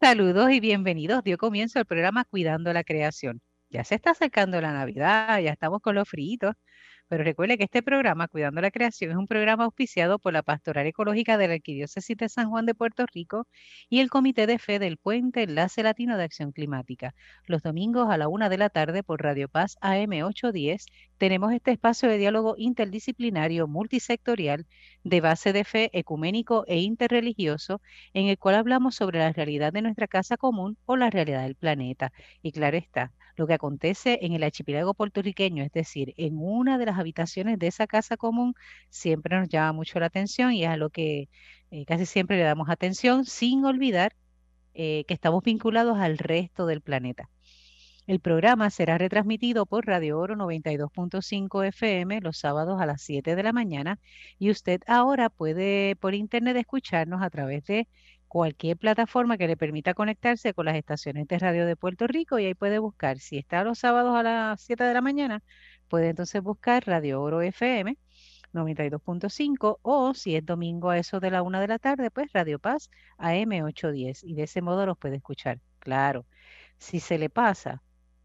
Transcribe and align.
Saludos 0.00 0.50
y 0.52 0.60
bienvenidos. 0.60 1.24
Dio 1.24 1.38
comienzo 1.38 1.78
el 1.78 1.86
programa 1.86 2.24
Cuidando 2.24 2.72
la 2.72 2.84
Creación. 2.84 3.40
Ya 3.70 3.84
se 3.84 3.94
está 3.96 4.10
acercando 4.10 4.60
la 4.60 4.72
Navidad, 4.72 5.40
ya 5.40 5.50
estamos 5.52 5.80
con 5.80 5.94
los 5.94 6.08
fritos, 6.08 6.54
pero 7.08 7.24
recuerde 7.24 7.58
que 7.58 7.64
este 7.64 7.82
programa, 7.82 8.28
Cuidando 8.28 8.60
la 8.60 8.70
Creación, 8.70 9.10
es 9.10 9.16
un 9.16 9.26
programa 9.26 9.64
auspiciado 9.64 10.18
por 10.18 10.32
la 10.32 10.42
Pastoral 10.42 10.86
Ecológica 10.86 11.38
de 11.38 11.48
la 11.48 11.54
Arquidiócesis 11.54 12.16
de 12.16 12.28
San 12.28 12.50
Juan 12.50 12.66
de 12.66 12.74
Puerto 12.74 13.04
Rico 13.12 13.46
y 13.88 14.00
el 14.00 14.10
Comité 14.10 14.46
de 14.46 14.58
Fe 14.58 14.78
del 14.78 14.96
Puente 14.96 15.42
Enlace 15.42 15.82
Latino 15.82 16.16
de 16.16 16.24
Acción 16.24 16.52
Climática. 16.52 17.14
Los 17.46 17.62
domingos 17.62 18.10
a 18.10 18.16
la 18.16 18.28
una 18.28 18.48
de 18.48 18.58
la 18.58 18.70
tarde 18.70 19.02
por 19.02 19.22
Radio 19.22 19.48
Paz 19.48 19.76
AM 19.80 20.12
810 20.22 20.86
tenemos 21.18 21.52
este 21.52 21.70
espacio 21.72 22.08
de 22.08 22.18
diálogo 22.18 22.54
interdisciplinario 22.58 23.66
multisectorial 23.68 24.66
de 25.04 25.20
base 25.20 25.52
de 25.52 25.64
fe 25.64 25.90
ecuménico 25.92 26.64
e 26.66 26.80
interreligioso 26.80 27.80
en 28.12 28.26
el 28.26 28.38
cual 28.38 28.56
hablamos 28.56 28.94
sobre 28.96 29.18
la 29.18 29.32
realidad 29.32 29.72
de 29.72 29.82
nuestra 29.82 30.08
casa 30.08 30.36
común 30.36 30.78
o 30.86 30.96
la 30.96 31.10
realidad 31.10 31.42
del 31.42 31.54
planeta. 31.56 32.12
Y 32.42 32.52
claro 32.52 32.76
está, 32.76 33.12
lo 33.36 33.46
que 33.46 33.54
acontece 33.54 34.18
en 34.22 34.32
el 34.32 34.42
archipiélago 34.42 34.94
puertorriqueño, 34.94 35.64
es 35.64 35.72
decir, 35.72 36.14
en 36.16 36.34
una 36.38 36.78
de 36.78 36.86
las 36.86 36.98
habitaciones 36.98 37.58
de 37.58 37.66
esa 37.68 37.86
casa 37.86 38.16
común, 38.16 38.54
siempre 38.90 39.38
nos 39.38 39.48
llama 39.48 39.72
mucho 39.72 40.00
la 40.00 40.06
atención 40.06 40.52
y 40.52 40.64
es 40.64 40.70
a 40.70 40.76
lo 40.76 40.90
que 40.90 41.28
eh, 41.70 41.84
casi 41.86 42.06
siempre 42.06 42.36
le 42.36 42.44
damos 42.44 42.68
atención, 42.68 43.24
sin 43.24 43.64
olvidar 43.64 44.14
eh, 44.74 45.04
que 45.06 45.14
estamos 45.14 45.42
vinculados 45.44 45.98
al 45.98 46.18
resto 46.18 46.66
del 46.66 46.80
planeta. 46.80 47.30
El 48.06 48.20
programa 48.20 48.68
será 48.68 48.98
retransmitido 48.98 49.64
por 49.64 49.86
Radio 49.86 50.18
Oro 50.18 50.36
92.5 50.36 51.66
FM 51.68 52.20
los 52.20 52.36
sábados 52.38 52.78
a 52.80 52.84
las 52.84 53.00
7 53.00 53.34
de 53.34 53.42
la 53.42 53.52
mañana 53.54 53.98
y 54.38 54.50
usted 54.50 54.82
ahora 54.86 55.30
puede 55.30 55.96
por 55.96 56.14
internet 56.14 56.56
escucharnos 56.58 57.22
a 57.22 57.30
través 57.30 57.64
de 57.64 57.88
cualquier 58.34 58.76
plataforma 58.76 59.38
que 59.38 59.46
le 59.46 59.56
permita 59.56 59.94
conectarse 59.94 60.54
con 60.54 60.66
las 60.66 60.74
estaciones 60.74 61.28
de 61.28 61.38
radio 61.38 61.66
de 61.66 61.76
Puerto 61.76 62.08
Rico 62.08 62.36
y 62.40 62.46
ahí 62.46 62.54
puede 62.56 62.80
buscar, 62.80 63.20
si 63.20 63.38
está 63.38 63.62
los 63.62 63.78
sábados 63.78 64.16
a 64.16 64.24
las 64.24 64.60
7 64.60 64.82
de 64.82 64.92
la 64.92 65.00
mañana, 65.00 65.40
puede 65.88 66.08
entonces 66.08 66.42
buscar 66.42 66.84
Radio 66.84 67.22
Oro 67.22 67.42
FM 67.42 67.96
92.5 68.52 69.78
o 69.82 70.14
si 70.14 70.34
es 70.34 70.44
domingo 70.44 70.90
a 70.90 70.98
eso 70.98 71.20
de 71.20 71.30
la 71.30 71.42
1 71.42 71.60
de 71.60 71.68
la 71.68 71.78
tarde, 71.78 72.10
pues 72.10 72.32
Radio 72.32 72.58
Paz 72.58 72.90
AM 73.18 73.52
810 73.62 74.24
y 74.24 74.34
de 74.34 74.42
ese 74.42 74.62
modo 74.62 74.84
los 74.84 74.98
puede 74.98 75.14
escuchar. 75.18 75.60
Claro, 75.78 76.26
si 76.76 76.98
se 76.98 77.18
le 77.18 77.30
pasa 77.30 77.83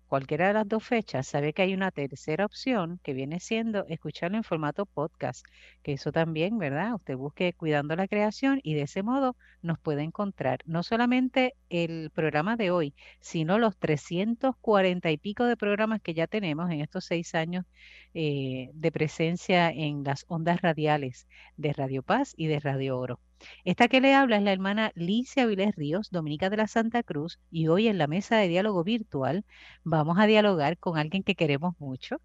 cualquiera 0.10 0.48
de 0.48 0.54
las 0.56 0.68
dos 0.68 0.84
fechas, 0.84 1.28
sabe 1.28 1.54
que 1.54 1.62
hay 1.62 1.74
una 1.74 1.92
tercera 1.92 2.46
opción 2.46 3.00
que 3.04 3.14
viene 3.14 3.40
siendo 3.40 3.86
escucharlo 3.88 4.38
en 4.38 4.44
formato 4.44 4.86
podcast, 4.86 5.46
que 5.84 5.94
eso 5.94 6.12
también, 6.12 6.58
¿verdad? 6.58 6.96
Usted 6.96 7.16
busque 7.16 7.54
Cuidando 7.54 7.96
la 7.96 8.08
Creación 8.08 8.60
y 8.64 8.74
de 8.74 8.82
ese 8.84 9.04
modo 9.04 9.38
nos 9.62 9.80
puede 9.80 10.02
encontrar 10.04 10.60
no 10.66 10.84
solamente 10.84 11.54
el 11.70 12.10
programa 12.12 12.58
de 12.58 12.72
hoy, 12.72 12.96
sino 13.22 13.60
los 13.60 13.78
340 13.78 15.12
y 15.12 15.18
pico 15.18 15.46
de 15.46 15.56
programas 15.58 16.02
que 16.02 16.14
ya 16.14 16.28
tenemos 16.28 16.72
en 16.72 16.82
estos 16.82 17.06
seis 17.06 17.36
años 17.36 17.66
eh, 18.14 18.72
de 18.74 18.92
presencia 18.92 19.70
en 19.70 20.04
las 20.04 20.26
ondas 20.28 20.62
radiales 20.62 21.28
de 21.58 21.74
Radio 21.74 22.02
Paz 22.04 22.34
y 22.36 22.48
de 22.48 22.60
Radio 22.60 22.98
Oro. 23.00 23.29
Esta 23.64 23.88
que 23.88 24.02
le 24.02 24.14
habla 24.14 24.38
es 24.38 24.44
la 24.44 24.54
hermana 24.54 24.92
Licia 24.96 25.46
Vilés 25.46 25.76
Ríos, 25.76 26.10
dominica 26.12 26.50
de 26.50 26.58
la 26.58 26.68
Santa 26.68 27.04
Cruz, 27.04 27.40
y 27.52 27.68
hoy 27.68 27.88
en 27.88 27.98
la 27.98 28.08
mesa 28.08 28.38
de 28.38 28.48
diálogo 28.48 28.84
virtual 28.84 29.46
vamos 29.84 30.18
a 30.20 30.28
dialogar 30.28 30.78
con 30.78 30.98
alguien 30.98 31.24
que 31.24 31.36
queremos 31.36 31.76
mucho 31.80 32.18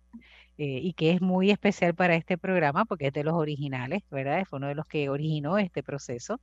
eh, 0.57 0.79
y 0.83 0.93
que 0.93 1.11
es 1.11 1.21
muy 1.21 1.51
especial 1.51 1.95
para 1.95 2.15
este 2.15 2.39
programa 2.39 2.85
porque 2.85 3.09
es 3.09 3.13
de 3.13 3.25
los 3.25 3.35
originales, 3.35 4.05
¿verdad? 4.09 4.45
Fue 4.49 4.59
uno 4.59 4.69
de 4.69 4.77
los 4.77 4.87
que 4.87 5.09
originó 5.09 5.59
este 5.59 5.83
proceso 5.83 6.41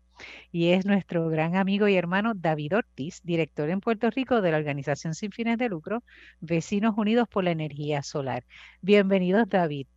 y 0.51 0.71
es 0.71 0.85
nuestro 0.85 1.29
gran 1.29 1.55
amigo 1.55 1.87
y 1.87 1.95
hermano 1.95 2.33
David 2.35 2.75
Ortiz, 2.75 3.21
director 3.23 3.69
en 3.69 3.79
Puerto 3.79 4.09
Rico 4.09 4.41
de 4.41 4.51
la 4.51 4.57
organización 4.57 5.15
sin 5.15 5.31
fines 5.31 5.57
de 5.57 5.69
lucro 5.69 6.03
Vecinos 6.41 6.95
Unidos 6.97 7.29
por 7.29 7.45
la 7.45 7.51
Energía 7.51 8.03
Solar. 8.03 8.43
Bienvenidos, 8.81 9.47
David. 9.47 9.87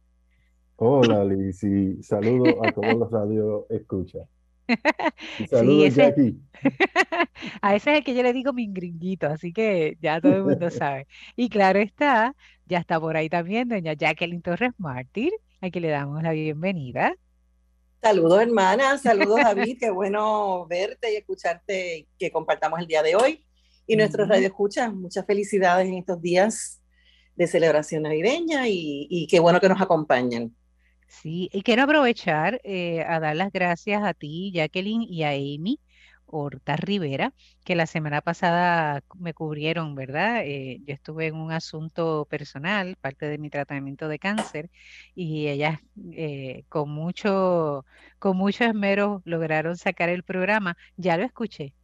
Hola, 0.77 1.25
Liz, 1.25 1.65
y 1.65 2.01
saludo 2.03 2.65
a 2.65 2.71
todos 2.71 2.95
los 2.95 3.11
radio 3.11 3.67
escucha. 3.69 4.21
Sí, 5.51 5.85
ese, 5.85 6.15
a 7.63 7.75
ese 7.75 7.93
es 7.93 7.99
el 7.99 8.05
que 8.05 8.15
yo 8.15 8.23
le 8.23 8.33
digo 8.33 8.53
mi 8.53 8.67
gringuito, 8.69 9.27
así 9.27 9.53
que 9.53 9.97
ya 10.01 10.21
todo 10.21 10.37
el 10.37 10.45
mundo 10.45 10.71
sabe. 10.71 11.07
Y 11.37 11.49
claro 11.49 11.79
está, 11.79 12.35
ya 12.67 12.79
está 12.79 13.01
por 13.01 13.17
ahí 13.17 13.29
también 13.29 13.69
doña 13.69 13.95
Jacqueline 13.95 14.43
Torres 14.43 14.73
Mártir, 14.79 15.33
a 15.61 15.71
quien 15.71 15.83
le 15.83 15.91
damos 15.91 16.23
la 16.23 16.33
bienvenida. 16.33 17.15
Saludos, 18.03 18.43
hermana, 18.43 18.99
saludos, 18.99 19.41
David, 19.43 19.79
qué 19.81 19.91
bueno 19.91 20.67
verte 20.67 21.13
y 21.13 21.17
escucharte, 21.17 22.07
que 22.19 22.31
compartamos 22.31 22.79
el 22.81 22.87
día 22.87 23.03
de 23.03 23.17
hoy. 23.17 23.47
Y 23.87 23.97
nuestros 23.97 24.29
radio 24.29 24.47
escucha, 24.47 24.91
muchas 24.91 25.25
felicidades 25.27 25.89
en 25.89 25.95
estos 25.95 26.21
días 26.21 26.83
de 27.35 27.47
celebración 27.47 28.03
navideña 28.03 28.69
y, 28.69 29.07
y 29.11 29.27
qué 29.27 29.41
bueno 29.41 29.61
que 29.61 29.69
nos 29.69 29.81
acompañan. 29.81 30.55
Sí, 31.07 31.49
y 31.53 31.63
quiero 31.63 31.85
aprovechar 31.85 32.61
eh, 32.65 33.03
a 33.07 33.21
dar 33.21 33.37
las 33.37 33.53
gracias 33.53 34.03
a 34.03 34.15
ti, 34.15 34.51
Jacqueline, 34.53 35.03
y 35.03 35.23
a 35.23 35.31
Amy 35.31 35.81
Horta 36.27 36.77
Rivera, 36.77 37.33
que 37.65 37.77
la 37.77 37.87
semana 37.87 38.21
pasada 38.21 39.03
me 39.19 39.33
cubrieron, 39.35 39.95
¿verdad? 39.95 40.43
Eh, 40.45 40.81
yo 40.85 40.95
estuve 40.95 41.27
en 41.29 41.37
un 41.37 41.53
asunto 41.53 42.27
personal, 42.29 42.97
parte 43.01 43.27
de 43.27 43.39
mi 43.39 43.51
tratamiento 43.51 44.09
de 44.09 44.19
cáncer, 44.19 44.71
y 45.15 45.47
ellas 45.49 45.79
eh, 46.13 46.65
con 46.69 46.91
mucho, 46.91 47.87
con 48.19 48.37
mucho 48.37 48.65
esmero 48.65 49.23
lograron 49.25 49.77
sacar 49.77 50.09
el 50.09 50.25
programa. 50.25 50.77
Ya 50.97 51.17
lo 51.17 51.25
escuché. 51.25 51.75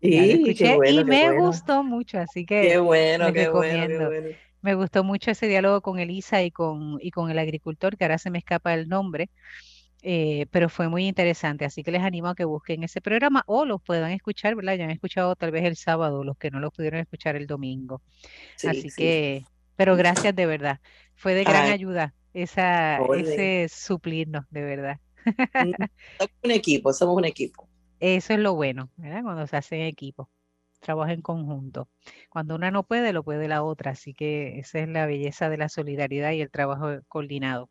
Ya 0.00 0.26
lo 0.26 0.34
escuché 0.34 0.80
y 0.84 1.04
me 1.04 1.32
gustó 1.32 1.82
mucho, 1.82 2.18
así 2.18 2.44
que 2.44 2.68
qué 2.68 2.78
bueno, 2.78 3.32
qué 3.32 3.48
bueno, 3.48 3.98
qué 3.98 4.06
bueno. 4.06 4.38
Me 4.64 4.74
gustó 4.74 5.04
mucho 5.04 5.30
ese 5.30 5.46
diálogo 5.46 5.82
con 5.82 5.98
Elisa 5.98 6.42
y 6.42 6.50
con, 6.50 6.96
y 6.98 7.10
con 7.10 7.30
el 7.30 7.38
agricultor, 7.38 7.98
que 7.98 8.04
ahora 8.06 8.16
se 8.16 8.30
me 8.30 8.38
escapa 8.38 8.72
el 8.72 8.88
nombre, 8.88 9.28
eh, 10.00 10.46
pero 10.50 10.70
fue 10.70 10.88
muy 10.88 11.06
interesante. 11.06 11.66
Así 11.66 11.82
que 11.82 11.90
les 11.90 12.00
animo 12.00 12.28
a 12.28 12.34
que 12.34 12.46
busquen 12.46 12.82
ese 12.82 13.02
programa 13.02 13.42
o 13.46 13.66
los 13.66 13.82
puedan 13.82 14.10
escuchar, 14.12 14.56
¿verdad? 14.56 14.76
Ya 14.76 14.84
han 14.84 14.90
escuchado 14.90 15.36
tal 15.36 15.50
vez 15.50 15.64
el 15.64 15.76
sábado, 15.76 16.24
los 16.24 16.38
que 16.38 16.50
no 16.50 16.60
lo 16.60 16.70
pudieron 16.70 16.98
escuchar 16.98 17.36
el 17.36 17.46
domingo. 17.46 18.00
Así 18.66 18.88
que, 18.88 19.44
pero 19.76 19.96
gracias 19.96 20.34
de 20.34 20.46
verdad. 20.46 20.80
Fue 21.14 21.34
de 21.34 21.44
gran 21.44 21.70
ayuda 21.70 22.14
esa, 22.32 23.00
ese 23.18 23.66
suplirnos, 23.68 24.46
de 24.48 24.62
verdad. 24.62 24.98
Somos 26.18 26.32
un 26.42 26.50
equipo, 26.52 26.90
somos 26.94 27.18
un 27.18 27.26
equipo. 27.26 27.68
Eso 28.00 28.32
es 28.32 28.38
lo 28.38 28.54
bueno, 28.54 28.88
¿verdad? 28.96 29.22
Cuando 29.24 29.46
se 29.46 29.58
hace 29.58 29.76
en 29.76 29.88
equipo 29.88 30.30
trabajo 30.84 31.10
en 31.10 31.22
conjunto. 31.22 31.88
Cuando 32.30 32.54
una 32.54 32.70
no 32.70 32.84
puede, 32.84 33.12
lo 33.12 33.24
puede 33.24 33.48
la 33.48 33.64
otra. 33.64 33.92
Así 33.92 34.14
que 34.14 34.58
esa 34.60 34.78
es 34.80 34.88
la 34.88 35.06
belleza 35.06 35.48
de 35.50 35.58
la 35.58 35.68
solidaridad 35.68 36.32
y 36.32 36.42
el 36.42 36.50
trabajo 36.50 37.00
coordinado. 37.08 37.70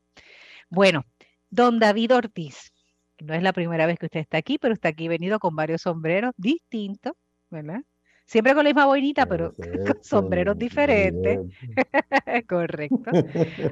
Bueno, 0.70 1.06
don 1.50 1.80
David 1.80 2.16
Ortiz, 2.16 2.74
no 3.20 3.34
es 3.34 3.44
la 3.44 3.54
primera 3.54 3.86
vez 3.86 4.00
que 4.00 4.08
usted 4.08 4.22
está 4.22 4.38
aquí, 4.38 4.58
pero 4.58 4.74
está 4.74 4.90
aquí 4.90 5.08
venido 5.08 5.40
con 5.40 5.56
varios 5.56 5.84
sombreros 5.84 6.34
distintos, 6.38 7.14
¿verdad? 7.50 7.82
Siempre 8.26 8.54
con 8.54 8.64
la 8.64 8.70
misma 8.70 8.86
boinita, 8.86 9.26
pero 9.26 9.54
con 9.54 10.02
sombreros 10.02 10.58
diferentes. 10.58 11.40
Correcto. 12.48 13.12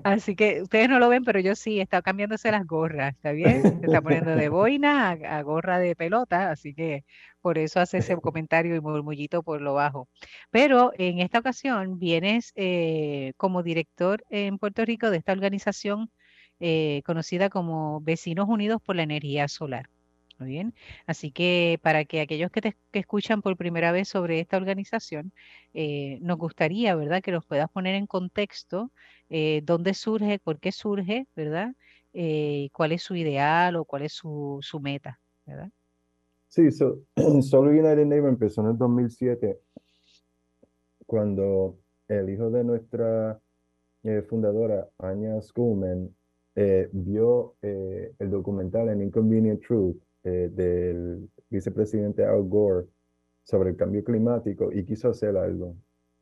Así 0.04 0.36
que 0.36 0.62
ustedes 0.62 0.90
no 0.90 1.00
lo 1.00 1.10
ven, 1.10 1.24
pero 1.24 1.40
yo 1.40 1.56
sí, 1.56 1.80
está 1.80 2.02
cambiándose 2.02 2.52
las 2.52 2.68
gorras, 2.68 3.16
¿está 3.16 3.32
bien? 3.32 3.62
Se 3.64 3.86
está 3.86 4.02
poniendo 4.02 4.36
de 4.36 4.50
boina 4.50 5.12
a, 5.12 5.42
gorra 5.42 5.80
de 5.80 5.96
pelota, 5.96 6.52
así 6.52 6.74
que 6.74 7.06
por 7.40 7.58
eso 7.58 7.80
hace 7.80 8.00
ese 8.00 8.18
comentario 8.18 8.76
y 8.76 8.82
murmullito 8.82 9.42
por 9.42 9.62
lo 9.62 9.74
bajo. 9.74 10.10
Pero 10.52 10.92
en 10.98 11.20
esta 11.20 11.40
ocasión 11.40 11.98
vienes 11.98 12.52
eh, 12.56 13.34
como 13.38 13.64
director 13.64 14.24
en 14.30 14.58
Puerto 14.60 14.84
Rico 14.86 15.10
de 15.10 15.18
esta 15.18 15.32
organización 15.32 16.12
eh, 16.60 17.02
conocida 17.06 17.50
como 17.50 18.02
Vecinos 18.02 18.48
Unidos 18.48 18.82
por 18.82 18.96
la 18.96 19.04
Energía 19.04 19.48
Solar 19.48 19.90
bien. 20.46 20.74
Así 21.06 21.32
que 21.32 21.80
para 21.82 22.06
que 22.06 22.22
aquellos 22.22 22.52
que 22.52 22.62
te 22.62 22.76
escuchan 22.94 23.42
por 23.42 23.58
primera 23.58 23.92
vez 23.92 24.08
sobre 24.08 24.40
esta 24.40 24.58
organización, 24.58 25.32
eh, 25.74 26.20
nos 26.22 26.38
gustaría, 26.38 26.96
¿verdad?, 26.96 27.22
que 27.22 27.32
los 27.32 27.46
puedas 27.46 27.70
poner 27.70 27.96
en 27.96 28.08
contexto 28.08 28.92
eh, 29.30 29.62
dónde 29.64 29.94
surge, 29.94 30.40
por 30.40 30.60
qué 30.60 30.72
surge, 30.72 31.28
¿verdad? 31.36 31.74
Eh, 32.14 32.70
cuál 32.74 32.92
es 32.92 33.04
su 33.04 33.16
ideal 33.16 33.78
o 33.78 33.86
cuál 33.86 34.04
es 34.04 34.14
su, 34.14 34.62
meta, 34.82 35.20
¿verdad? 35.46 35.70
Sí, 36.50 36.72
so, 36.72 37.00
United 37.16 38.06
Neighbor 38.06 38.30
empezó 38.30 38.62
en 38.62 38.72
el 38.72 38.78
2007, 38.78 39.60
cuando 41.06 41.78
el 42.10 42.30
hijo 42.30 42.50
de 42.50 42.64
nuestra 42.64 43.40
fundadora, 44.28 44.90
Anya 44.98 45.42
Schoolman, 45.42 46.14
vio 46.92 47.56
el 47.62 48.30
documental 48.30 48.90
en 48.90 49.04
Inconvenient 49.04 49.64
Truth 49.66 49.98
eh, 50.24 50.50
del 50.54 51.30
vicepresidente 51.50 52.26
Al 52.26 52.44
Gore 52.44 52.88
sobre 53.44 53.72
el 53.72 53.76
cambio 53.76 54.04
climático 54.04 54.72
y 54.72 54.84
quiso 54.84 55.10
hacer 55.10 55.36
algo. 55.38 55.76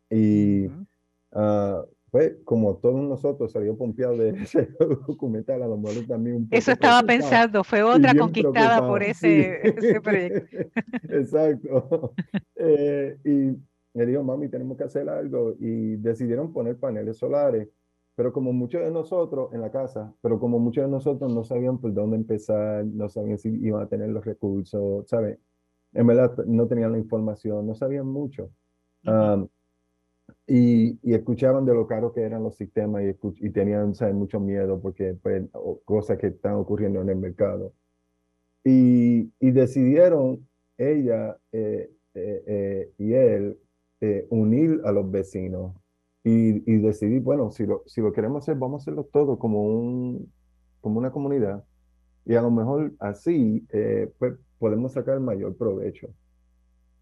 Y 0.09 0.67
uh 0.67 1.85
pues 2.11 2.37
como 2.43 2.75
todos 2.77 3.01
nosotros 3.01 3.51
salió 3.51 3.77
pompeado 3.77 4.17
de 4.17 4.29
ese 4.43 4.69
documental, 5.07 5.63
a 5.63 5.67
lo 5.67 5.77
mejor 5.77 6.05
también 6.07 6.37
un 6.37 6.43
poco 6.45 6.57
Eso 6.57 6.71
estaba 6.71 7.03
pensando, 7.03 7.63
fue 7.63 7.83
otra 7.83 8.15
conquistada 8.15 8.85
por 8.85 9.03
ese, 9.03 9.59
ese, 9.63 10.01
proyecto. 10.01 10.45
Exacto. 11.09 12.13
Eh, 12.61 13.17
mami, 14.21 14.49
tenemos 14.49 14.77
que 14.77 14.83
hacer 14.83 15.07
algo 15.07 15.55
y 15.59 15.95
decidieron 15.95 16.51
poner 16.51 16.77
paneles 16.77 17.17
solares. 17.17 17.69
Pero 18.19 18.33
como 18.33 18.51
muchos 18.51 18.81
de 18.81 18.91
nosotros 18.91 19.53
en 19.53 19.61
la 19.61 19.71
casa, 19.71 20.13
pero 20.19 20.41
como 20.41 20.59
muchos 20.59 20.83
de 20.83 20.89
nosotros 20.91 21.33
no 21.33 21.45
sabían 21.45 21.77
por 21.77 21.93
dónde 21.93 22.17
empezar, 22.17 22.83
no 22.85 23.07
sabían 23.07 23.37
si 23.37 23.47
iban 23.47 23.83
a 23.83 23.87
tener 23.87 24.09
los 24.09 24.25
recursos, 24.25 25.07
¿sabes? 25.07 25.39
En 25.93 26.05
verdad 26.05 26.35
no 26.45 26.67
tenían 26.67 26.91
la 26.91 26.97
información, 26.97 27.65
no 27.65 27.75
sabían 27.75 28.07
mucho. 28.07 28.49
y, 30.45 30.99
y, 31.01 31.13
escuchaban 31.13 31.63
de 31.65 31.73
lo 31.73 31.87
caro 31.87 32.11
que 32.11 32.19
eran 32.19 32.43
los 32.43 32.57
sistemas 32.57 33.03
y, 33.03 33.15
y 33.47 33.51
tenían 33.51 33.95
¿sabes? 33.95 34.15
mucho 34.15 34.41
miedo 34.41 34.81
porque 34.81 35.13
pues, 35.13 35.45
cosas 35.85 36.17
que 36.17 36.27
están 36.27 36.55
ocurriendo 36.55 37.01
en 37.01 37.07
el 37.07 37.15
mercado. 37.15 37.71
Y, 38.65 39.31
y 39.39 39.51
decidieron 39.51 40.45
ella 40.77 41.37
eh, 41.53 41.89
eh, 42.15 42.43
eh, 42.45 42.91
y 42.97 43.13
él 43.13 43.57
unir 44.29 44.81
a 44.83 44.91
los 44.91 45.09
vecinos 45.09 45.73
y, 46.23 46.71
y, 46.71 46.77
decidir, 46.79 47.21
bueno, 47.21 47.51
si 47.51 47.65
lo, 47.65 47.83
si 47.85 48.01
lo 48.01 48.11
queremos 48.11 48.43
hacer, 48.43 48.55
vamos 48.55 48.81
a 48.81 48.83
hacerlo 48.83 49.05
todo 49.11 49.39
como, 49.39 49.63
un, 49.63 50.31
como 50.81 50.99
una 50.99 51.11
comunidad 51.11 51.63
y 52.25 52.35
a 52.35 52.41
lo 52.41 52.51
mejor 52.51 52.93
así 52.99 53.65
pues, 54.19 54.35
podemos 54.59 54.93
sacar 54.93 55.19
mayor 55.19 55.55
provecho. 55.57 56.09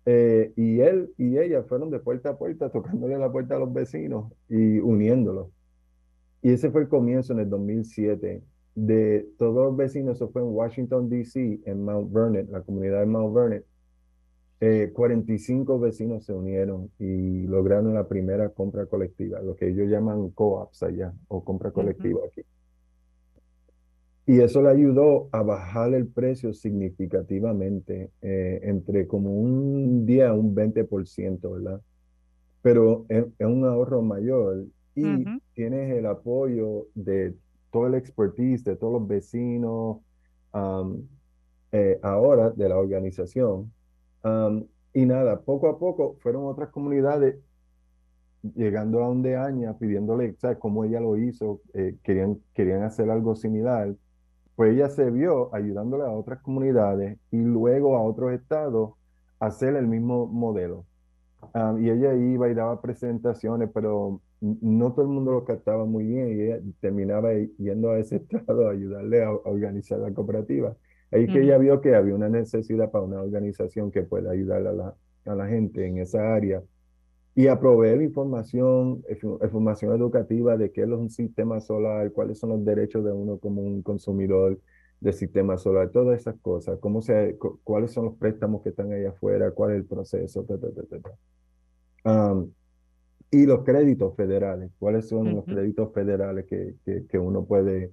y 0.05 0.79
él 0.79 1.11
y 1.17 1.37
ella 1.37 1.63
fueron 1.63 1.89
de 1.89 1.99
puerta 1.99 2.29
a 2.29 2.37
puerta 2.37 2.69
tocándole 2.69 3.17
la 3.17 3.31
puerta 3.31 3.55
a 3.55 3.59
los 3.59 3.73
vecinos 3.73 4.31
y 4.49 4.79
uniéndolos. 4.79 5.49
Y 6.41 6.51
ese 6.51 6.71
fue 6.71 6.81
el 6.81 6.87
comienzo 6.87 7.33
en 7.33 7.39
el 7.39 7.49
2007 7.49 8.41
de 8.75 9.27
todos 9.37 9.55
los 9.55 9.75
vecinos, 9.75 10.17
eso 10.17 10.29
fue 10.29 10.43
en 10.43 10.49
Washington, 10.49 11.09
D.C., 11.09 11.61
en 11.65 11.83
Mount 11.83 12.13
Vernon, 12.13 12.47
la 12.51 12.61
comunidad 12.61 12.99
de 12.99 13.07
Mount 13.07 13.33
Vernon. 13.33 13.63
45 14.59 15.75
eh, 15.75 15.79
vecinos 15.79 16.25
se 16.25 16.33
unieron 16.33 16.89
y 16.97 17.45
lograron 17.47 17.93
la 17.93 18.07
primera 18.07 18.49
compra 18.49 18.87
colectiva, 18.87 19.39
lo 19.41 19.55
que 19.55 19.69
ellos 19.69 19.87
llaman 19.87 20.31
co-ops 20.31 20.81
allá, 20.83 21.13
o 21.27 21.43
compra 21.43 21.71
colectiva 21.71 22.21
aquí. 22.25 22.41
Y 24.25 24.41
eso 24.41 24.61
le 24.61 24.69
ayudó 24.69 25.29
a 25.31 25.41
bajar 25.41 25.93
el 25.93 26.07
precio 26.07 26.53
significativamente, 26.53 28.11
eh, 28.21 28.59
entre 28.63 29.07
como 29.07 29.31
un 29.31 30.05
día 30.05 30.33
un 30.33 30.53
20%, 30.53 31.51
¿verdad? 31.51 31.81
Pero 32.61 33.05
es, 33.07 33.25
un 33.39 33.63
ahorro 33.65 34.01
mayor 34.01 34.65
y 34.95 35.23
tienes 35.53 35.93
el 35.93 36.07
apoyo 36.07 36.87
de 36.95 37.35
todo 37.71 37.87
el 37.87 37.93
expertise 37.93 38.63
de 38.63 38.75
todos 38.75 38.99
los 38.99 39.07
vecinos 39.07 39.99
eh, 41.71 41.99
ahora 42.01 42.49
de 42.49 42.67
la 42.67 42.77
organización. 42.77 43.71
Y 44.93 45.05
nada, 45.05 45.41
poco 45.41 45.69
a 45.69 45.79
poco 45.79 46.17
fueron 46.21 46.45
otras 46.45 46.69
comunidades 46.69 47.35
llegando 48.55 49.03
a 49.03 49.07
donde 49.07 49.35
Aña, 49.35 49.77
pidiéndole, 49.77 50.35
¿sabes? 50.37 50.57
Cómo 50.57 50.85
ella 50.85 50.99
lo 50.99 51.17
hizo, 51.17 51.61
eh, 51.73 51.97
querían, 52.03 52.39
querían 52.53 52.83
hacer 52.83 53.09
algo 53.09 53.35
similar. 53.35 53.95
Pues 54.55 54.73
ella 54.73 54.89
se 54.89 55.09
vio 55.11 55.53
ayudándole 55.53 56.03
a 56.03 56.11
otras 56.11 56.41
comunidades 56.41 57.19
y 57.31 57.37
luego 57.37 57.95
a 57.97 58.01
otros 58.01 58.33
estados 58.33 58.93
a 59.39 59.47
hacer 59.47 59.75
el 59.75 59.87
mismo 59.87 60.27
modelo. 60.27 60.85
y 61.79 61.89
ella 61.89 62.13
iba 62.15 62.49
y 62.49 62.53
daba 62.53 62.81
presentaciones, 62.81 63.69
pero 63.73 64.21
no 64.41 64.91
todo 64.93 65.03
el 65.03 65.11
mundo 65.11 65.31
lo 65.31 65.45
captaba 65.45 65.85
muy 65.85 66.05
bien 66.05 66.29
y 66.29 66.41
ella 66.41 66.59
terminaba 66.79 67.33
yendo 67.57 67.91
a 67.91 67.99
ese 67.99 68.17
estado 68.31 68.67
a 68.67 68.71
ayudarle 68.71 69.23
a, 69.23 69.31
organizar 69.31 69.99
la 69.99 70.13
cooperativa. 70.13 70.75
Ahí 71.11 71.27
que 71.27 71.41
ella 71.41 71.57
vio 71.57 71.79
que 71.79 71.95
había 71.95 72.15
una 72.15 72.29
necesidad 72.29 72.91
para 72.91 73.05
una 73.05 73.21
organización 73.21 73.91
que 73.91 74.03
pueda 74.03 74.31
ayudar 74.31 74.67
a 74.67 74.73
la, 74.73 74.95
a 75.25 75.35
la 75.35 75.47
gente 75.47 75.85
en 75.85 75.99
esa 75.99 76.33
área. 76.33 76.61
Y 77.33 77.47
a 77.47 77.59
proveer 77.59 78.01
información, 78.01 79.03
información 79.21 79.95
educativa 79.95 80.57
de 80.57 80.71
qué 80.71 80.81
es 80.81 80.89
un 80.89 81.09
sistema 81.09 81.59
solar, 81.59 82.11
cuáles 82.11 82.39
son 82.39 82.49
los 82.49 82.65
derechos 82.65 83.05
de 83.05 83.11
uno 83.11 83.37
como 83.37 83.61
un 83.61 83.83
consumidor 83.83 84.59
del 84.99 85.13
sistema 85.13 85.57
solar, 85.57 85.91
todas 85.91 86.19
esas 86.19 86.35
cosas, 86.41 86.79
cómo 86.79 87.01
se, 87.01 87.37
cuáles 87.63 87.91
son 87.91 88.05
los 88.05 88.15
préstamos 88.15 88.63
que 88.63 88.69
están 88.69 88.91
ahí 88.91 89.05
afuera, 89.05 89.51
cuál 89.51 89.71
es 89.71 89.77
el 89.77 89.85
proceso, 89.85 90.45
y 93.29 93.45
los 93.45 93.63
créditos 93.63 94.15
federales, 94.15 94.71
¿cuáles 94.79 95.07
son 95.07 95.35
los 95.35 95.45
créditos 95.45 95.93
federales 95.93 96.45
que, 96.45 96.75
que, 97.09 97.19
uno 97.19 97.45
puede 97.45 97.91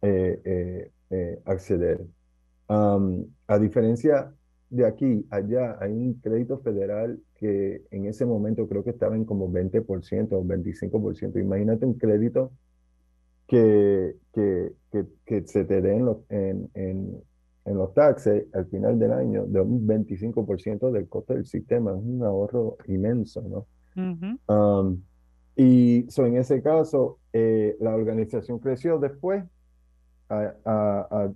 eh, 0.00 0.40
eh, 0.44 0.90
eh, 1.10 1.38
acceder? 1.44 2.00
A 2.68 3.58
diferencia 3.58 4.32
de 4.70 4.86
aquí, 4.86 5.26
allá 5.30 5.76
hay 5.80 5.92
un 5.92 6.14
crédito 6.14 6.58
federal 6.60 7.20
que 7.36 7.82
en 7.90 8.06
ese 8.06 8.24
momento 8.24 8.66
creo 8.66 8.82
que 8.82 8.90
estaba 8.90 9.16
en 9.16 9.24
como 9.24 9.50
20% 9.52 10.32
o 10.32 10.44
25%. 10.44 11.40
Imagínate 11.40 11.84
un 11.84 11.94
crédito 11.94 12.52
que, 13.46 14.16
que, 14.32 14.72
que, 15.26 15.46
se 15.46 15.64
te 15.64 15.82
dé 15.82 15.96
en 15.96 16.06
los, 16.06 16.18
en, 16.30 16.70
en, 16.72 17.22
en 17.64 17.76
los 17.76 17.92
taxes 17.92 18.46
al 18.54 18.66
final 18.66 18.98
del 18.98 19.12
año 19.12 19.44
de 19.46 19.60
un 19.60 19.86
25% 19.86 20.90
del 20.90 21.08
costo 21.08 21.34
del 21.34 21.44
sistema. 21.44 21.92
Es 21.92 22.02
un 22.02 22.22
ahorro 22.22 22.76
inmenso, 22.88 23.42
¿no? 23.42 23.66
y 25.54 26.06
so, 26.08 26.24
en 26.24 26.38
ese 26.38 26.62
caso, 26.62 27.18
eh, 27.34 27.76
la 27.78 27.94
organización 27.94 28.58
creció 28.58 28.98
después, 28.98 29.44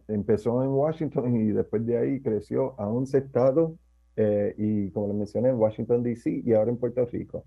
empezó 0.09 0.63
en 0.63 0.71
Washington 0.71 1.37
y 1.37 1.53
después 1.53 1.85
de 1.85 1.99
ahí 1.99 2.21
creció 2.21 2.79
a 2.81 2.89
11 2.89 3.19
estados 3.19 3.73
eh, 4.17 4.55
y 4.57 4.91
como 4.91 5.09
le 5.09 5.15
mencioné, 5.15 5.51
en 5.51 5.57
Washington, 5.57 6.03
D.C. 6.03 6.43
y 6.45 6.53
ahora 6.55 6.71
en 6.71 6.79
Puerto 6.79 7.05
Rico. 7.07 7.45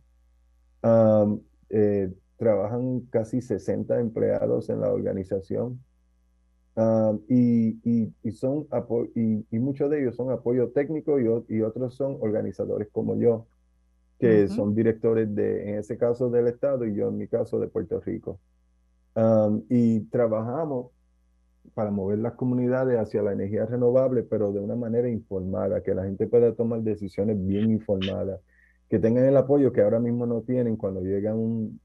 Eh, 1.69 2.11
trabajan 2.37 3.01
casi 3.09 3.41
60 3.41 3.99
empleados 3.99 4.69
en 4.69 4.81
la 4.81 4.91
organización. 4.91 5.83
y, 7.27 7.79
y, 7.83 8.13
y, 8.23 8.31
son 8.31 8.67
y, 9.15 9.45
y, 9.51 9.59
muchos 9.59 9.89
de 9.89 10.01
ellos 10.01 10.15
son 10.15 10.31
apoyo 10.31 10.69
técnico 10.69 11.19
y, 11.19 11.25
y 11.55 11.61
otros 11.61 11.95
son 11.95 12.17
organizadores 12.21 12.87
como 12.91 13.17
yo 13.17 13.47
que 14.19 14.49
son 14.49 14.75
directores 14.75 15.33
de, 15.33 15.69
en 15.69 15.79
ese 15.79 15.97
caso 15.97 16.29
del 16.29 16.47
Estado 16.47 16.85
y 16.85 16.93
yo 16.93 17.07
en 17.07 17.17
mi 17.17 17.27
caso 17.27 17.57
de 17.59 17.67
Puerto 17.67 18.01
Rico. 18.01 18.39
y 19.69 20.01
trabajamos 20.11 20.91
para 21.73 21.91
mover 21.91 22.19
las 22.19 22.33
comunidades 22.33 22.97
hacia 22.99 23.21
la 23.21 23.33
energía 23.33 23.65
renovable, 23.65 24.23
pero 24.23 24.51
de 24.51 24.59
una 24.59 24.75
manera 24.75 25.09
informada, 25.09 25.81
que 25.81 25.93
la 25.93 26.03
gente 26.03 26.27
pueda 26.27 26.53
tomar 26.53 26.81
decisiones 26.81 27.37
bien 27.45 27.71
informadas, 27.71 28.41
que 28.89 28.99
tengan 28.99 29.25
el 29.25 29.37
apoyo 29.37 29.71
que 29.71 29.81
ahora 29.81 29.99
mismo 29.99 30.25
no 30.25 30.41
tienen 30.41 30.75
cuando 30.75 31.01
llega 31.01 31.33
un, 31.33 31.79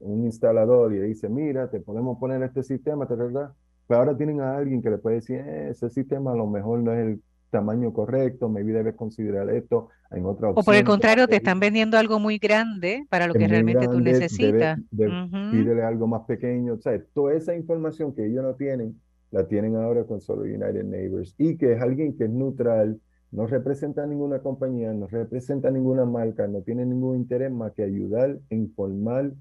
un, 0.00 0.24
instalador 0.24 0.94
y 0.94 1.00
dice, 1.00 1.28
mira, 1.28 1.70
te 1.70 1.80
podemos 1.80 2.18
poner 2.18 2.42
este 2.42 2.62
sistema, 2.62 3.04
¿verdad? 3.04 3.52
Pero 3.86 4.00
ahora 4.00 4.16
tienen 4.16 4.40
a 4.40 4.56
alguien 4.56 4.82
que 4.82 4.90
le 4.90 4.98
puede 4.98 5.16
decir, 5.16 5.40
eh, 5.40 5.70
ese 5.70 5.90
sistema 5.90 6.32
a 6.32 6.36
lo 6.36 6.46
mejor 6.46 6.80
no 6.80 6.92
es 6.92 7.06
el 7.06 7.22
tamaño 7.50 7.92
correcto, 7.92 8.48
maybe 8.48 8.72
debes 8.72 8.94
considerar 8.94 9.50
esto 9.50 9.88
en 10.10 10.24
otra 10.24 10.50
opción. 10.50 10.62
O 10.62 10.64
por 10.64 10.74
el 10.74 10.84
contrario, 10.84 11.28
te 11.28 11.36
están 11.36 11.60
vendiendo 11.60 11.98
algo 11.98 12.18
muy 12.18 12.38
grande 12.38 13.06
para 13.10 13.26
lo 13.26 13.34
que 13.34 13.46
realmente 13.46 13.86
tú 13.86 14.00
necesitas. 14.00 14.78
Pídele 14.90 15.82
algo 15.82 16.06
más 16.06 16.22
pequeño. 16.22 16.74
O 16.74 16.78
sea, 16.78 17.00
toda 17.12 17.34
esa 17.34 17.54
información 17.54 18.14
que 18.14 18.26
ellos 18.26 18.42
no 18.42 18.54
tienen, 18.54 19.00
la 19.30 19.46
tienen 19.46 19.76
ahora 19.76 20.04
con 20.04 20.20
solo 20.20 20.42
United 20.42 20.84
Neighbors. 20.84 21.34
Y 21.38 21.56
que 21.56 21.72
es 21.74 21.82
alguien 21.82 22.16
que 22.16 22.24
es 22.24 22.30
neutral, 22.30 23.00
no 23.32 23.46
representa 23.46 24.06
ninguna 24.06 24.40
compañía, 24.40 24.92
no 24.92 25.06
representa 25.06 25.70
ninguna 25.70 26.04
marca, 26.04 26.48
no 26.48 26.62
tiene 26.62 26.84
ningún 26.84 27.16
interés 27.16 27.50
más 27.50 27.72
que 27.72 27.84
ayudar 27.84 28.38
a 28.50 28.54
informar 28.54 29.32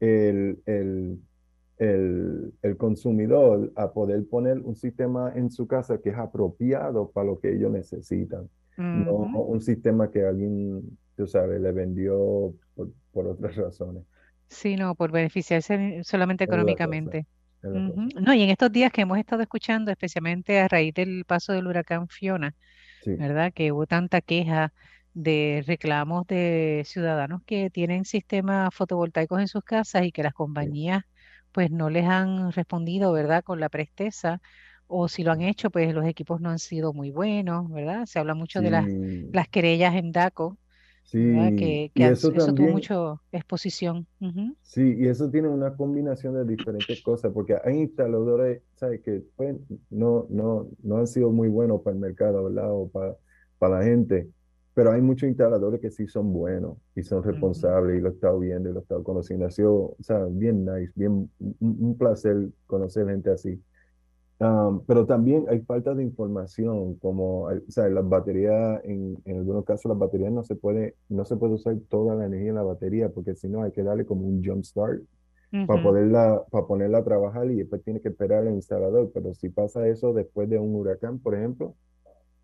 el, 0.00 0.58
el 0.66 1.20
el, 1.78 2.54
el, 2.62 2.76
consumidor 2.76 3.72
a 3.76 3.92
poder 3.92 4.26
poner 4.28 4.58
un 4.60 4.76
sistema 4.76 5.32
en 5.34 5.50
su 5.50 5.66
casa 5.66 5.98
que 5.98 6.10
es 6.10 6.16
apropiado 6.16 7.10
para 7.10 7.26
lo 7.26 7.38
que 7.38 7.54
ellos 7.54 7.70
necesitan. 7.70 8.48
No 8.76 9.14
un 9.14 9.60
sistema 9.62 10.10
que 10.10 10.26
alguien, 10.26 10.82
tú 11.16 11.26
sabes, 11.26 11.60
le 11.60 11.72
vendió 11.72 12.54
por, 12.74 12.90
por 13.10 13.26
otras 13.26 13.56
razones. 13.56 14.04
Sí, 14.48 14.76
no, 14.76 14.94
por 14.94 15.10
beneficiarse 15.10 16.02
solamente 16.04 16.44
económicamente. 16.44 17.26
No, 17.62 18.34
y 18.34 18.42
en 18.42 18.50
estos 18.50 18.70
días 18.70 18.92
que 18.92 19.00
hemos 19.00 19.18
estado 19.18 19.42
escuchando, 19.42 19.90
especialmente 19.90 20.60
a 20.60 20.68
raíz 20.68 20.94
del 20.94 21.24
paso 21.24 21.52
del 21.52 21.66
huracán 21.66 22.06
Fiona, 22.08 22.54
¿verdad? 23.04 23.52
Que 23.52 23.72
hubo 23.72 23.86
tanta 23.86 24.20
queja 24.20 24.72
de 25.14 25.64
reclamos 25.66 26.26
de 26.26 26.82
ciudadanos 26.84 27.42
que 27.44 27.70
tienen 27.70 28.04
sistemas 28.04 28.74
fotovoltaicos 28.74 29.40
en 29.40 29.48
sus 29.48 29.64
casas 29.64 30.04
y 30.04 30.12
que 30.12 30.22
las 30.22 30.34
compañías 30.34 31.04
pues 31.56 31.70
no 31.70 31.88
les 31.88 32.04
han 32.04 32.52
respondido, 32.52 33.12
¿verdad? 33.12 33.42
Con 33.42 33.60
la 33.60 33.70
presteza, 33.70 34.42
o 34.88 35.08
si 35.08 35.24
lo 35.24 35.32
han 35.32 35.40
hecho, 35.40 35.70
pues 35.70 35.94
los 35.94 36.04
equipos 36.04 36.38
no 36.38 36.50
han 36.50 36.58
sido 36.58 36.92
muy 36.92 37.10
buenos, 37.10 37.72
¿verdad? 37.72 38.04
Se 38.04 38.18
habla 38.18 38.34
mucho 38.34 38.60
de 38.60 38.70
las, 38.70 38.86
las 39.32 39.48
querellas 39.48 39.94
en 39.94 40.12
DACO, 40.12 40.58
Que, 41.56 41.90
eso, 41.94 42.30
tuvo 42.30 42.68
mucho 42.68 43.22
exposición. 43.32 44.06
Sí, 44.60 44.96
y 44.98 45.06
eso 45.06 45.30
tiene 45.30 45.48
una 45.48 45.74
combinación 45.74 46.34
de 46.34 46.44
diferentes 46.44 47.02
cosas, 47.02 47.32
porque 47.32 47.56
hay 47.64 47.78
instaladores, 47.78 48.60
¿sabes? 48.74 49.00
Que 49.00 49.22
no, 49.88 50.26
no, 50.28 50.68
no 50.82 50.98
han 50.98 51.06
sido 51.06 51.30
muy 51.30 51.48
buenos 51.48 51.80
para 51.80 51.94
el 51.94 52.00
mercado, 52.02 52.44
¿verdad? 52.44 52.70
O 52.70 52.90
para, 52.90 53.16
para 53.58 53.78
la 53.78 53.84
gente. 53.86 54.28
Pero 54.76 54.92
hay 54.92 55.00
muchos 55.00 55.26
instaladores 55.26 55.80
que 55.80 55.90
sí 55.90 56.06
son 56.06 56.34
buenos 56.34 56.76
y 56.94 57.02
son 57.02 57.22
responsables 57.22 57.96
y 57.96 58.00
lo 58.02 58.10
he 58.10 58.12
estado 58.12 58.38
viendo 58.38 58.68
y 58.68 58.74
lo 58.74 58.80
he 58.80 58.82
estado 58.82 59.02
conociendo. 59.02 59.46
Ha 59.46 59.50
sido, 59.50 59.72
o 59.74 59.96
sea, 60.00 60.26
bien 60.26 60.66
nice, 60.66 60.92
bien, 60.94 61.30
un, 61.60 61.96
placer 61.96 62.50
conocer 62.66 63.06
gente 63.08 63.30
así. 63.30 63.58
Um, 64.38 64.84
pero 64.84 65.06
también 65.06 65.46
hay 65.48 65.60
falta 65.60 65.94
de 65.94 66.02
información, 66.02 66.96
como, 66.96 67.44
o 67.44 67.70
sea, 67.70 67.88
las 67.88 68.06
baterías, 68.06 68.84
en, 68.84 69.16
en, 69.24 69.38
algunos 69.38 69.64
casos 69.64 69.88
las 69.88 69.98
baterías 69.98 70.30
no 70.30 70.44
se 70.44 70.56
puede, 70.56 70.94
no 71.08 71.24
se 71.24 71.36
puede 71.36 71.54
usar 71.54 71.74
toda 71.88 72.14
la 72.14 72.26
energía 72.26 72.50
en 72.50 72.56
la 72.56 72.62
batería 72.62 73.08
porque 73.08 73.34
si 73.34 73.48
no 73.48 73.62
hay 73.62 73.72
que 73.72 73.82
darle 73.82 74.04
como 74.04 74.26
un 74.26 74.44
jump 74.44 74.62
start 74.62 75.00
para 75.66 75.82
poderla, 75.82 76.42
para 76.50 76.66
ponerla 76.66 76.98
a 76.98 77.04
trabajar 77.04 77.50
y 77.50 77.56
después 77.56 77.82
tiene 77.82 78.02
que 78.02 78.08
esperar 78.08 78.46
al 78.46 78.52
instalador. 78.52 79.10
Pero 79.14 79.32
si 79.32 79.48
pasa 79.48 79.88
eso 79.88 80.12
después 80.12 80.50
de 80.50 80.58
un 80.58 80.74
huracán, 80.74 81.18
por 81.18 81.34
ejemplo, 81.34 81.74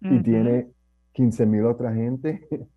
y 0.01 0.23
tiene 0.23 0.69
15 1.13 1.47
mil 1.47 1.67
otra 1.67 1.95
gente, 1.95 2.47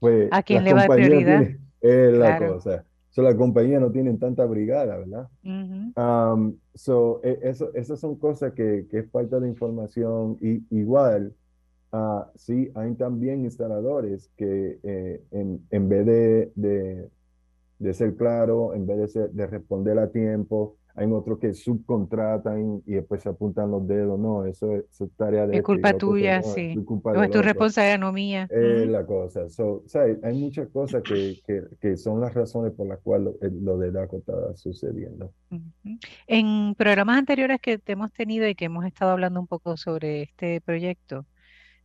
pues 0.00 0.28
¿A 0.30 0.42
quién 0.42 0.64
le 0.64 0.74
va 0.74 0.84
a 0.84 0.88
prioridad? 0.88 1.42
es 1.80 2.12
la 2.12 2.38
cosa. 2.38 2.84
So, 3.10 3.20
la 3.20 3.36
compañía 3.36 3.78
no 3.78 3.92
tienen 3.92 4.18
tanta 4.18 4.46
brigada, 4.46 4.96
¿verdad? 4.96 5.28
Um, 5.44 6.56
so, 6.74 7.20
e, 7.22 7.40
eso, 7.42 7.70
esas 7.74 8.00
son 8.00 8.16
cosas 8.16 8.54
que, 8.54 8.86
que, 8.90 9.00
es 9.00 9.10
falta 9.10 9.38
de 9.38 9.48
información. 9.48 10.38
Y 10.40 10.64
igual, 10.70 11.34
uh, 11.92 12.22
sí, 12.36 12.70
hay 12.74 12.94
también 12.94 13.44
instaladores 13.44 14.30
que 14.34 14.78
eh, 14.82 15.22
en, 15.30 15.60
en, 15.68 15.88
vez 15.90 16.06
de, 16.06 16.52
de, 16.54 17.10
de, 17.80 17.92
ser 17.92 18.16
claro, 18.16 18.72
en 18.72 18.86
vez 18.86 19.12
de, 19.12 19.28
de 19.28 19.46
responder 19.46 19.98
a 19.98 20.10
tiempo, 20.10 20.78
hay 20.94 21.10
otros 21.10 21.38
que 21.38 21.54
subcontratan 21.54 22.82
y 22.86 22.94
después 22.94 23.22
se 23.22 23.28
apuntan 23.28 23.70
los 23.70 23.86
dedos. 23.86 24.18
No, 24.18 24.44
eso 24.44 24.76
es, 24.76 24.84
tarea 25.16 25.46
de... 25.46 25.56
Es 25.56 25.62
culpa 25.62 25.94
tuya, 25.94 26.42
sí. 26.42 26.74
Es 26.76 26.76
no 26.76 27.22
es 27.22 27.30
tu 27.30 27.42
responsabilidad, 27.42 27.98
no 27.98 28.12
mía. 28.12 28.46
Es 28.50 28.88
la 28.88 29.06
cosa. 29.06 29.48
So, 29.48 29.84
hay 29.94 30.38
muchas 30.38 30.68
cosas 30.68 31.02
que, 31.02 31.40
que, 31.46 31.62
que, 31.80 31.96
son 31.96 32.20
las 32.20 32.34
razones 32.34 32.72
por 32.72 32.86
las 32.86 33.00
cuales 33.00 33.34
lo, 33.40 33.78
de 33.78 33.90
DACO 33.90 34.18
está 34.18 34.56
sucediendo. 34.56 35.32
En 36.26 36.74
programas 36.76 37.18
anteriores 37.18 37.60
que 37.60 37.80
hemos 37.86 38.12
tenido 38.12 38.46
y 38.48 38.54
que 38.54 38.66
hemos 38.66 38.84
estado 38.84 39.12
hablando 39.12 39.40
un 39.40 39.46
poco 39.46 39.76
sobre 39.76 40.22
este 40.22 40.60
proyecto, 40.60 41.26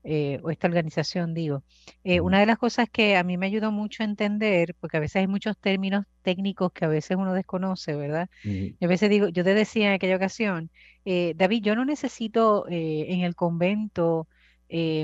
eh, 0.09 0.39
o 0.41 0.51
esta 0.51 0.67
organización, 0.67 1.33
digo. 1.33 1.63
Eh, 2.05 2.21
una 2.21 2.39
de 2.39 2.45
las 2.45 2.57
cosas 2.57 2.87
que 2.89 3.17
a 3.17 3.23
mí 3.25 3.37
me 3.37 3.47
ayudó 3.47 3.73
mucho 3.73 4.03
a 4.03 4.05
entender, 4.05 4.73
porque 4.79 4.95
a 4.95 4.99
veces 5.01 5.17
hay 5.17 5.27
muchos 5.27 5.57
términos 5.57 6.05
técnicos 6.21 6.71
que 6.71 6.85
a 6.85 6.87
veces 6.87 7.17
uno 7.17 7.33
desconoce, 7.33 7.93
¿verdad? 7.93 8.29
Y 8.41 8.77
a 8.81 8.87
veces 8.87 9.09
digo, 9.09 9.27
yo 9.27 9.43
te 9.43 9.53
decía 9.53 9.87
en 9.87 9.93
aquella 9.93 10.15
ocasión, 10.15 10.71
eh, 11.03 11.33
David, 11.35 11.61
yo 11.61 11.75
no 11.75 11.83
necesito 11.83 12.65
en 12.69 13.19
el 13.19 13.35
convento 13.35 14.29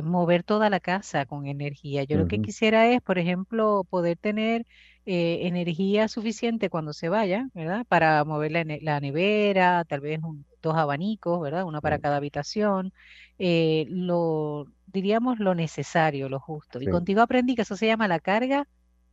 mover 0.03 0.43
toda 0.43 0.70
la 0.70 0.79
casa 0.79 1.25
con 1.25 1.46
energía. 1.48 2.03
Yo 2.03 2.17
lo 2.17 2.27
que 2.27 2.39
quisiera 2.39 2.88
es, 2.91 3.01
por 3.01 3.17
ejemplo, 3.20 3.86
poder 3.89 4.17
tener 4.17 4.65
energía 5.05 6.08
suficiente 6.08 6.70
cuando 6.70 6.93
se 6.93 7.10
vaya, 7.10 7.48
¿verdad? 7.53 7.86
Para 7.88 8.24
mover 8.25 8.51
la, 8.51 8.65
la 8.82 9.00
nevera, 9.00 9.84
tal 9.86 10.01
vez 10.01 10.20
dos 10.62 10.75
abanicos, 10.75 11.41
¿verdad? 11.41 11.65
Uno 11.65 11.82
para 11.82 12.00
cada 12.00 12.17
habitación. 12.17 12.93
lo, 13.38 14.65
diríamos, 14.88 15.39
lo 15.39 15.55
necesario, 15.55 16.29
lo 16.29 16.39
justo. 16.39 16.82
Y 16.82 16.88
contigo 16.88 17.22
aprendí 17.22 17.55
que 17.55 17.63
eso 17.63 17.75
se 17.77 17.88
llama 17.88 18.08
la 18.08 18.20
carga 18.20 18.67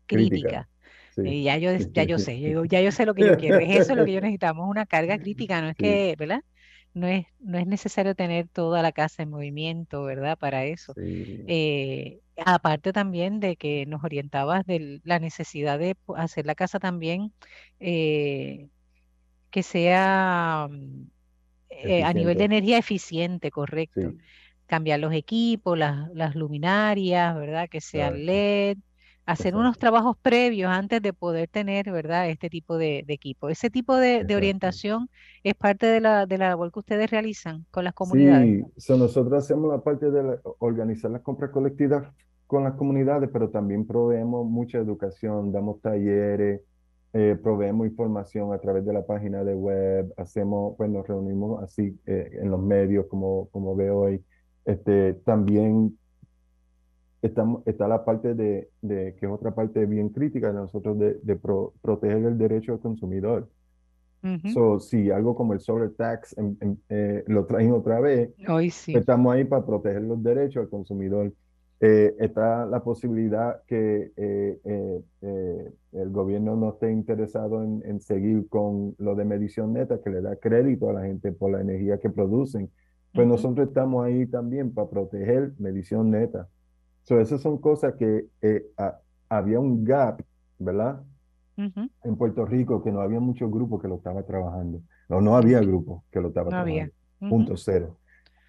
crítica. 0.06 0.68
Y 1.22 1.44
ya 1.44 1.58
yo, 1.58 1.70
ya 1.92 2.04
yo 2.04 2.18
sé, 2.18 2.40
ya 2.68 2.80
yo 2.82 2.92
sé 2.92 3.06
lo 3.06 3.14
que 3.14 3.24
yo 3.24 3.36
quiero. 3.36 3.58
Es 3.58 3.70
eso 3.76 3.94
lo 3.96 4.04
que 4.04 4.12
yo 4.12 4.20
necesitamos, 4.20 4.68
una 4.68 4.86
carga 4.86 5.18
crítica, 5.18 5.60
no 5.62 5.68
es 5.70 5.76
que, 5.76 6.14
¿verdad? 6.18 6.42
No 6.92 7.06
es, 7.06 7.26
no 7.38 7.58
es 7.58 7.66
necesario 7.66 8.14
tener 8.14 8.48
toda 8.48 8.82
la 8.82 8.92
casa 8.92 9.22
en 9.22 9.30
movimiento, 9.30 10.02
¿verdad? 10.02 10.36
Para 10.38 10.64
eso. 10.64 10.92
Eh, 10.96 12.20
aparte 12.36 12.92
también 12.92 13.40
de 13.40 13.56
que 13.56 13.86
nos 13.86 14.02
orientabas 14.02 14.66
de 14.66 15.00
la 15.04 15.18
necesidad 15.18 15.78
de 15.78 15.96
hacer 16.16 16.46
la 16.46 16.54
casa 16.54 16.78
también 16.78 17.32
eh, 17.78 18.68
que 19.50 19.62
sea 19.62 20.68
mm, 20.70 21.10
eh, 21.70 22.04
a 22.04 22.12
nivel 22.12 22.36
de 22.36 22.44
energía 22.44 22.78
eficiente, 22.78 23.50
correcto 23.50 24.14
cambiar 24.70 25.00
los 25.00 25.12
equipos, 25.12 25.76
las, 25.76 26.08
las 26.14 26.36
luminarias, 26.36 27.34
¿verdad? 27.36 27.68
Que 27.68 27.80
sean 27.80 28.24
LED, 28.24 28.78
hacer 29.30 29.54
unos 29.54 29.78
trabajos 29.78 30.16
previos 30.20 30.70
antes 30.70 31.00
de 31.00 31.12
poder 31.12 31.48
tener, 31.48 31.90
¿verdad? 31.90 32.28
Este 32.28 32.48
tipo 32.48 32.76
de, 32.76 33.04
equipo. 33.08 33.48
Ese 33.48 33.70
tipo 33.70 33.96
de, 33.96 34.26
orientación 34.34 35.08
es 35.44 35.54
parte 35.54 35.86
de 35.86 36.00
la, 36.00 36.26
de 36.26 36.38
la 36.38 36.48
labor 36.48 36.72
que 36.72 36.80
ustedes 36.80 37.10
realizan 37.10 37.64
con 37.70 37.84
las 37.84 37.94
comunidades. 37.94 38.64
Sí, 38.76 38.92
nosotros 38.96 39.44
hacemos 39.44 39.70
la 39.70 39.80
parte 39.80 40.10
de 40.10 40.38
organizar 40.58 41.10
las 41.10 41.22
compras 41.22 41.50
colectivas 41.50 42.06
con 42.46 42.64
las 42.64 42.74
comunidades, 42.74 43.30
pero 43.32 43.50
también 43.50 43.86
proveemos 43.86 44.44
mucha 44.46 44.78
educación, 44.78 45.52
damos 45.52 45.80
talleres, 45.80 46.62
eh, 47.12 47.36
proveemos 47.40 47.86
información 47.86 48.52
a 48.52 48.58
través 48.58 48.84
de 48.84 48.92
la 48.92 49.06
página 49.06 49.44
de 49.44 49.54
web, 49.54 50.12
hacemos, 50.16 50.74
pues 50.76 50.90
nos 50.90 51.06
reunimos 51.06 51.62
así 51.62 51.96
eh, 52.06 52.38
en 52.42 52.50
los 52.50 52.60
medios 52.60 53.06
como, 53.06 53.48
como 53.50 53.76
veo 53.76 53.98
hoy 53.98 54.24
este, 54.64 55.14
también 55.24 55.98
estamos, 57.22 57.62
está 57.66 57.88
la 57.88 58.04
parte 58.04 58.34
de, 58.34 58.70
de, 58.82 59.14
que 59.18 59.26
es 59.26 59.32
otra 59.32 59.54
parte 59.54 59.86
bien 59.86 60.08
crítica 60.10 60.48
de 60.48 60.54
nosotros, 60.54 60.98
de, 60.98 61.14
de 61.22 61.36
proteger 61.36 62.24
el 62.24 62.38
derecho 62.38 62.72
del 62.72 62.80
consumidor. 62.80 63.48
si 64.80 65.10
algo 65.10 65.34
como 65.34 65.52
el 65.52 65.60
sobre 65.60 65.88
tax 65.90 66.36
eh, 66.88 67.24
lo 67.26 67.46
traen 67.46 67.72
otra 67.72 68.00
vez, 68.00 68.30
Hoy 68.48 68.70
sí. 68.70 68.94
estamos 68.94 69.34
ahí 69.34 69.44
para 69.44 69.64
proteger 69.64 70.02
los 70.02 70.22
derechos 70.22 70.62
del 70.62 70.70
consumidor. 70.70 71.32
Eh, 71.82 72.14
está 72.18 72.66
la 72.66 72.82
posibilidad 72.82 73.62
que 73.66 74.12
eh, 74.14 75.02
el 75.92 76.10
gobierno 76.10 76.54
no 76.54 76.70
esté 76.70 76.92
interesado 76.92 77.62
en, 77.62 77.82
en, 77.86 78.00
seguir 78.02 78.48
con 78.50 78.94
lo 78.98 79.14
de 79.14 79.24
medición 79.24 79.72
neta, 79.72 80.02
que 80.02 80.10
le 80.10 80.20
da 80.20 80.36
crédito 80.36 80.90
a 80.90 80.92
la 80.92 81.02
gente 81.04 81.32
por 81.32 81.50
la 81.52 81.62
energía 81.62 81.98
que 81.98 82.10
producen 82.10 82.70
pues 83.12 83.26
nosotros 83.26 83.68
estamos 83.68 84.04
ahí 84.04 84.26
también 84.26 84.72
para 84.72 84.88
proteger 84.88 85.52
medición 85.58 86.10
neta. 86.10 86.48
So, 87.10 87.18
esas 87.18 87.40
son 87.42 87.58
cosas 87.58 87.94
que 87.94 88.26
eh, 88.40 88.66
había 89.28 89.58
un 89.58 89.82
gap, 89.82 90.22
¿verdad? 90.60 91.02
En 91.56 92.16
Puerto 92.16 92.46
Rico, 92.46 92.84
que 92.84 92.92
no 92.92 93.00
había 93.00 93.18
muchos 93.18 93.50
grupos 93.50 93.82
que 93.82 93.88
lo 93.88 93.96
estaban 93.96 94.24
trabajando. 94.24 94.80
No, 95.08 95.20
no 95.20 95.36
había 95.36 95.58
grupos 95.58 96.04
que 96.12 96.20
lo 96.20 96.28
estaban 96.28 96.50
trabajando. 96.50 96.92
Punto 97.18 97.56
cero. 97.56 97.96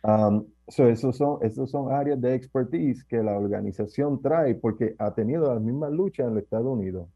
Um, 0.04 0.46
so, 0.68 0.88
esos, 0.88 1.18
son, 1.18 1.40
esos 1.42 1.72
son 1.72 1.92
áreas 1.92 2.22
de 2.22 2.36
expertise 2.36 3.04
que 3.04 3.24
la 3.24 3.36
organización 3.36 4.22
trae 4.22 4.54
porque 4.54 4.94
ha 5.00 5.12
tenido 5.16 5.52
las 5.52 5.60
mismas 5.60 5.92
luchas 5.92 6.28
en 6.28 6.36
los 6.36 6.44
Estados 6.44 6.68
Unidos. 6.68 7.08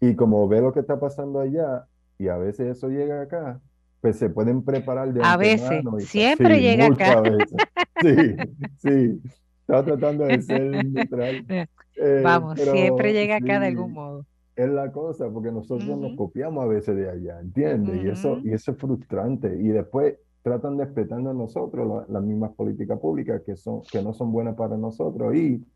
Y 0.00 0.14
como 0.16 0.46
ve 0.48 0.60
lo 0.60 0.70
que 0.70 0.80
está 0.80 1.00
pasando 1.00 1.40
allá, 1.40 1.86
y 2.18 2.28
a 2.28 2.36
veces 2.36 2.76
eso 2.76 2.90
llega 2.90 3.22
acá, 3.22 3.58
pues 4.02 4.18
se 4.18 4.28
pueden 4.28 4.62
preparar 4.62 5.14
de 5.14 5.22
A 5.24 5.38
veces, 5.38 5.82
siempre 6.00 6.60
llega 6.60 6.88
acá. 6.88 7.22
Sí, 8.02 8.36
sí. 8.76 9.22
Estaba 9.66 9.84
tratando 9.84 10.24
de 10.26 10.42
ser 10.42 10.62
neutral. 10.86 11.44
Eh, 11.96 12.20
Vamos, 12.22 12.60
siempre 12.60 13.12
llega 13.12 13.36
acá 13.36 13.58
de 13.58 13.66
algún 13.66 13.92
modo. 13.92 14.24
Es 14.54 14.68
la 14.68 14.92
cosa, 14.92 15.28
porque 15.28 15.50
nosotros 15.50 15.98
nos 15.98 16.16
copiamos 16.16 16.64
a 16.64 16.68
veces 16.68 16.96
de 16.96 17.10
allá, 17.10 17.40
¿entiendes? 17.40 18.02
Y 18.02 18.08
eso 18.08 18.38
y 18.44 18.52
eso 18.52 18.70
es 18.70 18.78
frustrante. 18.78 19.48
Y 19.60 19.68
después 19.68 20.14
tratan 20.42 20.76
de 20.76 20.84
respetar 20.84 21.18
a 21.18 21.34
nosotros 21.34 22.04
las 22.08 22.22
mismas 22.22 22.52
políticas 22.54 22.98
públicas 23.00 23.42
que, 23.44 23.56
son, 23.56 23.82
que 23.90 24.00
no 24.00 24.14
son 24.14 24.30
buenas 24.30 24.54
para 24.54 24.76
nosotros. 24.76 25.34
Y 25.34 25.66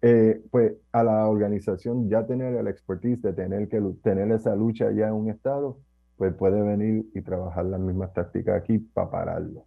eh, 0.00 0.42
pues 0.50 0.72
a 0.92 1.04
la 1.04 1.28
organización 1.28 2.08
ya 2.08 2.24
tener 2.26 2.54
el 2.54 2.66
expertise 2.68 3.20
de 3.20 3.34
tener 3.34 3.68
que 3.68 3.82
tener 4.02 4.32
esa 4.32 4.56
lucha 4.56 4.90
ya 4.92 5.08
en 5.08 5.14
un 5.14 5.28
estado, 5.28 5.78
pues 6.16 6.34
puede 6.34 6.62
venir 6.62 7.04
y 7.14 7.20
trabajar 7.20 7.66
las 7.66 7.80
mismas 7.80 8.14
tácticas 8.14 8.62
aquí 8.62 8.78
para 8.78 9.10
pararlo. 9.10 9.66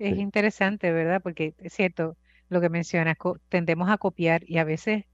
Es 0.00 0.16
interesante, 0.16 0.92
¿verdad? 0.92 1.20
Porque 1.22 1.54
es 1.58 1.74
cierto 1.74 2.16
lo 2.48 2.60
que 2.60 2.70
mencionas, 2.70 3.16
tendemos 3.48 3.90
a 3.90 3.98
copiar 3.98 4.42
y 4.46 4.58
a 4.58 4.64
veces 4.64 5.04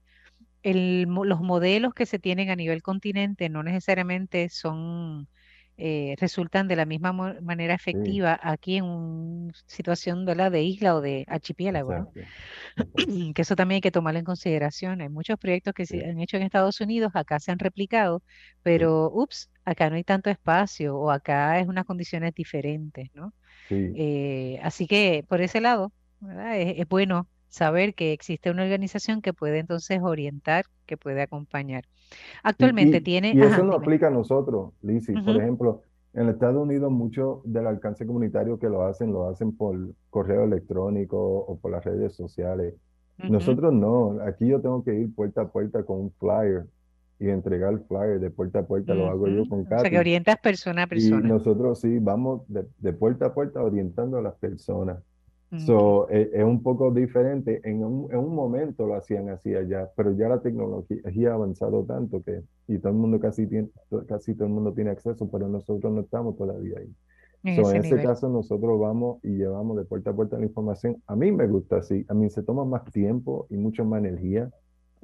los 0.63 1.41
modelos 1.41 1.93
que 1.93 2.05
se 2.05 2.19
tienen 2.19 2.49
a 2.49 2.55
nivel 2.55 2.81
continente 2.81 3.49
no 3.49 3.63
necesariamente 3.63 4.49
son 4.49 5.29
eh, 5.77 6.15
resultan 6.19 6.67
de 6.67 6.75
la 6.77 6.85
misma 6.85 7.13
manera 7.13 7.73
efectiva 7.75 8.39
aquí 8.41 8.77
en 8.77 8.85
una 8.85 9.53
situación 9.67 10.25
de 10.25 10.63
isla 10.63 10.95
o 10.95 11.01
de 11.01 11.25
archipiélago, 11.27 12.07
que 13.35 13.41
eso 13.41 13.55
también 13.55 13.77
hay 13.77 13.81
que 13.81 13.91
tomarlo 13.91 14.19
en 14.19 14.25
consideración. 14.25 15.01
Hay 15.01 15.09
muchos 15.09 15.37
proyectos 15.39 15.73
que 15.73 15.85
se 15.85 16.05
han 16.05 16.19
hecho 16.19 16.37
en 16.37 16.43
Estados 16.43 16.81
Unidos, 16.81 17.11
acá 17.15 17.39
se 17.39 17.51
han 17.51 17.59
replicado, 17.59 18.23
pero, 18.63 19.09
ups, 19.11 19.49
acá 19.65 19.89
no 19.89 19.95
hay 19.97 20.03
tanto 20.03 20.29
espacio 20.29 20.97
o 20.97 21.11
acá 21.11 21.59
es 21.59 21.67
unas 21.67 21.85
condiciones 21.85 22.33
diferentes, 22.33 23.09
¿no? 23.13 23.33
Eh, 23.69 24.59
así 24.63 24.87
que 24.87 25.25
por 25.27 25.41
ese 25.41 25.61
lado, 25.61 25.91
es 26.53 26.87
bueno 26.87 27.27
saber 27.49 27.93
que 27.95 28.13
existe 28.13 28.51
una 28.51 28.63
organización 28.63 29.21
que 29.21 29.33
puede 29.33 29.59
entonces 29.59 30.01
orientar, 30.01 30.65
que 30.85 30.97
puede 30.97 31.21
acompañar. 31.21 31.85
Actualmente 32.43 33.01
tiene... 33.01 33.33
Y 33.33 33.41
eso 33.41 33.63
no 33.63 33.73
aplica 33.73 34.07
a 34.07 34.11
nosotros, 34.11 34.73
Lizzy. 34.81 35.13
Por 35.13 35.37
ejemplo, 35.37 35.81
en 36.13 36.29
Estados 36.29 36.61
Unidos 36.61 36.91
mucho 36.91 37.41
del 37.45 37.67
alcance 37.67 38.05
comunitario 38.05 38.59
que 38.59 38.69
lo 38.69 38.83
hacen, 38.83 39.11
lo 39.11 39.29
hacen 39.29 39.55
por 39.55 39.77
correo 40.09 40.43
electrónico 40.43 41.17
o 41.17 41.57
por 41.57 41.71
las 41.71 41.83
redes 41.83 42.13
sociales. 42.13 42.73
Nosotros 43.17 43.73
no, 43.73 44.19
aquí 44.25 44.47
yo 44.47 44.61
tengo 44.61 44.83
que 44.83 44.93
ir 44.93 45.13
puerta 45.13 45.41
a 45.41 45.47
puerta 45.47 45.83
con 45.83 45.99
un 46.01 46.11
flyer 46.19 46.65
y 47.19 47.29
entregar 47.29 47.73
el 47.73 47.79
flyer 47.81 48.19
de 48.19 48.29
puerta 48.29 48.59
a 48.59 48.67
puerta, 48.67 48.93
lo 48.93 49.09
hago 49.09 49.27
yo 49.27 49.47
con 49.47 49.61
O 49.61 49.65
sea, 49.65 49.89
que 49.89 49.99
orientas 49.99 50.37
persona 50.37 50.83
a 50.83 50.87
Y 50.87 50.89
persona. 50.91 51.29
nosotros 51.29 51.79
sí 51.81 51.99
vamos 51.99 52.41
de, 52.47 52.65
de 52.79 52.93
puerta 52.93 53.27
a 53.27 53.33
puerta 53.33 53.61
orientando 53.63 54.17
a 54.17 54.21
las 54.21 54.35
personas. 54.35 54.99
So, 55.57 56.07
e- 56.09 56.29
es, 56.33 56.43
un 56.43 56.61
poco 56.63 56.91
diferente. 56.91 57.61
En 57.63 57.83
un, 57.83 58.11
en 58.11 58.19
un 58.19 58.35
momento 58.35 58.85
lo 58.87 58.95
hacían 58.95 59.29
así 59.29 59.53
allá, 59.55 59.89
pero 59.95 60.11
ya 60.13 60.29
la 60.29 60.41
tecnología 60.41 61.31
ha 61.31 61.33
avanzado 61.33 61.83
tanto 61.85 62.21
que, 62.23 62.41
y 62.67 62.79
todo 62.79 62.91
el 62.91 62.97
mundo 62.97 63.19
casi 63.19 63.47
tiene, 63.47 63.69
to- 63.89 64.05
casi 64.05 64.35
todo 64.35 64.47
el 64.47 64.53
mundo 64.53 64.73
tiene 64.73 64.91
acceso, 64.91 65.29
pero 65.31 65.47
nosotros 65.47 65.91
no 65.93 66.01
estamos 66.01 66.37
todavía 66.37 66.79
ahí. 66.79 66.93
En 67.43 67.53
So, 67.55 67.61
ese 67.61 67.77
en 67.77 67.85
ese 67.85 68.01
caso, 68.01 68.29
nosotros 68.29 68.79
vamos 68.79 69.19
y 69.23 69.29
llevamos 69.29 69.77
de 69.77 69.85
puerta 69.85 70.11
a 70.11 70.15
puerta 70.15 70.37
la 70.37 70.45
información. 70.45 71.01
A 71.07 71.15
mí 71.15 71.31
me 71.31 71.47
gusta 71.47 71.77
así. 71.77 72.05
A 72.09 72.13
mí 72.13 72.29
se 72.29 72.43
toma 72.43 72.65
más 72.65 72.83
tiempo 72.91 73.47
y 73.49 73.57
mucho 73.57 73.85
más 73.85 73.99
energía, 73.99 74.49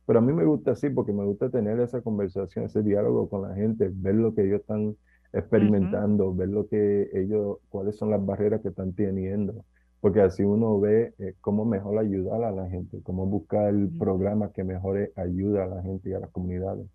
pero 0.06 0.20
a 0.20 0.22
mí 0.22 0.34
me 0.34 0.46
gusta 0.46 0.72
así 0.72 0.90
porque 0.90 1.14
me 1.14 1.26
gusta 1.26 1.50
tener 1.50 1.80
esa 1.80 2.02
conversación, 2.02 2.66
ese 2.66 2.82
diálogo 2.84 3.30
con 3.30 3.44
la 3.44 3.56
gente, 3.56 3.90
ver 3.94 4.16
lo 4.16 4.34
que 4.36 4.44
ellos 4.46 4.62
están 4.62 4.96
experimentando, 5.34 6.34
ver 6.36 6.50
lo 6.50 6.68
que 6.68 7.10
ellos, 7.14 7.58
cuáles 7.70 7.98
son 7.98 8.12
las 8.12 8.24
barreras 8.26 8.62
que 8.62 8.70
están 8.70 8.94
teniendo. 8.94 9.66
Porque 10.00 10.22
así 10.22 10.44
uno 10.44 10.80
ve 10.80 11.14
eh, 11.20 11.36
cómo 11.42 11.66
mejor 11.66 11.98
ayudar 12.00 12.44
a 12.44 12.52
la 12.52 12.70
gente, 12.70 13.02
cómo 13.04 13.26
buscar 13.26 13.74
Ujú. 13.76 13.98
programas 13.98 14.52
que 14.52 14.64
mejor 14.64 15.12
ayuda 15.16 15.64
a 15.64 15.68
la 15.68 15.82
gente 15.82 16.10
y 16.10 16.14
a 16.14 16.20
las 16.20 16.32
comunidades. 16.32 16.88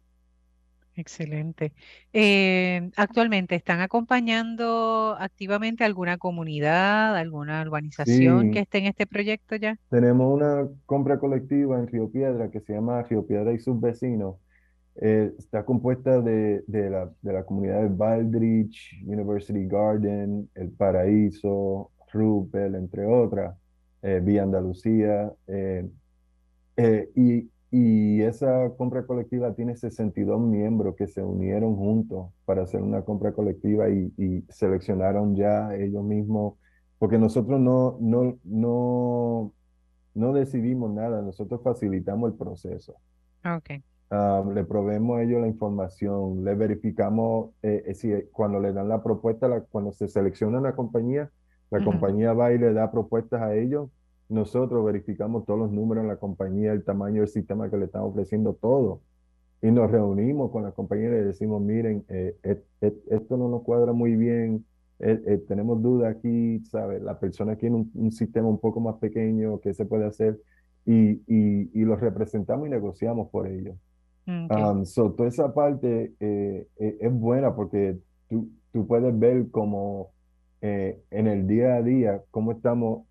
Excelente. 0.99 1.73
Eh, 2.13 2.91
actualmente, 2.97 3.55
¿están 3.55 3.81
acompañando 3.81 5.15
activamente 5.17 5.85
alguna 5.85 6.19
comunidad, 6.19 7.17
alguna 7.17 7.63
urbanización 7.63 8.51
que 8.51 8.59
esté 8.59 8.79
en 8.79 8.87
este 8.87 9.07
proyecto 9.07 9.55
ya? 9.55 9.77
tenemos 9.91 10.35
una 10.35 10.69
compra 10.87 11.21
colectiva 11.21 11.79
en 11.79 11.87
Río 11.87 12.11
Piedra 12.11 12.51
que 12.51 12.59
se 12.61 12.73
llama 12.73 13.05
Río 13.05 13.25
Piedra 13.25 13.53
y 13.53 13.61
sus 13.61 13.81
vecinos. 13.81 14.37
Eh, 14.97 15.33
está 15.39 15.65
compuesta 15.65 16.21
de, 16.21 16.65
de 16.67 16.91
la, 16.91 17.09
de 17.23 17.33
la 17.33 17.45
comunidad 17.45 17.81
de 17.83 17.89
Baldrich, 17.91 19.01
University 19.07 19.69
Garden, 19.69 20.51
El 20.57 20.71
Paraíso, 20.73 21.93
Rupel, 22.13 22.75
entre 22.75 23.07
otras, 23.07 23.57
eh, 24.03 24.21
Vía 24.21 24.43
Andalucía. 24.43 25.33
eh, 25.47 27.09
y, 27.15 27.49
y 27.71 28.23
esa 28.23 28.71
compra 28.77 29.07
colectiva 29.07 29.55
tiene 29.55 29.77
62 29.77 30.41
miembros 30.41 30.97
que 30.97 31.07
se 31.07 31.23
unieron 31.23 31.77
juntos 31.77 32.31
para 32.45 32.63
hacer 32.63 32.83
una 32.83 33.03
compra 33.03 33.33
colectiva 33.33 33.91
y, 33.91 34.13
y 34.17 34.45
seleccionaron 34.49 35.37
ya 35.37 35.75
ellos 35.77 36.03
mismos, 36.05 36.55
porque 36.99 37.19
nosotros 37.19 37.61
no, 37.61 37.99
no, 38.01 38.39
no, 38.45 39.53
no 40.15 40.33
decidimos 40.33 40.91
nada, 40.93 41.23
nosotros 41.23 41.61
facilitamos 41.63 42.33
el 42.33 42.39
proceso. 42.39 42.95
Ok. 43.45 43.71
Ah, 44.11 44.43
le 44.55 44.65
proveemos 44.65 45.19
a 45.19 45.23
ellos 45.23 45.41
la 45.43 45.49
información, 45.49 46.43
le 46.43 46.55
verificamos 46.55 47.51
eh, 47.63 47.83
eh, 47.87 47.95
si 47.95 48.11
cuando 48.33 48.59
le 48.59 48.73
dan 48.73 48.89
la 48.89 49.03
propuesta, 49.03 49.49
la- 49.49 49.61
cuando 49.63 49.93
se 49.93 50.09
selecciona 50.09 50.59
una 50.59 50.75
compañía, 50.75 51.31
la 51.71 51.85
compañía 51.85 52.33
va 52.33 52.53
y 52.53 52.59
le 52.59 52.73
da 52.73 52.91
propuestas 52.91 53.43
a 53.43 53.55
ellos. 53.55 53.91
Nosotros 54.29 54.85
verificamos 54.85 55.45
todos 55.47 55.59
los 55.61 55.71
números 55.73 56.03
en 56.03 56.09
la 56.09 56.17
compañía, 56.17 56.73
el 56.73 56.85
tamaño 56.85 57.21
del 57.23 57.29
sistema 57.29 57.71
que 57.71 57.79
le 57.79 57.87
están 57.87 58.03
ofreciendo, 58.03 58.55
todo. 58.55 59.01
Y 59.63 59.71
nos 59.71 59.91
reunimos 59.91 60.51
con 60.53 60.63
la 60.65 60.73
compañía 60.73 61.09
y 61.09 61.13
le 61.13 61.25
decimos, 61.25 61.61
miren, 61.63 62.05
eh, 62.09 62.37
et- 62.43 62.65
et- 62.81 63.03
esto 63.11 63.37
no 63.37 63.49
nos 63.49 63.63
cuadra 63.63 63.93
muy 63.93 64.17
bien, 64.17 64.65
eh, 65.01 65.21
eh, 65.27 65.39
tenemos 65.49 65.83
dudas 65.83 66.17
aquí, 66.17 66.61
¿sabes? 66.67 67.03
La 67.03 67.19
persona 67.19 67.57
quiere 67.57 67.75
un, 67.75 67.91
un 67.95 68.13
sistema 68.13 68.49
un 68.49 68.59
poco 68.61 68.81
más 68.81 68.97
pequeño, 68.97 69.61
¿qué 69.61 69.75
se 69.75 69.85
puede 69.87 70.05
hacer? 70.07 70.41
Y, 70.87 71.23
y, 71.27 71.71
y 71.75 71.85
los 71.85 72.01
representamos 72.01 72.67
y 72.69 72.71
negociamos 72.71 73.29
por 73.31 73.47
ellos. 73.49 73.77
Ok. 74.27 74.53
Um, 74.53 74.85
so, 74.85 75.13
toda 75.13 75.29
esa 75.29 75.53
parte 75.55 76.15
eh, 76.21 76.69
eh, 76.79 76.99
es 77.01 77.13
buena 77.13 77.55
porque 77.55 77.99
tú, 78.29 78.51
tú 78.73 78.87
puedes 78.87 79.19
ver 79.19 79.51
como 79.51 80.13
eh, 80.61 81.01
en 81.11 81.27
el 81.27 81.47
día 81.47 81.77
a 81.77 81.83
día 81.83 82.23
cómo 82.31 82.53
estamos 82.53 83.08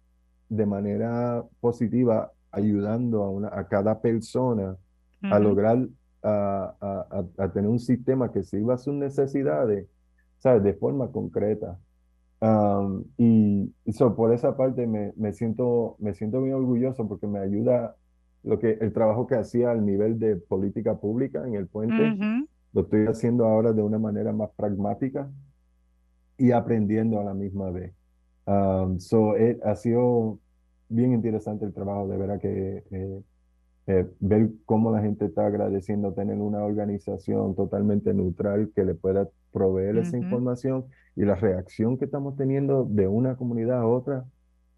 de 0.50 0.66
manera 0.66 1.44
positiva 1.60 2.32
ayudando 2.52 3.24
a, 3.24 3.30
una, 3.32 3.50
a 3.50 3.68
cada 3.68 4.02
persona 4.02 4.78
a 5.30 5.40
lograr 5.40 5.88
a, 6.24 6.76
a- 7.38 7.50
tener 7.52 7.70
un 7.70 7.80
sistema 7.80 8.32
que 8.32 8.44
sirva 8.44 8.76
a 8.76 8.78
sus 8.78 8.94
necesidades, 8.94 9.88
¿sabes? 10.40 10.64
De 10.64 10.74
forma 10.74 11.12
concreta. 11.12 11.80
Um, 12.40 13.04
y, 13.18 13.74
y 13.86 13.94
so, 13.94 14.16
por 14.16 14.34
esa 14.34 14.56
parte 14.58 14.86
me, 14.88 15.14
me 15.18 15.34
siento, 15.34 15.96
me 16.00 16.14
siento 16.14 16.42
bien 16.42 16.56
orgulloso 16.56 17.08
porque 17.08 17.28
me 17.28 17.40
ayuda 17.40 17.96
lo 18.44 18.60
que, 18.60 18.74
el 18.82 18.94
trabajo 18.94 19.26
que 19.28 19.36
hacía 19.36 19.72
al 19.72 19.86
nivel 19.86 20.20
de 20.20 20.36
política 20.38 20.98
pública 21.00 21.46
en 21.48 21.56
el 21.56 21.68
puente, 21.68 22.14
Ujú. 22.14 22.48
lo 22.74 22.82
estoy 22.84 23.08
haciendo 23.08 23.46
ahora 23.46 23.74
de 23.74 23.82
una 23.82 24.00
manera 24.00 24.34
más 24.34 24.50
pragmática 24.56 25.30
y 26.38 26.52
aprendiendo 26.52 27.20
a 27.20 27.24
la 27.24 27.34
misma 27.34 27.70
vez. 27.72 27.94
Um, 28.48 29.00
so, 29.00 29.38
eh, 29.38 29.60
ha 29.66 29.76
sido 29.76 30.42
bien 30.90 31.14
interesante 31.14 31.66
el 31.66 31.74
trabajo, 31.74 32.08
de 32.10 32.18
verdad 32.18 32.40
que 32.42 32.84
eh, 32.92 33.24
eh, 33.88 34.08
ver 34.20 34.52
cómo 34.66 34.92
la 34.92 35.02
gente 35.02 35.26
está 35.26 35.48
agradeciendo 35.48 36.14
tener 36.14 36.38
una 36.38 36.64
organización 36.64 37.56
totalmente 37.56 38.14
neutral 38.14 38.72
que 38.76 38.86
le 38.86 38.96
pueda 38.96 39.30
proveer 39.52 39.98
esa 40.00 40.18
Ujú. 40.18 40.18
información 40.18 40.88
y 41.16 41.26
la 41.26 41.36
reacción 41.36 41.98
que 41.98 42.06
estamos 42.06 42.38
teniendo 42.38 42.86
de 42.86 43.08
una 43.08 43.38
comunidad 43.38 43.80
a 43.82 43.88
otra, 43.88 44.26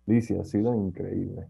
dice, 0.08 0.40
ha 0.40 0.46
sido 0.46 0.76
increíble. 0.76 1.48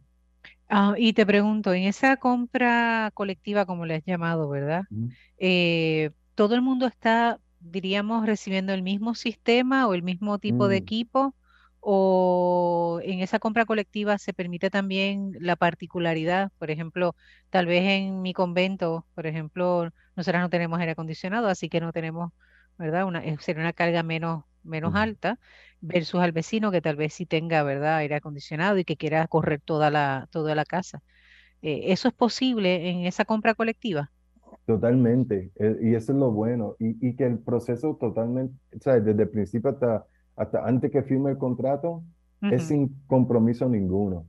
Ah, 0.67 0.93
y 0.97 1.13
te 1.13 1.25
pregunto, 1.25 1.73
en 1.73 1.83
esa 1.83 2.17
compra 2.17 3.11
colectiva, 3.13 3.65
como 3.65 3.85
le 3.85 3.95
has 3.95 4.03
llamado, 4.05 4.49
¿verdad? 4.49 4.83
Ujú. 4.91 5.13
Eh, 5.37 6.11
¿todo 6.35 6.55
el 6.55 6.61
mundo 6.61 6.85
está, 6.87 7.39
diríamos, 7.59 8.25
recibiendo 8.25 8.73
el 8.73 8.83
mismo 8.83 9.15
sistema 9.15 9.87
o 9.87 9.93
el 9.93 10.03
mismo 10.03 10.37
tipo 10.39 10.67
de 10.67 10.77
Mm, 10.77 10.77
equipo? 10.77 11.35
¿O 11.81 12.99
en 13.03 13.19
esa 13.21 13.39
compra 13.39 13.65
colectiva 13.65 14.17
se 14.17 14.33
permite 14.33 14.69
también 14.69 15.33
la 15.39 15.55
particularidad? 15.55 16.51
Por 16.57 16.71
ejemplo, 16.71 17.15
tal 17.49 17.65
vez 17.67 17.83
en 17.85 18.21
mi 18.21 18.33
convento, 18.33 19.05
por 19.15 19.27
ejemplo, 19.27 19.89
nosotros 20.15 20.41
no 20.41 20.49
tenemos 20.49 20.79
aire 20.79 20.91
acondicionado, 20.91 21.47
así 21.47 21.69
que 21.69 21.79
no 21.81 21.93
tenemos, 21.93 22.31
¿verdad? 22.77 23.05
Una, 23.05 23.23
eh, 23.25 23.37
sería 23.39 23.61
una 23.61 23.73
carga 23.73 24.03
menos, 24.03 24.43
menos 24.63 24.93
alta 24.95 25.39
versus 25.81 26.19
al 26.21 26.33
vecino 26.33 26.71
que 26.71 26.81
tal 26.81 26.97
vez 26.97 27.13
sí 27.13 27.25
tenga, 27.25 27.63
¿verdad? 27.63 27.97
Aire 27.97 28.15
acondicionado 28.15 28.77
y 28.77 28.85
que 28.85 28.97
quiera 28.97 29.27
correr 29.27 29.61
toda 29.61 29.89
la, 29.89 30.27
toda 30.31 30.55
la 30.55 30.65
casa. 30.65 31.01
Eh, 31.61 31.91
¿eso 31.91 32.07
es 32.09 32.13
posible 32.13 32.89
en 32.89 33.05
esa 33.05 33.25
compra 33.25 33.53
colectiva? 33.53 34.11
Totalmente, 34.65 35.51
eh, 35.55 35.77
y 35.81 35.95
eso 35.95 36.11
es 36.11 36.17
lo 36.17 36.31
bueno, 36.31 36.75
y, 36.79 37.07
y 37.07 37.15
que 37.15 37.25
el 37.25 37.39
proceso 37.39 37.97
totalmente, 37.99 38.55
¿sabes? 38.81 39.03
Desde 39.03 39.23
el 39.23 39.29
principio 39.29 39.71
hasta, 39.71 40.05
hasta 40.39 40.65
antes 40.65 40.91
que 40.91 41.03
firme 41.03 41.31
el 41.31 41.37
contrato, 41.37 42.03
es 42.49 42.63
Ujú, 42.63 42.65
sin 42.65 43.03
compromiso 43.07 43.69
ninguno. 43.69 44.27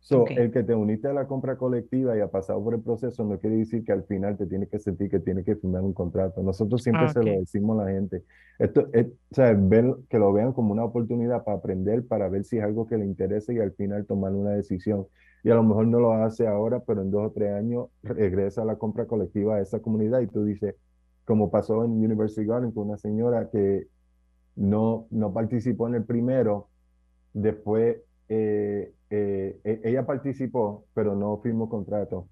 So, 0.00 0.18
Ok. 0.20 0.30
el 0.36 0.50
que 0.52 0.62
te 0.62 0.74
uniste 0.74 1.08
a 1.08 1.12
la 1.12 1.26
compra 1.26 1.58
colectiva 1.58 2.16
y 2.16 2.20
ha 2.20 2.30
pasado 2.30 2.62
por 2.64 2.74
el 2.74 2.82
proceso 2.82 3.24
no 3.24 3.38
quiere 3.40 3.56
decir 3.56 3.84
que 3.84 3.92
al 3.92 4.04
final 4.04 4.38
te 4.38 4.46
tienes 4.46 4.70
que 4.70 4.78
sentir 4.78 5.10
que 5.10 5.20
tienes 5.20 5.44
que 5.44 5.56
firmar 5.56 5.82
un 5.82 5.92
contrato. 5.92 6.42
Nosotros 6.42 6.82
siempre 6.82 7.08
se 7.08 7.22
lo 7.22 7.38
decimos 7.40 7.78
a 7.80 7.84
la 7.84 7.90
gente. 7.90 8.24
Esto 8.58 8.88
es, 8.92 9.06
o 9.08 9.34
sea, 9.34 9.52
ver, 9.54 9.96
que 10.08 10.18
lo 10.18 10.32
vean 10.32 10.52
como 10.52 10.72
una 10.72 10.84
oportunidad 10.84 11.44
para 11.44 11.58
aprender, 11.58 12.06
para 12.06 12.28
ver 12.28 12.44
si 12.44 12.58
es 12.58 12.64
algo 12.64 12.86
que 12.86 12.96
le 12.96 13.04
interesa 13.04 13.52
y 13.52 13.58
al 13.58 13.72
final 13.74 14.06
tomar 14.06 14.32
una 14.34 14.50
decisión. 14.52 15.06
Y 15.42 15.50
a 15.50 15.54
lo 15.56 15.62
mejor 15.62 15.86
no 15.88 16.00
lo 16.00 16.12
hace 16.14 16.46
ahora, 16.46 16.80
pero 16.80 17.02
en 17.02 17.10
dos 17.10 17.26
o 17.28 17.32
tres 17.32 17.52
años 17.52 17.88
regresa 18.02 18.62
a 18.62 18.64
la 18.64 18.76
compra 18.76 19.06
colectiva 19.06 19.56
a 19.56 19.60
esa 19.60 19.80
comunidad 19.80 20.20
y 20.20 20.28
tú 20.28 20.44
dices, 20.44 20.74
como 21.24 21.50
pasó 21.50 21.84
en 21.84 21.92
University 21.92 22.44
Garden 22.46 22.72
con 22.72 22.88
una 22.88 22.96
señora 22.98 23.48
que 23.50 23.86
no, 24.58 25.06
no 25.10 25.32
participó 25.32 25.88
en 25.88 25.94
el 25.94 26.04
primero, 26.04 26.68
después 27.32 27.98
eh, 28.28 28.92
eh, 29.10 29.60
e- 29.64 29.80
ella 29.84 30.04
participó, 30.04 30.84
pero 30.94 31.14
no 31.14 31.38
firmó 31.38 31.68
contrato. 31.68 32.28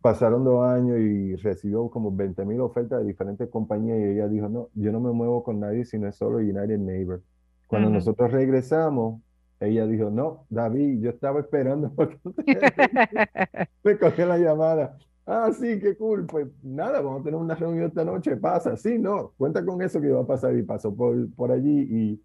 Pasaron 0.00 0.44
dos 0.44 0.66
años 0.66 0.98
y 0.98 1.36
recibió 1.36 1.88
como 1.88 2.14
20 2.14 2.44
mil 2.44 2.60
ofertas 2.60 3.00
de 3.00 3.06
diferentes 3.06 3.48
compañías 3.48 3.98
y 4.00 4.02
ella 4.02 4.28
dijo, 4.28 4.48
no, 4.48 4.68
yo 4.74 4.90
no 4.90 4.98
me 5.00 5.12
muevo 5.12 5.44
con 5.44 5.60
nadie 5.60 5.84
si 5.84 5.96
no 5.96 6.08
es 6.08 6.16
solo 6.16 6.38
United 6.38 6.78
Neighbor. 6.78 7.22
Cuando 7.68 7.88
nosotros 7.88 8.32
regresamos, 8.32 9.22
ella 9.60 9.86
dijo, 9.86 10.10
no, 10.10 10.46
David, 10.50 11.00
yo 11.00 11.10
estaba 11.10 11.38
esperando 11.40 11.92
me 13.84 13.96
cogió 13.96 14.26
la 14.26 14.38
llamada. 14.38 14.98
Ah, 15.26 15.50
sí, 15.52 15.78
qué 15.80 15.96
cool. 15.96 16.26
Pues 16.26 16.48
nada, 16.62 17.00
vamos 17.00 17.20
a 17.22 17.24
tener 17.24 17.40
una 17.40 17.54
reunión 17.54 17.86
esta 17.86 18.04
noche. 18.04 18.36
Pasa, 18.36 18.76
sí, 18.76 18.98
no, 18.98 19.32
cuenta 19.38 19.64
con 19.64 19.80
eso 19.80 20.00
que 20.00 20.10
va 20.10 20.20
a 20.22 20.26
pasar. 20.26 20.54
Y 20.56 20.62
pasó 20.62 20.94
por, 20.94 21.30
por 21.34 21.50
allí 21.50 21.86
y, 21.90 22.22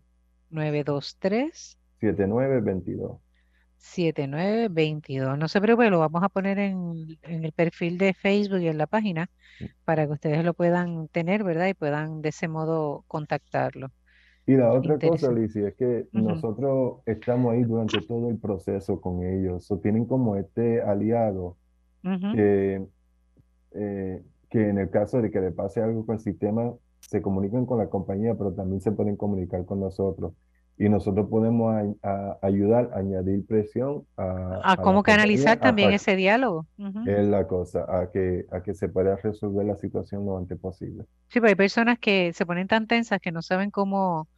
7922. 1.99 3.17
No 5.35 5.47
se 5.47 5.59
preocupe, 5.59 5.89
lo 5.89 5.99
vamos 5.99 6.23
a 6.23 6.29
poner 6.29 6.59
en, 6.59 7.17
en 7.23 7.43
el 7.43 7.51
perfil 7.51 7.97
de 7.97 8.13
Facebook 8.13 8.59
y 8.59 8.67
en 8.67 8.77
la 8.77 8.87
página 8.87 9.29
para 9.85 10.05
que 10.05 10.13
ustedes 10.13 10.43
lo 10.45 10.53
puedan 10.53 11.07
tener, 11.07 11.43
¿verdad? 11.43 11.67
Y 11.67 11.73
puedan 11.73 12.21
de 12.21 12.29
ese 12.29 12.47
modo 12.47 13.03
contactarlo. 13.07 13.91
Y 14.45 14.55
la 14.55 14.71
otra 14.73 14.97
cosa. 14.97 15.31
Lizzy, 15.31 15.63
es 15.63 15.75
que 15.75 16.07
nosotros 16.11 17.01
estamos 17.05 17.53
ahí 17.53 17.63
durante 17.63 18.01
todo 18.01 18.29
el 18.29 18.37
proceso 18.37 18.99
con 18.99 19.23
ellos. 19.23 19.69
O 19.71 19.79
tienen 19.79 20.05
como 20.05 20.35
este 20.35 20.81
aliado 20.81 21.57
que, 22.01 22.85
eh, 23.71 24.23
que 24.49 24.69
en 24.69 24.77
el 24.77 24.89
caso 24.89 25.21
de 25.21 25.31
que 25.31 25.41
le 25.41 25.51
pase 25.51 25.81
algo 25.81 26.05
con 26.05 26.15
el 26.15 26.21
sistema, 26.21 26.73
se 26.99 27.21
comunican 27.21 27.65
con 27.65 27.77
la 27.77 27.89
compañía, 27.89 28.35
pero 28.35 28.53
también 28.53 28.81
se 28.81 28.91
pueden 28.91 29.15
comunicar 29.15 29.65
con 29.65 29.79
nosotros. 29.79 30.33
Y 30.77 30.89
nosotros 30.89 31.27
podemos 31.29 31.73
a- 32.03 32.09
a- 32.09 32.39
ayudar 32.41 32.91
a 32.93 32.99
añadir 32.99 33.45
presión 33.45 34.07
a, 34.17 34.65
A 34.69 34.77
a 34.77 34.83
cómo 34.83 35.03
canalizar 35.03 35.59
a 35.59 35.59
también 35.59 35.91
pa- 35.91 35.97
ese 35.97 36.15
diálogo. 36.15 36.67
Ujú. 36.77 37.01
es 37.03 37.27
la 37.27 37.47
cosa, 37.47 37.85
a 37.87 38.09
que, 38.11 38.45
a 38.51 38.61
que 38.63 38.73
se 38.73 38.89
pueda 38.89 39.15
resolver 39.17 39.65
la 39.67 39.77
situación 39.77 40.25
lo 40.25 40.35
antes 40.37 40.59
posible. 40.59 41.05
Sí, 41.29 41.39
pero 41.39 41.47
hay 41.49 41.55
personas 41.55 41.97
que 41.99 42.33
se 42.33 42.45
ponen 42.45 42.67
tan 42.67 42.87
tensas 42.87 43.19
que 43.21 43.31
no 43.31 43.41
saben 43.41 43.71
cómo, 43.71 44.29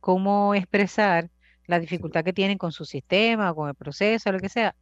cómo 0.00 0.54
expresar 0.54 1.30
la 1.66 1.80
Sí, 1.86 2.04
dificultad 2.04 2.24
que 2.24 2.32
tienen 2.34 2.58
con 2.58 2.72
su 2.72 2.84
sistema 2.86 3.50
o 3.52 3.56
con 3.56 3.68
el 3.70 3.74
proceso, 3.76 4.32
lo 4.32 4.40
que 4.40 4.48
sea. 4.50 4.76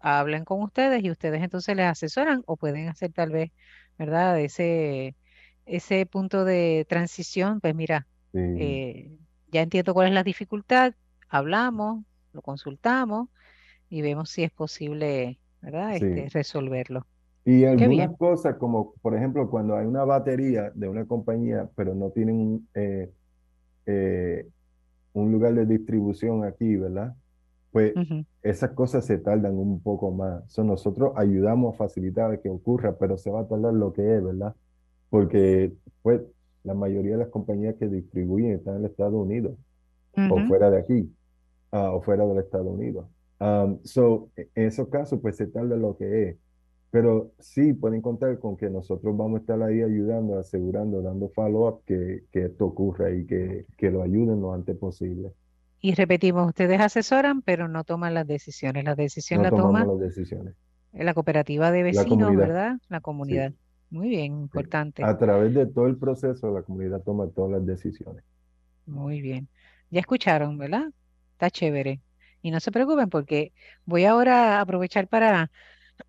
Hablan 0.00 0.44
con 0.44 0.62
ustedes 0.62 1.04
y 1.04 1.10
ustedes 1.10 1.42
entonces 1.42 1.76
les 1.76 1.86
asesoran 1.86 2.42
o 2.46 2.56
pueden 2.58 2.88
hacer 2.88 3.12
tal 3.12 3.30
vez, 3.32 3.50
¿verdad? 3.98 4.40
Ese, 4.40 5.16
ese 5.66 6.06
punto 6.06 6.44
de 6.44 6.86
transición, 6.88 7.60
pues 7.60 7.74
mira, 7.74 8.08
sí, 8.32 8.40
eh, 8.54 9.18
ya 9.54 9.62
entiendo 9.62 9.94
cuál 9.94 10.08
es 10.08 10.14
la 10.14 10.24
dificultad, 10.24 10.94
hablamos, 11.30 12.04
lo 12.32 12.42
consultamos 12.42 13.30
y 13.90 14.02
vemos 14.02 14.30
si 14.30 14.44
es 14.44 14.52
posible, 14.52 15.40
¿verdad? 15.62 15.96
Este, 15.96 16.28
sí. 16.28 16.30
resolverlo. 16.30 17.08
Y 17.46 17.64
algunas 17.66 18.16
cosas, 18.16 18.56
como 18.56 18.94
por 19.02 19.14
ejemplo, 19.14 19.50
cuando 19.50 19.76
hay 19.76 19.84
una 19.86 20.04
batería 20.04 20.70
de 20.74 20.88
una 20.88 21.06
compañía, 21.06 21.68
pero 21.76 21.94
no 21.94 22.10
tienen 22.10 22.66
eh, 22.74 23.12
eh, 23.86 24.48
un 25.14 25.32
lugar 25.32 25.54
de 25.54 25.66
distribución 25.66 26.44
aquí, 26.44 26.76
¿verdad? 26.76 27.16
Pues 27.72 27.94
Ujú, 27.94 28.24
esas 28.42 28.72
cosas 28.72 29.06
se 29.06 29.18
tardan 29.18 29.56
un 29.58 29.82
poco 29.82 30.10
más. 30.12 30.44
So, 30.52 30.64
nosotros 30.64 31.12
ayudamos 31.16 31.74
a 31.74 31.78
facilitar 31.78 32.40
que 32.42 32.50
ocurra, 32.50 32.98
pero 32.98 33.18
se 33.18 33.30
va 33.30 33.42
a 33.42 33.48
tardar 33.48 33.74
lo 33.74 33.92
que 33.92 34.02
es, 34.16 34.24
¿verdad? 34.24 34.56
Porque 35.10 35.74
pues 36.02 36.22
la 36.64 36.74
mayoría 36.74 37.12
de 37.12 37.18
las 37.18 37.28
compañías 37.28 37.76
que 37.76 37.88
distribuyen 37.88 38.52
están 38.52 38.76
en 38.76 38.86
Estados 38.86 39.14
Unidos 39.14 39.54
o 40.16 40.38
fuera 40.46 40.70
de 40.70 40.78
aquí, 40.78 41.12
ah, 41.72 41.90
o 41.92 42.00
fuera 42.02 42.24
del 42.26 42.38
Estados 42.38 42.66
Unidos. 42.66 43.06
Um, 43.40 43.78
so, 43.82 44.30
e- 44.36 44.48
en 44.54 44.66
esos 44.66 44.88
casos, 44.88 45.20
pues 45.20 45.36
se 45.36 45.46
tarda 45.46 45.76
lo 45.76 45.96
que 45.96 46.28
es. 46.28 46.36
Pero 46.90 47.32
sí 47.40 47.72
pueden 47.72 48.00
contar 48.00 48.38
con 48.38 48.56
que 48.56 48.70
nosotros 48.70 49.16
vamos 49.16 49.38
a 49.38 49.40
estar 49.40 49.60
ahí 49.62 49.82
ayudando, 49.82 50.38
asegurando, 50.38 51.02
dando 51.02 51.28
follow-up 51.30 51.82
que, 51.84 52.22
que 52.30 52.44
esto 52.44 52.66
ocurra 52.66 53.10
y 53.10 53.26
que, 53.26 53.66
que 53.76 53.90
lo 53.90 54.02
ayuden 54.02 54.40
lo 54.40 54.54
antes 54.54 54.76
posible. 54.76 55.32
Y 55.80 55.94
repetimos, 55.94 56.46
ustedes 56.46 56.80
asesoran, 56.80 57.42
pero 57.42 57.66
no 57.66 57.82
toman 57.82 58.14
las 58.14 58.26
decisiones. 58.26 58.84
La 58.84 58.94
decisión 58.94 59.38
No 59.38 59.44
la 59.44 59.50
toma 59.50 59.84
las 59.84 59.98
decisiones. 59.98 60.54
la 60.92 61.12
cooperativa 61.12 61.72
de 61.72 61.82
vecinos, 61.82 62.36
¿verdad? 62.36 62.76
La 62.88 62.98
sí, 62.98 63.02
comunidad. 63.02 63.52
Muy 63.94 64.08
bien, 64.08 64.32
sí. 64.32 64.40
importante. 64.40 65.04
A 65.04 65.16
través 65.16 65.54
de 65.54 65.66
todo 65.66 65.86
el 65.86 65.96
proceso, 65.96 66.52
la 66.52 66.62
comunidad 66.62 67.00
toma 67.02 67.28
todas 67.28 67.52
las 67.52 67.64
decisiones. 67.64 68.24
Muy 68.86 69.20
bien. 69.20 69.48
Ya 69.88 70.00
escucharon, 70.00 70.58
¿verdad? 70.58 70.90
Está 71.34 71.48
chévere. 71.48 72.00
Y 72.42 72.50
no 72.50 72.58
se 72.58 72.72
preocupen 72.72 73.08
porque 73.08 73.52
voy 73.84 74.04
ahora 74.04 74.58
a 74.58 74.62
aprovechar 74.62 75.06
para 75.06 75.52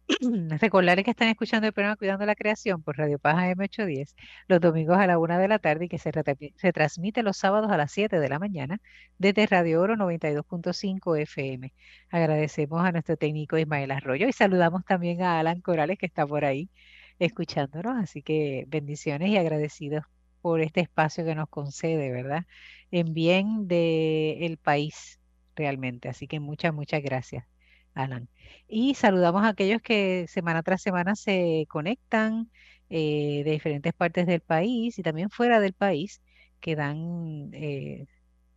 recordarles 0.60 1.06
que 1.06 1.12
están 1.12 1.28
escuchando 1.28 1.68
el 1.68 1.74
programa 1.74 1.96
Cuidando 1.96 2.26
la 2.26 2.34
Creación 2.34 2.82
por 2.82 2.98
Radio 2.98 3.20
Paz 3.20 3.36
M810 3.56 4.16
los 4.48 4.60
domingos 4.60 4.98
a 4.98 5.06
la 5.06 5.20
una 5.20 5.38
de 5.38 5.48
la 5.48 5.60
tarde 5.60 5.86
y 5.86 5.88
que 5.88 6.00
se, 6.00 6.12
se 6.56 6.74
transmite 6.74 7.22
los 7.22 7.38
sábados 7.38 7.72
a 7.72 7.78
las 7.78 7.92
7 7.92 8.20
de 8.20 8.30
la 8.30 8.40
mañana 8.40 8.82
desde 9.20 9.46
Radio 9.46 9.80
Oro 9.80 9.96
92.5 9.96 11.22
FM. 11.22 11.72
Agradecemos 12.10 12.84
a 12.84 12.92
nuestro 12.92 13.16
técnico 13.16 13.60
Ismael 13.60 13.92
Arroyo 13.92 14.28
y 14.28 14.34
saludamos 14.34 14.84
también 14.86 15.22
a 15.22 15.40
Alan 15.40 15.62
Corales 15.62 16.00
que 16.00 16.08
está 16.08 16.26
por 16.26 16.46
ahí 16.46 16.72
escuchándonos. 17.20 17.98
Así 18.04 18.22
que 18.22 18.66
bendiciones 18.68 19.30
y 19.30 19.38
agradecidos 19.38 20.04
por 20.42 20.62
este 20.62 20.82
espacio 20.82 21.26
que 21.26 21.36
nos 21.36 21.50
concede, 21.50 22.12
¿verdad? 22.12 22.46
En 22.92 23.14
bien 23.14 23.68
del 23.68 24.58
país 24.58 25.20
realmente. 25.56 26.10
Así 26.10 26.28
que 26.28 26.40
muchas, 26.40 26.74
muchas 26.74 27.02
gracias, 27.02 27.46
Alan. 27.94 28.30
Y 28.68 28.96
saludamos 28.96 29.44
a 29.44 29.50
aquellos 29.50 29.82
que 29.82 30.28
semana 30.28 30.64
tras 30.64 30.82
semana 30.82 31.16
se 31.16 31.66
conectan 31.70 32.52
eh, 32.90 33.42
de 33.44 33.52
diferentes 33.52 33.94
partes 33.94 34.28
del 34.28 34.42
país 34.42 35.00
y 35.00 35.04
también 35.04 35.30
fuera 35.30 35.60
del 35.60 35.74
país, 35.74 36.22
que 36.60 36.76
dan, 36.76 37.50
eh, 37.54 38.06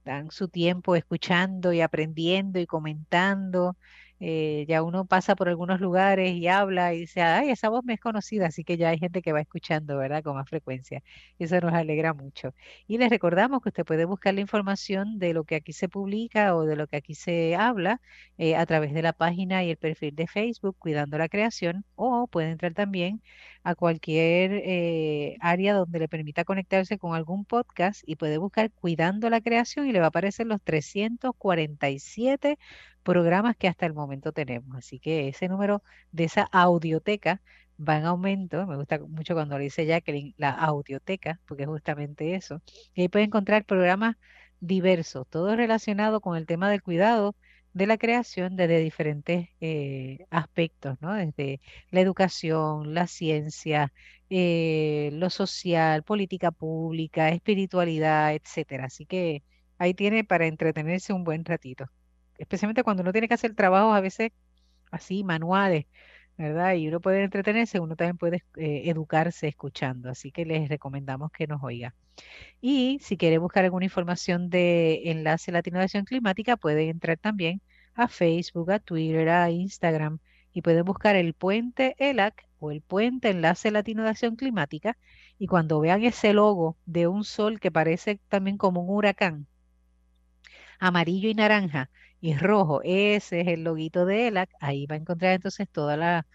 dan 0.04 0.30
su 0.30 0.48
tiempo 0.48 0.96
escuchando 0.96 1.72
y 1.72 1.80
aprendiendo 1.80 2.60
y 2.60 2.66
comentando. 2.66 3.76
Eh, 4.20 4.64
ya 4.68 4.82
uno 4.82 5.04
pasa 5.06 5.36
por 5.36 5.48
algunos 5.48 5.80
lugares 5.80 6.32
y 6.34 6.48
habla 6.48 6.94
y 6.94 7.00
dice, 7.00 7.22
ay, 7.22 7.50
esa 7.50 7.68
voz 7.68 7.84
me 7.84 7.94
es 7.94 8.00
conocida, 8.00 8.46
así 8.46 8.64
que 8.64 8.76
ya 8.76 8.90
hay 8.90 8.98
gente 8.98 9.22
que 9.22 9.32
va 9.32 9.40
escuchando, 9.40 9.96
¿verdad? 9.96 10.22
Con 10.22 10.34
más 10.36 10.48
frecuencia. 10.48 11.02
Eso 11.38 11.60
nos 11.60 11.72
alegra 11.72 12.14
mucho. 12.14 12.54
Y 12.86 12.98
les 12.98 13.10
recordamos 13.10 13.62
que 13.62 13.68
usted 13.70 13.84
puede 13.84 14.04
buscar 14.04 14.34
la 14.34 14.40
información 14.40 15.18
de 15.18 15.34
lo 15.34 15.44
que 15.44 15.56
aquí 15.56 15.72
se 15.72 15.88
publica 15.88 16.54
o 16.56 16.64
de 16.64 16.76
lo 16.76 16.86
que 16.86 16.96
aquí 16.96 17.14
se 17.14 17.54
habla 17.56 18.00
eh, 18.38 18.56
a 18.56 18.66
través 18.66 18.92
de 18.92 19.02
la 19.02 19.12
página 19.12 19.64
y 19.64 19.70
el 19.70 19.76
perfil 19.76 20.14
de 20.14 20.26
Facebook 20.26 20.76
Cuidando 20.78 21.18
la 21.18 21.28
Creación 21.28 21.84
o 21.94 22.26
puede 22.26 22.50
entrar 22.50 22.74
también 22.74 23.22
a 23.62 23.74
cualquier 23.74 24.52
eh, 24.64 25.36
área 25.40 25.74
donde 25.74 25.98
le 25.98 26.08
permita 26.08 26.44
conectarse 26.44 26.98
con 26.98 27.14
algún 27.14 27.44
podcast 27.44 28.02
y 28.06 28.16
puede 28.16 28.38
buscar 28.38 28.70
Cuidando 28.72 29.30
la 29.30 29.40
Creación 29.40 29.86
y 29.86 29.92
le 29.92 30.00
va 30.00 30.06
a 30.06 30.08
aparecer 30.08 30.46
los 30.46 30.62
347 30.62 32.58
programas 33.02 33.56
que 33.56 33.68
hasta 33.68 33.86
el 33.86 33.94
momento 33.94 34.32
tenemos. 34.32 34.76
Así 34.76 34.98
que 35.00 35.28
ese 35.28 35.48
número 35.48 35.82
de 36.12 36.24
esa 36.24 36.42
audioteca 36.42 37.40
va 37.78 37.98
en 37.98 38.06
aumento. 38.06 38.66
Me 38.66 38.76
gusta 38.76 38.98
mucho 39.00 39.34
cuando 39.34 39.58
le 39.58 39.64
dice 39.64 39.86
Jacqueline 39.86 40.34
la 40.36 40.50
audioteca, 40.50 41.40
porque 41.46 41.64
es 41.64 41.68
justamente 41.68 42.34
eso. 42.34 42.62
Y 42.94 43.02
ahí 43.02 43.08
puede 43.08 43.24
encontrar 43.26 43.64
programas 43.64 44.16
diversos, 44.60 45.26
todo 45.28 45.54
relacionado 45.56 46.20
con 46.20 46.36
el 46.36 46.46
tema 46.46 46.70
del 46.70 46.82
cuidado 46.82 47.36
de 47.72 47.86
la 47.86 47.98
creación 47.98 48.56
desde 48.56 48.80
diferentes 48.80 49.48
eh, 49.60 50.26
aspectos, 50.30 50.96
¿no? 51.00 51.14
Desde 51.14 51.60
la 51.90 52.00
educación, 52.00 52.94
la 52.94 53.06
ciencia, 53.06 53.92
eh, 54.30 55.10
lo 55.12 55.30
social, 55.30 56.02
política 56.02 56.50
pública, 56.50 57.28
espiritualidad, 57.30 58.34
etcétera. 58.34 58.86
Así 58.86 59.06
que 59.06 59.44
ahí 59.78 59.94
tiene 59.94 60.24
para 60.24 60.46
entretenerse 60.46 61.12
un 61.12 61.24
buen 61.24 61.44
ratito, 61.44 61.86
especialmente 62.38 62.82
cuando 62.82 63.02
uno 63.02 63.12
tiene 63.12 63.28
que 63.28 63.34
hacer 63.34 63.54
trabajos 63.54 63.94
a 63.96 64.00
veces 64.00 64.32
así, 64.90 65.24
manuales, 65.24 65.86
¿verdad? 66.36 66.74
Y 66.74 66.88
uno 66.88 67.00
puede 67.00 67.24
entretenerse, 67.24 67.80
uno 67.80 67.96
también 67.96 68.16
puede 68.16 68.44
eh, 68.56 68.82
educarse 68.86 69.48
escuchando, 69.48 70.10
así 70.10 70.30
que 70.32 70.44
les 70.46 70.68
recomendamos 70.68 71.30
que 71.32 71.46
nos 71.46 71.62
oiga. 71.62 71.94
Y 72.60 72.98
si 73.02 73.16
quiere 73.16 73.38
buscar 73.38 73.64
alguna 73.64 73.84
información 73.84 74.50
de 74.50 75.02
Enlace 75.10 75.52
Latino 75.52 75.78
de 75.78 75.84
Acción 75.84 76.04
Climática, 76.04 76.56
puede 76.56 76.88
entrar 76.88 77.18
también 77.18 77.60
a 77.94 78.08
Facebook, 78.08 78.70
a 78.70 78.78
Twitter, 78.78 79.28
a 79.28 79.50
Instagram 79.50 80.20
y 80.52 80.62
pueden 80.62 80.84
buscar 80.84 81.16
el 81.16 81.34
puente 81.34 81.94
ELAC 81.98 82.46
o 82.60 82.70
el 82.70 82.80
puente 82.82 83.30
Enlace 83.30 83.70
Latino 83.70 84.02
de 84.02 84.10
Acción 84.10 84.36
Climática 84.36 84.96
y 85.38 85.46
cuando 85.46 85.80
vean 85.80 86.04
ese 86.04 86.32
logo 86.32 86.76
de 86.86 87.06
un 87.06 87.24
sol 87.24 87.60
que 87.60 87.70
parece 87.70 88.20
también 88.28 88.56
como 88.56 88.82
un 88.82 88.90
huracán, 88.90 89.46
amarillo 90.78 91.28
y 91.28 91.34
naranja 91.34 91.90
y 92.20 92.34
rojo, 92.36 92.80
ese 92.84 93.40
es 93.40 93.48
el 93.48 93.64
loguito 93.64 94.04
de 94.06 94.28
ELAC, 94.28 94.50
ahí 94.60 94.86
va 94.86 94.94
a 94.96 94.98
encontrar 94.98 95.34
entonces 95.34 95.68
toda 95.70 95.96
la, 95.96 96.26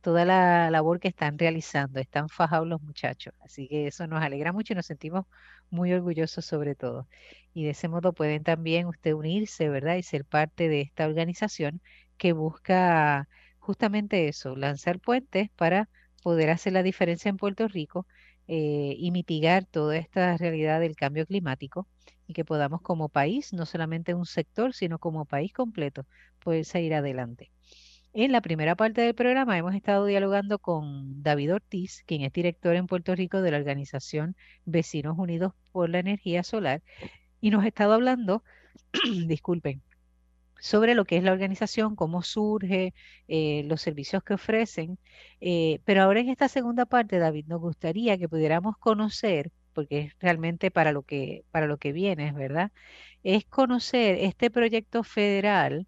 toda 0.00 0.24
la 0.24 0.70
labor 0.70 1.00
que 1.00 1.08
están 1.08 1.38
realizando, 1.38 2.00
están 2.00 2.28
fajados 2.28 2.68
los 2.68 2.82
muchachos, 2.82 3.34
así 3.40 3.68
que 3.68 3.86
eso 3.88 4.06
nos 4.06 4.22
alegra 4.22 4.52
mucho 4.52 4.72
y 4.74 4.76
nos 4.76 4.86
sentimos 4.86 5.26
muy 5.70 5.92
orgullosos 5.92 6.44
sobre 6.44 6.74
todo. 6.74 7.08
Y 7.54 7.64
de 7.64 7.70
ese 7.70 7.88
modo 7.88 8.12
pueden 8.12 8.42
también 8.44 8.86
usted 8.86 9.12
unirse, 9.14 9.68
¿verdad? 9.68 9.96
Y 9.96 10.02
ser 10.02 10.24
parte 10.24 10.68
de 10.68 10.80
esta 10.82 11.06
organización 11.06 11.80
que 12.16 12.32
busca 12.32 13.28
justamente 13.58 14.28
eso, 14.28 14.56
lanzar 14.56 15.00
puentes 15.00 15.50
para 15.56 15.88
poder 16.22 16.50
hacer 16.50 16.72
la 16.74 16.82
diferencia 16.82 17.28
en 17.28 17.36
Puerto 17.38 17.68
Rico 17.68 18.06
eh, 18.46 18.94
y 18.98 19.10
mitigar 19.10 19.64
toda 19.66 19.96
esta 19.96 20.36
realidad 20.36 20.80
del 20.80 20.96
cambio 20.96 21.26
climático 21.26 21.88
y 22.26 22.32
que 22.34 22.44
podamos 22.44 22.80
como 22.82 23.08
país, 23.08 23.52
no 23.52 23.66
solamente 23.66 24.14
un 24.14 24.26
sector, 24.26 24.72
sino 24.74 24.98
como 24.98 25.24
país 25.24 25.52
completo, 25.52 26.06
poder 26.42 26.64
salir 26.64 26.94
adelante. 26.94 27.50
En 28.12 28.30
la 28.30 28.40
primera 28.40 28.76
parte 28.76 29.00
del 29.00 29.14
programa 29.14 29.58
hemos 29.58 29.74
estado 29.74 30.06
dialogando 30.06 30.60
con 30.60 31.22
David 31.22 31.54
Ortiz, 31.54 32.04
quien 32.06 32.22
es 32.22 32.32
director 32.32 32.76
en 32.76 32.86
Puerto 32.86 33.14
Rico 33.16 33.42
de 33.42 33.50
la 33.50 33.56
organización 33.56 34.36
Vecinos 34.64 35.18
Unidos 35.18 35.52
por 35.72 35.90
la 35.90 35.98
Energía 35.98 36.44
Solar, 36.44 36.82
y 37.40 37.50
nos 37.50 37.64
ha 37.64 37.68
estado 37.68 37.92
hablando, 37.92 38.44
disculpen, 39.26 39.82
sobre 40.64 40.94
lo 40.94 41.04
que 41.04 41.18
es 41.18 41.24
la 41.24 41.32
organización, 41.32 41.94
cómo 41.94 42.22
surge, 42.22 42.94
eh, 43.28 43.64
los 43.66 43.82
servicios 43.82 44.22
que 44.22 44.34
ofrecen. 44.34 44.98
Eh, 45.40 45.80
pero 45.84 46.02
ahora 46.02 46.20
en 46.20 46.30
esta 46.30 46.48
segunda 46.48 46.86
parte, 46.86 47.18
David, 47.18 47.46
nos 47.48 47.60
gustaría 47.60 48.16
que 48.16 48.30
pudiéramos 48.30 48.78
conocer, 48.78 49.50
porque 49.74 50.00
es 50.00 50.14
realmente 50.20 50.70
para 50.70 50.92
lo 50.92 51.02
que, 51.02 51.44
para 51.50 51.66
lo 51.66 51.78
que 51.78 51.92
viene, 51.92 52.32
¿verdad? 52.32 52.72
Es 53.24 53.44
conocer 53.46 54.16
este 54.20 54.50
proyecto 54.50 55.04
federal 55.04 55.86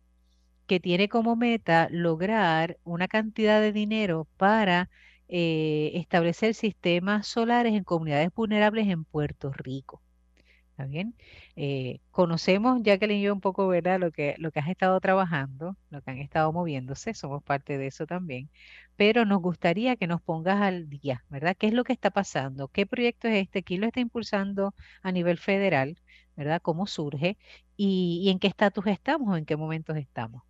que 0.66 0.81
tiene 0.81 1.09
como 1.09 1.37
meta 1.37 1.88
lograr 1.90 2.79
una 2.85 3.09
cantidad 3.09 3.61
de 3.61 3.72
dinero 3.72 4.29
para 4.37 4.90
eh, 5.29 5.92
establecer 5.94 6.55
sistemas 6.55 7.27
solares 7.29 7.75
en 7.75 7.85
comunidades 7.85 8.31
vulnerables 8.35 8.88
en 8.88 9.05
Puerto 9.05 9.53
Rico. 9.53 10.03
¿Está 10.70 10.85
bien? 10.87 11.14
Eh, 11.57 12.01
conocemos, 12.11 12.83
Jacqueline 12.83 13.20
y 13.20 13.22
yo, 13.22 13.33
un 13.33 13.40
poco, 13.40 13.66
¿verdad? 13.68 13.99
Lo 13.99 14.12
que, 14.12 14.35
lo 14.38 14.51
que 14.53 14.61
has 14.61 14.68
estado 14.68 15.01
trabajando, 15.01 15.77
lo 15.90 16.03
que 16.03 16.11
han 16.11 16.18
estado 16.18 16.53
moviéndose, 16.53 17.14
somos 17.14 17.42
parte 17.42 17.79
de 17.79 17.87
eso 17.87 18.07
también, 18.07 18.51
pero 18.96 19.24
nos 19.24 19.42
gustaría 19.42 19.96
que 19.96 20.06
nos 20.06 20.22
pongas 20.22 20.61
al 20.62 20.88
día, 20.88 21.24
¿verdad? 21.28 21.54
¿Qué 21.59 21.66
es 21.66 21.74
lo 21.74 21.85
que 21.85 21.92
está 21.92 22.11
pasando? 22.11 22.68
¿Qué 22.68 22.87
proyecto 22.87 23.28
es 23.28 23.42
este? 23.42 23.62
¿Quién 23.62 23.82
lo 23.82 23.87
está 23.87 24.00
impulsando 24.00 24.74
a 25.02 25.12
nivel 25.12 25.38
federal? 25.38 25.98
¿Verdad? 26.37 26.61
¿Cómo 26.62 26.87
surge? 26.87 27.37
¿Y, 27.76 28.28
en 28.30 28.38
qué 28.38 28.46
estatus 28.48 28.87
estamos 28.87 29.28
o 29.28 29.37
en 29.37 29.44
qué 29.44 29.56
momentos 29.56 29.96
estamos? 29.96 30.42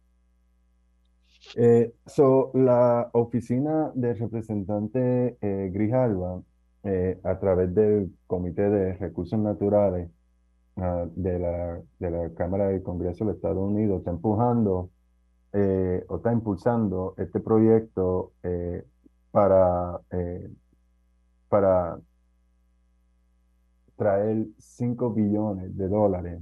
Eh, 1.57 1.93
so, 2.07 2.51
la 2.55 3.11
oficina 3.13 3.93
del 3.95 4.19
representante 4.19 5.37
eh, 5.41 5.73
eh, 6.85 7.21
a 7.23 7.39
través 7.39 7.75
del 7.75 8.13
Comité 8.27 8.69
de 8.69 8.95
Recursos 8.95 9.39
Naturales 9.39 10.09
ah, 10.77 11.05
de, 11.15 11.39
la, 11.39 11.81
de 11.99 12.11
la 12.11 12.35
Cámara 12.35 12.69
del 12.69 12.83
Congreso 12.83 13.25
de 13.25 13.33
Estados 13.33 13.59
Unidos, 13.59 13.99
está 13.99 14.11
empujando 14.11 14.91
eh, 15.53 16.05
o 16.09 16.17
está 16.17 16.33
impulsando 16.33 17.15
este 17.19 17.41
proyecto 17.41 18.33
para, 19.31 20.01
para 21.49 21.99
traer 23.97 24.47
5 24.59 25.13
billones 25.13 25.77
de 25.77 25.89
dólares. 25.89 26.41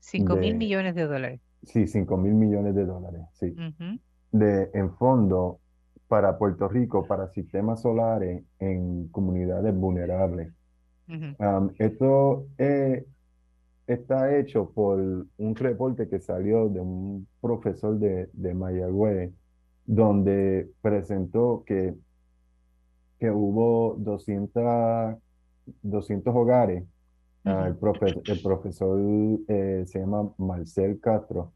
5 0.00 0.36
mil 0.36 0.56
millones 0.56 0.94
de 0.94 1.06
dólares. 1.06 1.40
Sí, 1.62 1.86
5 1.86 2.16
mil 2.16 2.34
millones 2.34 2.74
de 2.74 2.84
dólares, 2.84 3.22
sí 3.32 3.54
de, 4.32 4.70
en 4.74 4.94
fondo 4.94 5.60
para 6.06 6.38
Puerto 6.38 6.68
Rico, 6.68 7.06
para 7.06 7.28
sistemas 7.28 7.82
solares 7.82 8.44
en 8.58 9.08
comunidades 9.08 9.74
vulnerables. 9.74 10.52
esto 11.78 12.46
eh, 12.58 13.06
está 13.88 14.38
hecho 14.38 14.70
por 14.70 14.98
un 15.00 15.56
reporte 15.56 16.08
que 16.08 16.20
salió 16.20 16.68
de 16.68 16.80
un 16.80 17.26
profesor 17.40 17.98
de, 17.98 18.28
de 18.32 18.54
Mayagüez, 18.54 19.32
donde 19.84 20.70
presentó 20.80 21.64
que, 21.66 21.94
que 23.18 23.30
hubo 23.30 23.96
200, 23.98 25.16
200 25.82 26.34
hogares. 26.34 26.84
Ah, 27.44 27.66
el, 27.66 27.72
el, 28.26 28.42
profesor 28.42 29.00
eh, 29.48 29.84
se 29.86 30.00
llama 30.00 30.30
Marcel 30.36 31.00
Castro 31.00 31.52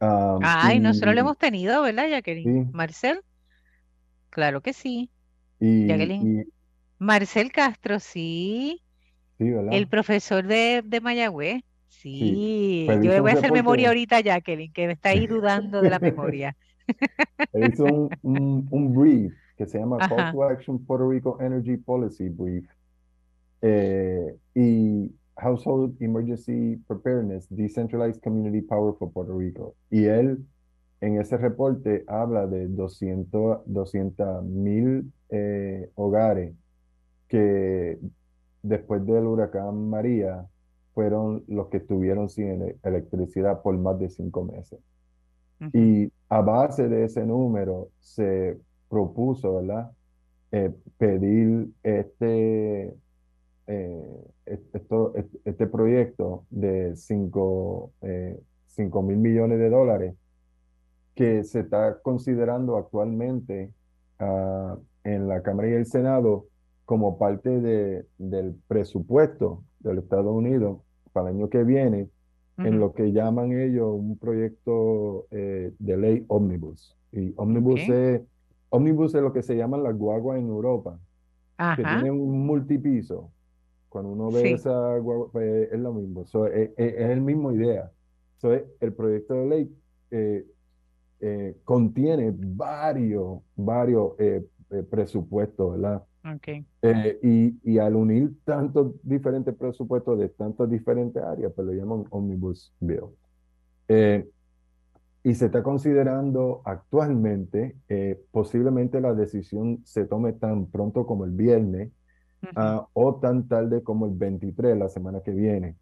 Ay, 0.00 0.80
nosotros 0.80 1.14
lo 1.14 1.20
hemos 1.20 1.38
tenido, 1.38 1.82
¿verdad, 1.82 2.08
Jacqueline? 2.08 2.70
Marcel, 2.72 3.20
claro 4.30 4.60
que 4.60 4.72
sí. 4.72 5.10
Jacqueline. 5.60 6.46
Marcel 6.98 7.52
Castro, 7.52 8.00
sí. 8.00 8.82
Sí, 9.38 9.50
¿verdad? 9.50 9.72
El 9.72 9.88
profesor 9.88 10.46
de, 10.46 10.82
de 10.84 11.00
Mayagüez. 11.00 11.62
Sí, 11.88 12.84
pues 12.86 13.02
yo 13.02 13.12
le 13.12 13.20
voy 13.20 13.30
a 13.30 13.34
hacer 13.34 13.52
memoria 13.52 13.88
ahorita 13.88 14.20
Jacqueline, 14.20 14.72
que 14.72 14.86
me 14.86 14.92
está 14.92 15.10
ahí 15.10 15.26
dudando 15.26 15.80
de 15.80 15.90
la 15.90 15.98
memoria. 15.98 16.56
Él 17.52 17.72
hizo 17.72 17.84
un, 18.22 18.68
un, 18.70 18.94
brief 18.94 19.32
que 19.56 19.66
se 19.66 19.78
llama 19.78 19.96
Call 19.98 20.32
to 20.32 20.44
Action 20.44 20.84
Puerto 20.84 21.08
Rico 21.08 21.38
Energy 21.40 21.76
Policy 21.78 22.28
Brief. 22.28 22.68
Eh, 23.62 24.36
y 24.54 25.10
Household 25.36 25.96
Emergency 26.00 26.76
Preparedness, 26.86 27.46
Decentralized 27.48 28.20
Community 28.22 28.60
Power 28.60 28.94
for 28.98 29.10
Puerto 29.10 29.38
Rico. 29.38 29.74
Y 29.90 30.04
él 30.04 30.44
en 31.00 31.20
ese 31.20 31.36
reporte 31.36 32.04
habla 32.06 32.46
de 32.46 32.66
200 32.68 34.44
mil 34.44 35.12
eh, 35.30 35.90
hogares 35.94 36.54
que 37.28 37.98
después 38.64 39.04
del 39.06 39.26
huracán 39.26 39.90
María 39.90 40.46
fueron 40.94 41.44
los 41.48 41.68
que 41.68 41.76
estuvieron 41.78 42.28
sin 42.28 42.76
electricidad 42.82 43.62
por 43.62 43.76
más 43.76 43.98
de 43.98 44.08
cinco 44.08 44.44
meses. 44.44 44.80
Y 45.72 46.12
a 46.28 46.40
base 46.40 46.88
de 46.88 47.04
ese 47.04 47.24
número 47.24 47.88
se 48.00 48.58
propuso, 48.88 49.56
¿verdad? 49.56 49.92
Eh, 50.52 50.72
pedir 50.98 51.68
este 51.82 52.94
eh, 53.66 54.24
esto, 54.46 55.14
este 55.44 55.66
proyecto 55.66 56.44
de 56.50 56.94
5 56.96 57.92
eh, 58.02 58.40
mil 58.76 59.16
millones 59.16 59.58
de 59.58 59.70
dólares 59.70 60.14
que 61.14 61.44
se 61.44 61.60
está 61.60 61.98
considerando 62.02 62.76
actualmente 62.76 63.72
ah, 64.18 64.76
en 65.02 65.28
la 65.28 65.42
Cámara 65.42 65.70
y 65.70 65.72
el 65.72 65.86
Senado 65.86 66.46
como 66.84 67.18
parte 67.18 67.60
de, 67.60 68.06
del 68.18 68.54
presupuesto 68.68 69.64
del 69.80 69.98
Estados 69.98 70.32
Unidos 70.34 70.80
para 71.12 71.30
el 71.30 71.36
año 71.36 71.48
que 71.48 71.64
viene, 71.64 72.08
en 72.56 72.78
lo 72.78 72.92
que 72.92 73.12
llaman 73.12 73.52
ellos 73.52 73.88
un 73.92 74.16
proyecto 74.16 75.26
eh, 75.30 75.72
de 75.78 75.96
ley 75.96 76.24
omnibus. 76.28 76.96
Y 77.10 77.32
omnibus, 77.36 77.80
es, 77.88 78.22
omnibus 78.68 79.14
es 79.14 79.22
lo 79.22 79.32
que 79.32 79.42
se 79.42 79.56
llaman 79.56 79.82
las 79.82 79.96
guaguas 79.96 80.38
en 80.38 80.48
Europa, 80.48 80.98
que 81.76 81.82
tienen 81.82 82.12
un 82.12 82.46
multipiso. 82.46 83.30
Cuando 83.88 84.10
uno 84.10 84.30
ve 84.30 84.52
esa 84.52 84.96
pues, 85.32 85.72
es 85.72 85.78
lo 85.78 85.92
mismo, 85.94 86.24
es, 86.46 86.70
el 86.76 87.20
mismo 87.20 87.52
idea. 87.52 87.90
el 88.80 88.92
proyecto 88.92 89.34
de 89.34 89.46
ley 89.46 89.76
eh, 90.10 90.46
eh, 91.20 91.56
contiene 91.64 92.32
varios, 92.36 93.40
varios 93.56 94.12
presupuestos, 94.90 95.72
¿verdad? 95.72 96.04
Okay. 96.24 96.64
y, 97.22 97.58
y, 97.62 97.78
al 97.78 97.96
unir 97.96 98.32
tantos 98.44 98.94
diferentes 99.02 99.54
presupuestos 99.54 100.18
de 100.18 100.30
tantas 100.30 100.70
diferentes 100.70 101.22
áreas, 101.22 101.52
pues 101.54 101.66
lo 101.66 101.74
llaman 101.74 102.06
Omnibus 102.08 102.72
Bill. 102.80 103.10
y 105.22 105.34
se 105.34 105.46
está 105.46 105.62
considerando 105.62 106.62
actualmente, 106.64 107.76
eh, 107.90 108.22
posiblemente 108.30 109.02
la 109.02 109.12
decisión 109.12 109.82
se 109.84 110.06
tome 110.06 110.32
tan 110.32 110.66
pronto 110.66 111.06
como 111.06 111.26
el 111.26 111.32
viernes 111.32 111.92
ah, 112.56 112.88
o 112.94 113.16
tan 113.16 113.46
tarde 113.46 113.82
como 113.82 114.06
el 114.06 114.12
23, 114.14 114.78
la 114.78 114.88
semana 114.88 115.20
que 115.20 115.32
viene. 115.32 115.76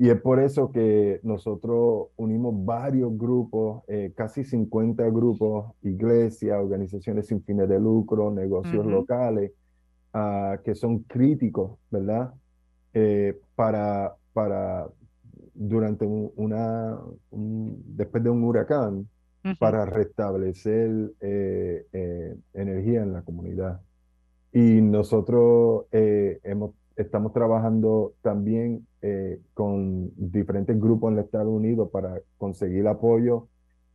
Y 0.00 0.10
es 0.10 0.20
por 0.20 0.38
eso 0.38 0.70
que 0.70 1.18
nosotros 1.24 2.10
unimos 2.14 2.54
varios 2.64 3.18
grupos, 3.18 3.82
eh, 3.88 4.12
casi 4.14 4.44
50 4.44 5.02
grupos, 5.10 5.72
iglesias, 5.82 6.56
organizaciones 6.56 7.26
sin 7.26 7.42
fines 7.42 7.68
de 7.68 7.80
lucro, 7.80 8.30
negocios 8.30 8.86
locales, 8.86 9.50
ah, 10.12 10.60
que 10.64 10.76
son 10.76 11.00
críticos, 11.00 11.80
¿verdad? 11.90 12.32
Eh, 12.94 13.40
para, 13.56 14.14
para 14.32 14.86
durante 15.52 16.06
una, 16.06 16.96
después 17.32 18.22
de 18.22 18.30
un 18.30 18.44
huracán, 18.44 19.08
para 19.58 19.84
restablecer 19.84 21.12
eh, 21.20 22.36
energía 22.54 23.02
en 23.02 23.14
la 23.14 23.22
comunidad. 23.22 23.80
Y 24.52 24.80
nosotros 24.80 25.86
hemos 25.90 26.70
estamos 26.98 27.32
trabajando 27.32 28.14
también 28.22 28.86
eh, 29.02 29.40
con 29.54 30.10
diferentes 30.16 30.78
grupos 30.78 31.12
en 31.12 31.18
el 31.18 31.24
Estados 31.24 31.48
Unidos 31.48 31.88
para 31.92 32.20
conseguir 32.36 32.86
apoyo. 32.88 33.46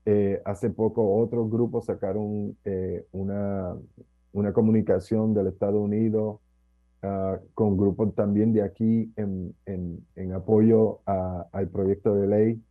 Eh, 0.06 0.42
hace 0.46 0.70
poco 0.70 1.18
otros 1.18 1.50
grupos 1.52 1.86
sacaron 1.86 2.58
eh, 2.64 3.06
una, 3.12 3.76
una 4.32 4.54
comunicación 4.54 5.34
del 5.34 5.48
Estados 5.48 5.82
Unidos 5.82 6.40
ah, 7.02 7.40
con 7.54 7.78
grupos 7.78 8.16
también 8.16 8.54
de 8.54 8.64
aquí 8.64 9.12
en, 9.18 9.54
en, 9.66 10.34
apoyo 10.34 11.02
al 11.06 11.68
proyecto 11.68 12.16
de 12.16 12.28
ley. 12.28 12.64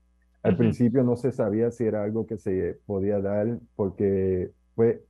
Al 0.43 0.57
principio 0.57 1.05
no 1.05 1.17
se 1.17 1.31
sabía 1.31 1.71
si 1.71 1.85
era 1.85 2.03
algo 2.03 2.27
que 2.27 2.39
se 2.39 2.79
podía 2.87 3.21
dar 3.21 3.59
porque 3.77 4.51
fue 4.75 5.05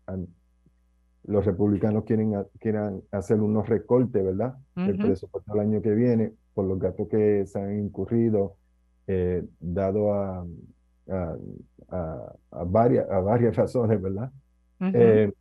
los 1.24 1.44
republicanos 1.44 2.04
quieren, 2.04 2.34
quieren 2.58 3.02
hacer 3.10 3.40
unos 3.40 3.68
recortes, 3.68 4.24
¿verdad? 4.24 4.56
El 4.76 4.96
presupuesto 4.96 5.52
del 5.52 5.60
año 5.60 5.82
que 5.82 5.94
viene, 5.94 6.32
por 6.54 6.66
los 6.66 6.78
gastos 6.78 7.08
que 7.08 7.46
se 7.46 7.60
han 7.60 7.78
incurrido, 7.78 8.56
eh, 9.06 9.44
dado 9.60 10.14
a, 10.14 10.44
a, 11.88 12.64
varias, 12.64 13.08
a 13.10 13.20
varias 13.20 13.56
razones, 13.62 14.00
¿verdad? 14.00 14.30
Eh, 14.80 15.32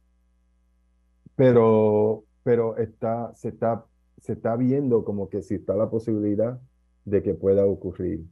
pero 1.36 2.24
pero 2.44 2.78
está, 2.78 3.34
se, 3.36 3.50
está, 3.50 3.86
se 4.20 4.34
está 4.34 4.56
viendo 4.56 5.04
como 5.04 5.30
que 5.30 5.42
si 5.42 5.56
está 5.56 5.76
la 5.76 5.90
posibilidad 5.90 6.60
de 7.06 7.22
que 7.22 7.34
pueda 7.34 7.66
ocurrir. 7.66 8.24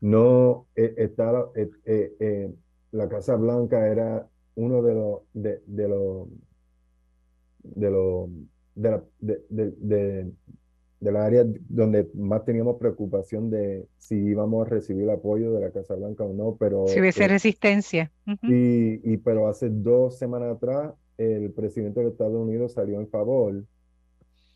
No 0.00 0.66
eh, 0.76 0.94
está 0.96 1.32
la 2.92 3.08
Casa 3.08 3.36
Blanca 3.36 3.86
era 3.86 4.26
uno 4.54 4.82
de 4.82 4.94
los 4.94 5.20
de, 5.34 5.62
de 5.66 5.88
los 5.88 6.28
de, 7.62 7.90
lo, 7.90 8.28
de, 8.74 8.90
la, 8.90 9.04
de, 9.20 9.42
de, 9.48 10.32
de, 11.00 11.12
la 11.12 11.24
área 11.24 11.44
donde 11.68 12.08
más 12.14 12.44
teníamos 12.44 12.76
preocupación 12.78 13.50
de 13.50 13.86
si 13.96 14.16
íbamos 14.16 14.66
a 14.66 14.70
recibir 14.70 15.08
apoyo 15.10 15.52
de 15.52 15.60
la 15.60 15.70
Casa 15.70 15.94
Blanca 15.94 16.24
o 16.24 16.32
no, 16.32 16.56
pero... 16.58 16.86
Si 16.88 17.00
hubiese 17.00 17.24
eh, 17.24 17.28
resistencia. 17.28 18.12
y, 18.42 19.12
y, 19.12 19.16
pero 19.18 19.48
hace 19.48 19.68
dos 19.70 20.18
semanas 20.18 20.56
atrás, 20.56 20.92
el 21.18 21.50
presidente 21.52 22.00
de 22.00 22.08
Estados 22.08 22.40
Unidos 22.40 22.72
salió 22.72 23.00
en 23.00 23.08
favor 23.08 23.64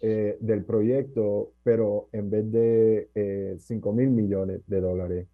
eh, 0.04 0.36
del 0.40 0.64
proyecto, 0.64 1.52
pero 1.62 2.08
en 2.10 2.28
vez 2.28 2.50
de 2.50 3.08
eh, 3.14 3.56
5 3.56 3.92
mil 3.92 4.10
millones 4.10 4.60
de 4.66 4.80
dólares, 4.80 5.28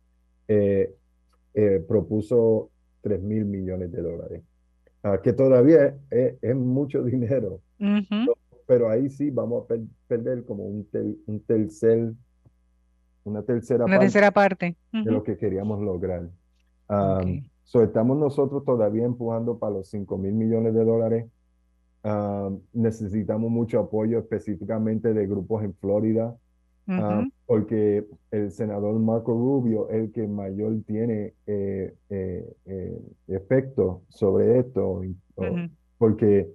eh, 0.46 0.94
propuso 1.88 2.70
3 3.00 3.22
mil 3.22 3.46
millones 3.46 3.90
de 3.90 4.02
dólares. 4.02 4.42
Ah, 5.02 5.20
que 5.22 5.32
todavía 5.32 5.96
es, 6.10 6.56
mucho 6.56 7.02
dinero, 7.04 7.60
pero 8.66 8.90
ahí 8.90 9.08
sí 9.08 9.30
vamos 9.30 9.64
a 9.64 9.74
perder 10.08 10.44
como 10.44 10.64
un, 10.64 10.86
un 11.26 11.40
tercer, 11.40 12.12
una 13.24 13.42
tercera 13.42 13.84
una 13.84 13.94
parte, 13.94 14.06
tercera 14.06 14.30
parte. 14.32 14.76
de 14.92 15.10
lo 15.12 15.22
que 15.22 15.36
queríamos 15.36 15.80
lograr. 15.80 16.28
so 17.62 17.82
estamos 17.82 18.18
nosotros 18.18 18.64
todavía 18.64 19.04
empujando 19.04 19.58
para 19.58 19.74
los 19.74 19.88
5 19.88 20.18
mil 20.18 20.32
millones 20.32 20.74
de 20.74 20.84
dólares. 20.84 21.26
necesitamos 22.72 23.50
mucho 23.50 23.78
apoyo 23.78 24.18
específicamente 24.18 25.14
de 25.14 25.26
grupos 25.28 25.62
en 25.62 25.74
Florida, 25.74 26.36
Ah, 26.90 27.22
porque 27.44 28.06
el 28.30 28.50
senador 28.50 28.98
Marco 28.98 29.32
Rubio 29.32 29.90
es 29.90 30.04
el 30.04 30.12
que 30.12 30.26
mayor 30.26 30.74
tiene 30.86 31.34
eh, 31.46 31.94
eh, 32.08 32.56
eh, 32.64 33.02
efecto 33.26 34.02
sobre 34.08 34.60
esto, 34.60 35.02
porque 35.98 36.48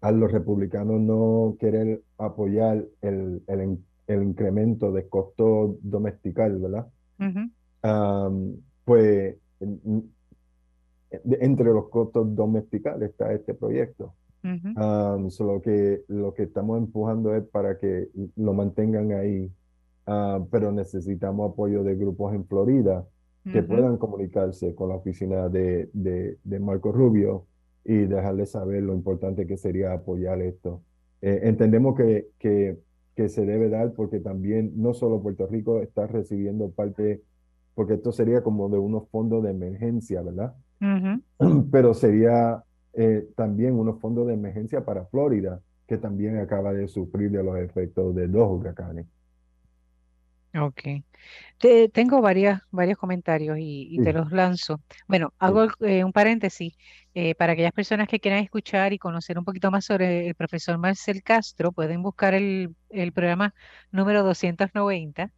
a 0.00 0.10
los 0.10 0.32
republicanos 0.32 1.00
no 1.00 1.56
querer 1.60 2.02
apoyar 2.18 2.84
el, 3.00 3.42
el, 3.46 4.22
incremento 4.22 4.90
de 4.90 5.08
costo 5.08 5.76
domestical, 5.82 6.58
¿verdad? 6.58 6.88
pues 8.84 9.36
entre 11.10 11.66
los 11.66 11.88
costos 11.88 12.34
domesticales 12.34 13.10
está 13.10 13.32
este 13.32 13.54
proyecto 13.54 14.14
lo, 14.44 15.62
que, 15.62 16.02
lo 16.08 16.34
que 16.34 16.44
estamos 16.44 16.78
empujando 16.78 17.34
es 17.34 17.44
para 17.44 17.78
que 17.78 18.08
lo 18.36 18.54
mantengan 18.54 19.12
ahí, 19.12 19.50
ah, 20.06 20.40
pero 20.50 20.72
necesitamos 20.72 21.52
apoyo 21.52 21.82
de 21.82 21.96
grupos 21.96 22.34
en 22.34 22.46
Florida 22.46 23.06
que 23.52 23.62
puedan 23.62 23.96
comunicarse 23.96 24.74
con 24.74 24.90
la 24.90 24.96
oficina 24.96 25.48
de, 25.48 25.88
de, 25.94 26.60
Marco 26.60 26.92
Rubio 26.92 27.46
y 27.84 27.94
dejarle 28.04 28.44
saber 28.44 28.82
lo 28.82 28.94
importante 28.94 29.46
que 29.46 29.56
sería 29.56 29.92
apoyar 29.94 30.42
esto. 30.42 30.82
Eh, 31.22 31.40
entendemos 31.44 31.96
que, 31.96 32.28
que, 32.38 32.78
que, 33.16 33.30
se 33.30 33.46
debe 33.46 33.70
dar 33.70 33.92
porque 33.92 34.20
también 34.20 34.72
no 34.76 34.92
solo 34.92 35.22
Puerto 35.22 35.46
Rico 35.46 35.80
está 35.80 36.06
recibiendo 36.06 36.70
parte, 36.70 37.22
porque 37.74 37.94
esto 37.94 38.12
sería 38.12 38.42
como 38.42 38.68
de 38.68 38.78
unos 38.78 39.08
fondos 39.08 39.42
de 39.42 39.50
emergencia, 39.50 40.20
¿verdad? 40.20 40.54
Pero 41.70 41.94
sería 41.94 42.62
eh, 42.94 43.28
también 43.36 43.74
unos 43.74 44.00
fondos 44.00 44.26
de 44.26 44.34
emergencia 44.34 44.84
para 44.84 45.06
Florida, 45.06 45.60
que 45.86 45.98
también 45.98 46.38
acaba 46.38 46.72
de 46.72 46.88
sufrir 46.88 47.30
de 47.30 47.42
los 47.42 47.58
efectos 47.58 48.14
de 48.14 48.28
dos 48.28 48.60
huracanes. 48.60 49.06
Ok. 50.54 50.82
tengo 51.92 52.20
varias, 52.22 52.62
varios 52.70 52.98
comentarios 52.98 53.58
y, 53.60 53.98
te 54.02 54.12
los 54.12 54.32
lanzo. 54.32 54.80
Bueno, 55.06 55.32
hago 55.38 55.66
eh, 55.80 56.04
un 56.04 56.12
paréntesis 56.12 56.74
eh, 57.14 57.34
para 57.34 57.52
aquellas 57.52 57.72
personas 57.72 58.08
que 58.08 58.18
quieran 58.18 58.42
escuchar 58.42 58.92
y 58.92 58.98
conocer 58.98 59.38
un 59.38 59.44
poquito 59.44 59.70
más 59.70 59.84
sobre 59.84 60.28
el 60.28 60.34
profesor 60.34 60.78
Marcel 60.78 61.22
Castro, 61.22 61.72
pueden 61.72 62.02
buscar 62.02 62.34
el, 62.34 62.74
el 62.88 63.12
programa 63.12 63.54
número 63.92 64.22
290, 64.24 65.30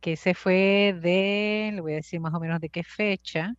que 0.00 0.16
se 0.16 0.34
fue 0.34 0.96
de, 1.00 1.70
le 1.74 1.80
voy 1.80 1.92
a 1.92 1.96
decir 1.96 2.20
más 2.20 2.34
o 2.34 2.40
menos 2.40 2.60
de 2.60 2.68
qué 2.68 2.82
fecha, 2.84 3.54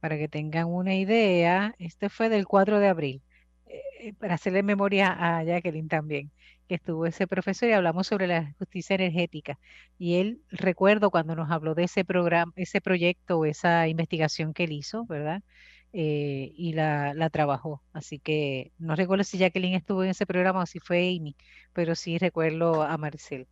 para 0.00 0.18
que 0.18 0.28
tengan 0.28 0.66
una 0.66 0.94
idea, 0.94 1.74
este 1.78 2.08
fue 2.08 2.28
del 2.28 2.46
4 2.46 2.78
de 2.78 2.88
abril, 2.88 3.22
eh, 3.66 4.12
para 4.18 4.34
hacerle 4.34 4.62
memoria 4.62 5.16
a 5.18 5.42
Jacqueline 5.42 5.88
también, 5.88 6.30
que 6.68 6.76
estuvo 6.76 7.06
ese 7.06 7.26
profesor 7.26 7.68
y 7.68 7.72
hablamos 7.72 8.06
sobre 8.06 8.26
la 8.26 8.54
justicia 8.58 8.94
energética. 8.94 9.58
Y 9.98 10.16
él, 10.16 10.40
recuerdo 10.50 11.10
cuando 11.10 11.34
nos 11.34 11.50
habló 11.50 11.74
de 11.74 11.84
ese 11.84 12.04
programa, 12.04 12.52
ese 12.56 12.80
proyecto 12.80 13.38
o 13.38 13.44
esa 13.44 13.88
investigación 13.88 14.52
que 14.52 14.64
él 14.64 14.72
hizo, 14.72 15.04
¿verdad? 15.06 15.42
Eh, 15.92 16.52
y 16.54 16.74
la, 16.74 17.14
la, 17.14 17.30
trabajó. 17.30 17.82
Así 17.92 18.18
que 18.18 18.72
no 18.78 18.96
recuerdo 18.96 19.24
si 19.24 19.38
Jacqueline 19.38 19.74
estuvo 19.74 20.04
en 20.04 20.10
ese 20.10 20.26
programa 20.26 20.62
o 20.62 20.66
si 20.66 20.78
fue 20.78 21.16
Amy, 21.16 21.36
pero 21.72 21.94
sí 21.94 22.18
recuerdo 22.18 22.82
a 22.82 22.98
Marcel. 22.98 23.46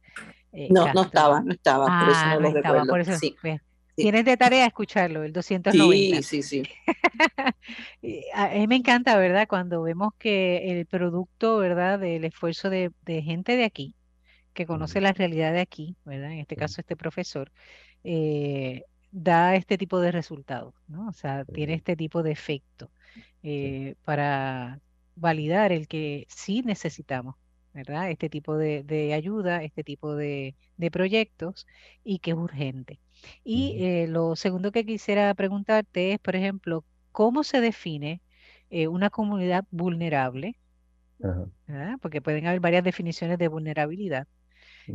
Eh, 0.53 0.69
no, 0.71 0.93
no 0.93 1.03
estaba, 1.03 1.41
no 1.41 1.53
estaba, 1.53 1.87
por 1.87 2.11
eso 2.11 2.27
no, 2.27 2.33
ah, 2.33 2.37
lo 2.37 2.51
recuerdo. 2.53 2.87
Por 2.87 3.01
eso, 3.01 3.17
sí. 3.17 3.35
Tienes 3.97 4.25
de 4.25 4.37
tarea 4.37 4.67
escucharlo, 4.67 5.23
el 5.23 5.33
290. 5.33 6.23
Sí, 6.23 6.43
sí, 6.43 6.43
sí. 6.43 6.63
a 8.35 8.49
mí 8.49 8.67
me 8.67 8.77
encanta, 8.77 9.17
¿verdad? 9.17 9.47
Cuando 9.49 9.83
vemos 9.83 10.15
que 10.19 10.73
el 10.73 10.87
producto, 10.87 11.59
¿verdad? 11.59 11.99
Del 11.99 12.25
esfuerzo 12.25 12.71
de, 12.71 12.93
gente 13.07 13.57
de 13.57 13.65
aquí, 13.65 13.95
que 14.53 14.67
conoce 14.67 15.01
la 15.01 15.13
realidad 15.13 15.53
de 15.53 15.61
aquí, 15.61 15.97
¿verdad? 16.05 16.33
En 16.33 16.41
este 16.41 16.57
caso, 16.57 16.81
este 16.81 16.97
profesor, 16.97 17.53
eh, 18.03 18.85
da 19.13 19.55
este 19.55 19.79
tipo 19.79 20.01
de 20.01 20.11
resultados, 20.11 20.75
¿no? 20.89 21.09
O 21.09 21.13
sea, 21.13 21.45
tiene 21.45 21.75
este 21.75 21.95
tipo 21.95 22.23
de 22.23 22.33
efecto 22.33 22.91
eh, 23.43 23.95
para 24.05 24.81
validar 25.15 25.71
el 25.71 25.87
que 25.87 26.27
sí 26.29 26.63
necesitamos 26.63 27.37
¿verdad? 27.75 28.11
Este 28.11 28.31
tipo 28.31 28.57
de, 28.57 29.13
ayuda, 29.15 29.63
este 29.65 29.83
tipo 29.83 30.15
de, 30.15 30.55
proyectos 30.93 31.67
y 32.05 32.21
que 32.21 32.31
es 32.31 32.37
urgente. 32.37 33.01
Y 33.45 33.85
eh, 33.85 34.07
lo 34.09 34.37
segundo 34.37 34.73
que 34.73 34.87
quisiera 34.87 35.35
preguntarte 35.35 36.13
es, 36.13 36.19
por 36.21 36.37
ejemplo, 36.37 36.85
¿cómo 37.13 37.45
se 37.45 37.61
define 37.61 38.23
eh, 38.71 38.89
una 38.89 39.11
comunidad 39.11 39.65
vulnerable? 39.71 40.59
Porque 42.01 42.21
pueden 42.23 42.47
haber 42.47 42.61
varias 42.61 42.85
definiciones 42.85 43.39
de 43.39 43.49
vulnerabilidad. 43.49 44.29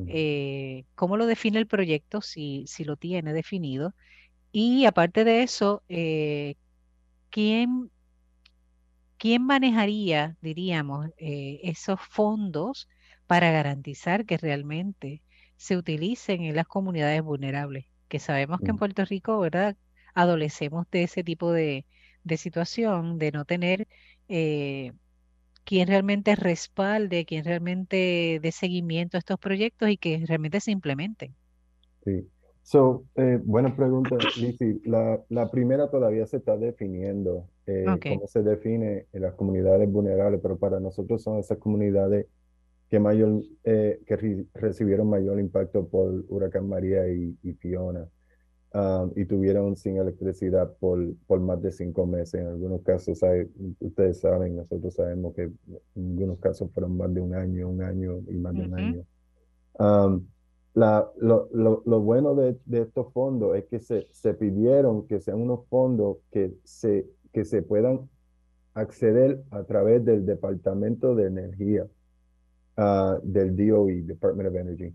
Eh, 0.05 0.85
¿Cómo 0.95 1.17
lo 1.17 1.25
define 1.27 1.59
el 1.59 1.67
proyecto, 1.67 2.21
si, 2.21 2.65
si 2.67 2.83
lo 2.85 2.97
tiene 2.97 3.33
definido? 3.33 3.95
Y 4.51 4.85
aparte 4.85 5.23
de 5.25 5.43
eso, 5.43 5.83
¿quién, 7.29 7.91
quién 9.17 9.43
manejaría, 9.45 10.37
diríamos, 10.41 11.09
esos 11.17 11.99
fondos 12.01 12.87
para 13.27 13.51
garantizar 13.51 14.25
que 14.25 14.37
realmente 14.37 15.23
se 15.57 15.77
utilicen 15.77 16.43
en 16.43 16.55
las 16.55 16.67
comunidades 16.67 17.21
vulnerables? 17.21 17.85
Que 18.09 18.19
sabemos 18.19 18.61
que 18.61 18.71
en 18.71 18.75
Mm. 18.75 18.77
Puerto 18.77 19.05
Rico, 19.05 19.39
¿verdad? 19.39 19.77
Adolecemos 20.15 20.87
de 20.91 21.03
ese 21.03 21.23
tipo 21.23 21.51
de, 21.53 21.87
de 22.25 22.37
situación, 22.37 23.19
de 23.19 23.31
no 23.33 23.45
tener 23.45 23.87
eh, 24.29 24.93
quien 25.65 25.87
realmente 25.87 26.35
respalde, 26.35 27.25
quien 27.25 27.45
realmente 27.45 28.39
dé 28.41 28.51
seguimiento 28.51 29.17
a 29.17 29.19
estos 29.19 29.39
proyectos 29.39 29.89
y 29.89 29.97
que 29.97 30.23
realmente 30.27 30.61
se 30.61 30.71
implementen. 30.71 31.35
Sí. 32.05 32.29
So, 32.61 33.05
eh, 33.15 33.39
buena 33.43 33.75
pregunta, 33.75 34.17
Lizzy. 34.35 34.81
La, 34.85 35.23
la 35.29 35.49
primera 35.49 35.89
todavía 35.89 36.25
se 36.27 36.37
está 36.37 36.57
definiendo, 36.57 37.49
eh, 37.65 37.99
cómo 38.05 38.27
se 38.27 38.43
define 38.43 39.07
en 39.11 39.21
las 39.23 39.33
comunidades 39.35 39.91
vulnerables, 39.91 40.39
pero 40.41 40.57
para 40.59 40.79
nosotros 40.79 41.23
son 41.23 41.39
esas 41.39 41.57
comunidades 41.57 42.27
que 42.89 42.99
mayor, 42.99 43.43
eh, 43.63 44.01
que 44.05 44.15
re- 44.15 44.45
recibieron 44.53 45.07
mayor 45.09 45.39
impacto 45.39 45.87
por 45.87 46.25
Huracán 46.29 46.67
María 46.67 47.07
y, 47.11 47.37
y 47.43 47.53
Fiona, 47.53 48.07
um, 48.73 49.11
y 49.15 49.25
tuvieron 49.25 49.75
sin 49.75 49.97
electricidad 49.97 50.75
por, 50.79 50.99
por 51.27 51.39
más 51.39 51.61
de 51.61 51.71
cinco 51.71 52.05
meses. 52.07 52.41
En 52.41 52.47
algunos 52.47 52.81
casos, 52.81 53.21
hay- 53.23 53.47
ustedes 53.79 54.19
saben, 54.19 54.55
nosotros 54.55 54.93
sabemos 54.95 55.33
que 55.35 55.43
en 55.43 55.55
algunos 55.95 56.39
casos 56.39 56.71
fueron 56.73 56.97
más 56.97 57.13
de 57.13 57.21
un 57.21 57.33
año, 57.35 57.69
un 57.69 57.81
año 57.81 58.19
y 58.27 58.35
más 58.37 58.55
de 58.55 58.61
un 58.63 58.73
Ujú. 58.73 58.75
año. 58.75 59.05
Um, 59.79 60.27
la, 60.73 61.09
lo, 61.17 61.49
lo, 61.53 61.83
lo 61.85 61.99
bueno 62.01 62.35
de, 62.35 62.57
de 62.65 62.81
estos 62.81 63.11
fondos 63.13 63.55
es 63.57 63.65
que 63.65 63.79
se, 63.79 64.07
se 64.11 64.33
pidieron 64.33 65.07
que 65.07 65.19
sean 65.19 65.41
unos 65.41 65.65
fondos 65.67 66.17
que 66.31 66.53
se, 66.63 67.07
que 67.33 67.45
se 67.45 67.61
puedan 67.63 68.09
acceder 68.73 69.43
a 69.51 69.63
través 69.63 70.05
del 70.05 70.25
Departamento 70.25 71.15
de 71.15 71.27
Energía, 71.27 71.87
ah, 72.79 73.19
del 73.23 73.55
DOE, 73.55 74.03
Department 74.03 74.49
of 74.49 74.55
Energy, 74.55 74.93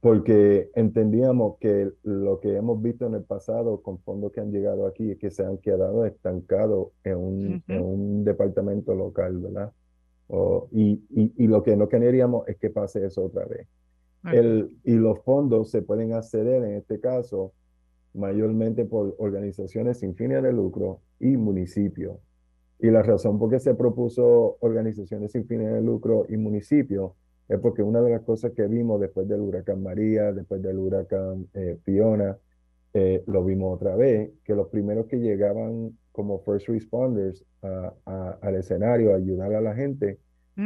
porque 0.00 0.70
entendíamos 0.74 1.58
que 1.60 1.90
lo 2.02 2.40
que 2.40 2.56
hemos 2.56 2.82
visto 2.82 3.06
en 3.06 3.14
el 3.14 3.22
pasado 3.22 3.80
con 3.82 3.98
fondos 4.00 4.32
que 4.32 4.40
han 4.40 4.50
llegado 4.50 4.86
aquí 4.86 5.12
es 5.12 5.18
que 5.18 5.30
se 5.30 5.44
han 5.44 5.58
quedado 5.58 6.04
estancados 6.04 6.88
en 7.04 7.16
un, 7.16 7.62
en 7.68 7.80
Ujú. 7.80 7.86
un 7.86 8.24
departamento 8.24 8.94
local, 8.94 9.38
¿verdad? 9.38 9.72
Y, 10.72 11.04
y, 11.10 11.32
y 11.36 11.46
lo 11.46 11.62
que 11.62 11.76
no 11.76 11.88
queríamos 11.88 12.48
es 12.48 12.56
que 12.56 12.70
pase 12.70 13.04
eso 13.04 13.24
otra 13.26 13.44
vez. 13.44 13.68
Ok. 14.24 14.32
El, 14.32 14.70
y 14.82 14.94
los 14.94 15.20
fondos 15.20 15.70
se 15.70 15.82
pueden 15.82 16.14
acceder 16.14 16.64
en 16.64 16.76
este 16.76 16.98
caso 17.00 17.52
mayormente 18.14 18.84
por 18.84 19.14
organizaciones 19.18 19.98
sin 19.98 20.14
fines 20.14 20.42
de 20.42 20.52
lucro 20.52 21.00
y 21.20 21.36
municipios. 21.36 22.16
Y 22.82 22.90
la 22.90 23.02
razón 23.02 23.38
por 23.38 23.48
qué 23.48 23.58
se 23.60 23.74
propuso 23.74 24.56
organizaciones 24.60 25.32
sin 25.32 25.46
fines 25.46 25.72
de 25.72 25.80
lucro 25.80 26.26
y 26.28 26.36
municipios 26.36 27.12
es 27.48 27.58
porque 27.60 27.82
una 27.82 28.02
de 28.02 28.10
las 28.10 28.22
cosas 28.22 28.52
que 28.52 28.66
vimos 28.66 29.00
después 29.00 29.28
del 29.28 29.40
huracán 29.40 29.82
María, 29.82 30.32
después 30.32 30.60
del 30.62 30.78
huracán 30.78 31.46
eh, 31.54 31.78
Fiona, 31.84 32.36
eh, 32.94 33.22
lo 33.26 33.44
vimos 33.44 33.74
otra 33.76 33.94
vez, 33.96 34.30
que 34.44 34.54
los 34.54 34.68
primeros 34.68 35.06
que 35.06 35.18
llegaban 35.18 35.96
como 36.10 36.40
first 36.40 36.68
responders 36.68 37.44
a- 37.62 37.94
a- 38.04 38.38
al 38.42 38.56
escenario 38.56 39.12
a 39.12 39.16
ayudar 39.16 39.54
a 39.54 39.60
la 39.60 39.74
gente 39.74 40.18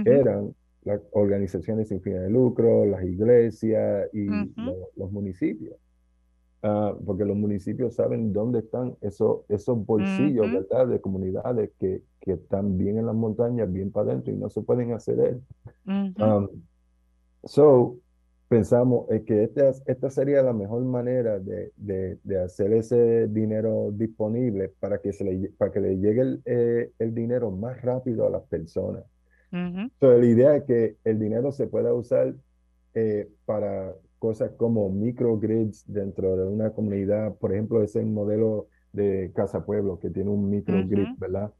eran 0.06 0.54
las 0.84 1.00
organizaciones 1.12 1.88
sin 1.88 2.00
fines 2.00 2.22
de 2.22 2.30
lucro, 2.30 2.84
las 2.86 3.04
iglesias 3.04 4.08
y 4.12 4.26
los 4.96 5.12
municipios. 5.12 5.76
Ah, 6.62 6.96
porque 7.04 7.24
los 7.24 7.36
municipios 7.36 7.94
saben 7.94 8.32
dónde 8.32 8.60
están 8.60 8.96
esos, 9.00 9.40
esos 9.48 9.84
bolsillos, 9.84 10.46
Ujú. 10.46 10.54
¿verdad? 10.54 10.88
De 10.88 11.00
comunidades 11.00 11.70
que, 11.78 12.02
que 12.18 12.32
están 12.32 12.78
bien 12.78 12.98
en 12.98 13.06
las 13.06 13.14
montañas, 13.14 13.70
bien 13.70 13.92
para 13.92 14.10
adentro 14.10 14.32
y 14.32 14.36
no 14.36 14.48
se 14.48 14.62
pueden 14.62 14.92
acceder. 14.92 15.38
Ujú. 15.86 16.24
Um, 16.24 16.48
so, 17.44 17.98
pensamos 18.48 19.08
eh, 19.10 19.22
que 19.24 19.44
esta, 19.44 19.70
esta 19.86 20.10
sería 20.10 20.42
la 20.42 20.54
mejor 20.54 20.82
manera 20.84 21.38
de, 21.38 21.72
de, 21.76 22.18
de 22.24 22.38
hacer 22.40 22.72
ese 22.72 23.28
dinero 23.28 23.90
disponible 23.92 24.72
para 24.80 24.98
que, 24.98 25.12
se 25.12 25.24
le, 25.24 25.50
para 25.58 25.70
que 25.70 25.80
le 25.80 25.98
llegue 25.98 26.22
el, 26.22 26.42
eh, 26.46 26.90
el 26.98 27.14
dinero 27.14 27.50
más 27.50 27.80
rápido 27.82 28.26
a 28.26 28.30
las 28.30 28.42
personas. 28.44 29.04
Ujú. 29.52 29.90
So, 30.00 30.18
la 30.18 30.26
idea 30.26 30.56
es 30.56 30.64
que 30.64 30.96
el 31.04 31.18
dinero 31.18 31.52
se 31.52 31.66
pueda 31.66 31.92
usar 31.92 32.34
eh, 32.94 33.28
para 33.44 33.94
cosas 34.26 34.52
como 34.56 34.90
microgrids 34.90 35.84
dentro 35.86 36.36
de 36.36 36.44
una 36.46 36.70
comunidad. 36.72 37.34
Por 37.36 37.52
ejemplo, 37.52 37.82
ese 37.82 38.04
modelo 38.04 38.68
de 38.92 39.32
Casa 39.34 39.64
Pueblo 39.64 39.98
que 40.00 40.10
tiene 40.10 40.30
un 40.30 40.48
microgrid. 40.50 41.08
¿verdad? 41.18 41.52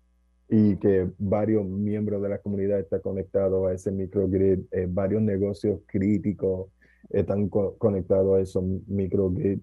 Y 0.49 0.77
que 0.79 1.11
varios 1.19 1.65
miembros 1.67 2.23
de 2.23 2.29
la 2.31 2.39
comunidad 2.39 2.79
están 2.81 3.01
conectados 3.01 3.69
a 3.69 3.73
ese 3.75 3.91
microgrid. 3.93 4.61
eh, 4.73 4.87
varios 4.89 5.23
negocios 5.23 5.81
críticos 5.87 6.71
están 7.11 7.49
co- 7.49 7.77
conectados 7.79 8.39
a 8.39 8.41
esos 8.43 8.65
microgrid. 8.89 9.61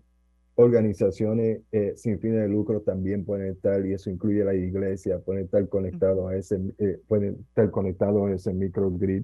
Organizaciones 0.56 1.62
eh, 1.72 1.94
sin 1.98 2.20
fines 2.20 2.42
de 2.42 2.50
lucro 2.50 2.82
también 2.82 3.26
pueden 3.26 3.50
estar, 3.54 3.86
y 3.86 3.94
eso 3.94 4.10
incluye 4.12 4.44
la 4.46 4.54
iglesia, 4.54 5.20
pueden 5.20 5.46
estar 5.46 5.68
conectados 5.70 6.30
a 6.32 6.36
ese, 6.38 6.60
eh, 6.78 7.00
pueden 7.08 7.38
estar 7.50 7.72
conectados 7.72 8.30
a 8.30 8.34
ese 8.34 8.54
microgrid. 8.54 9.24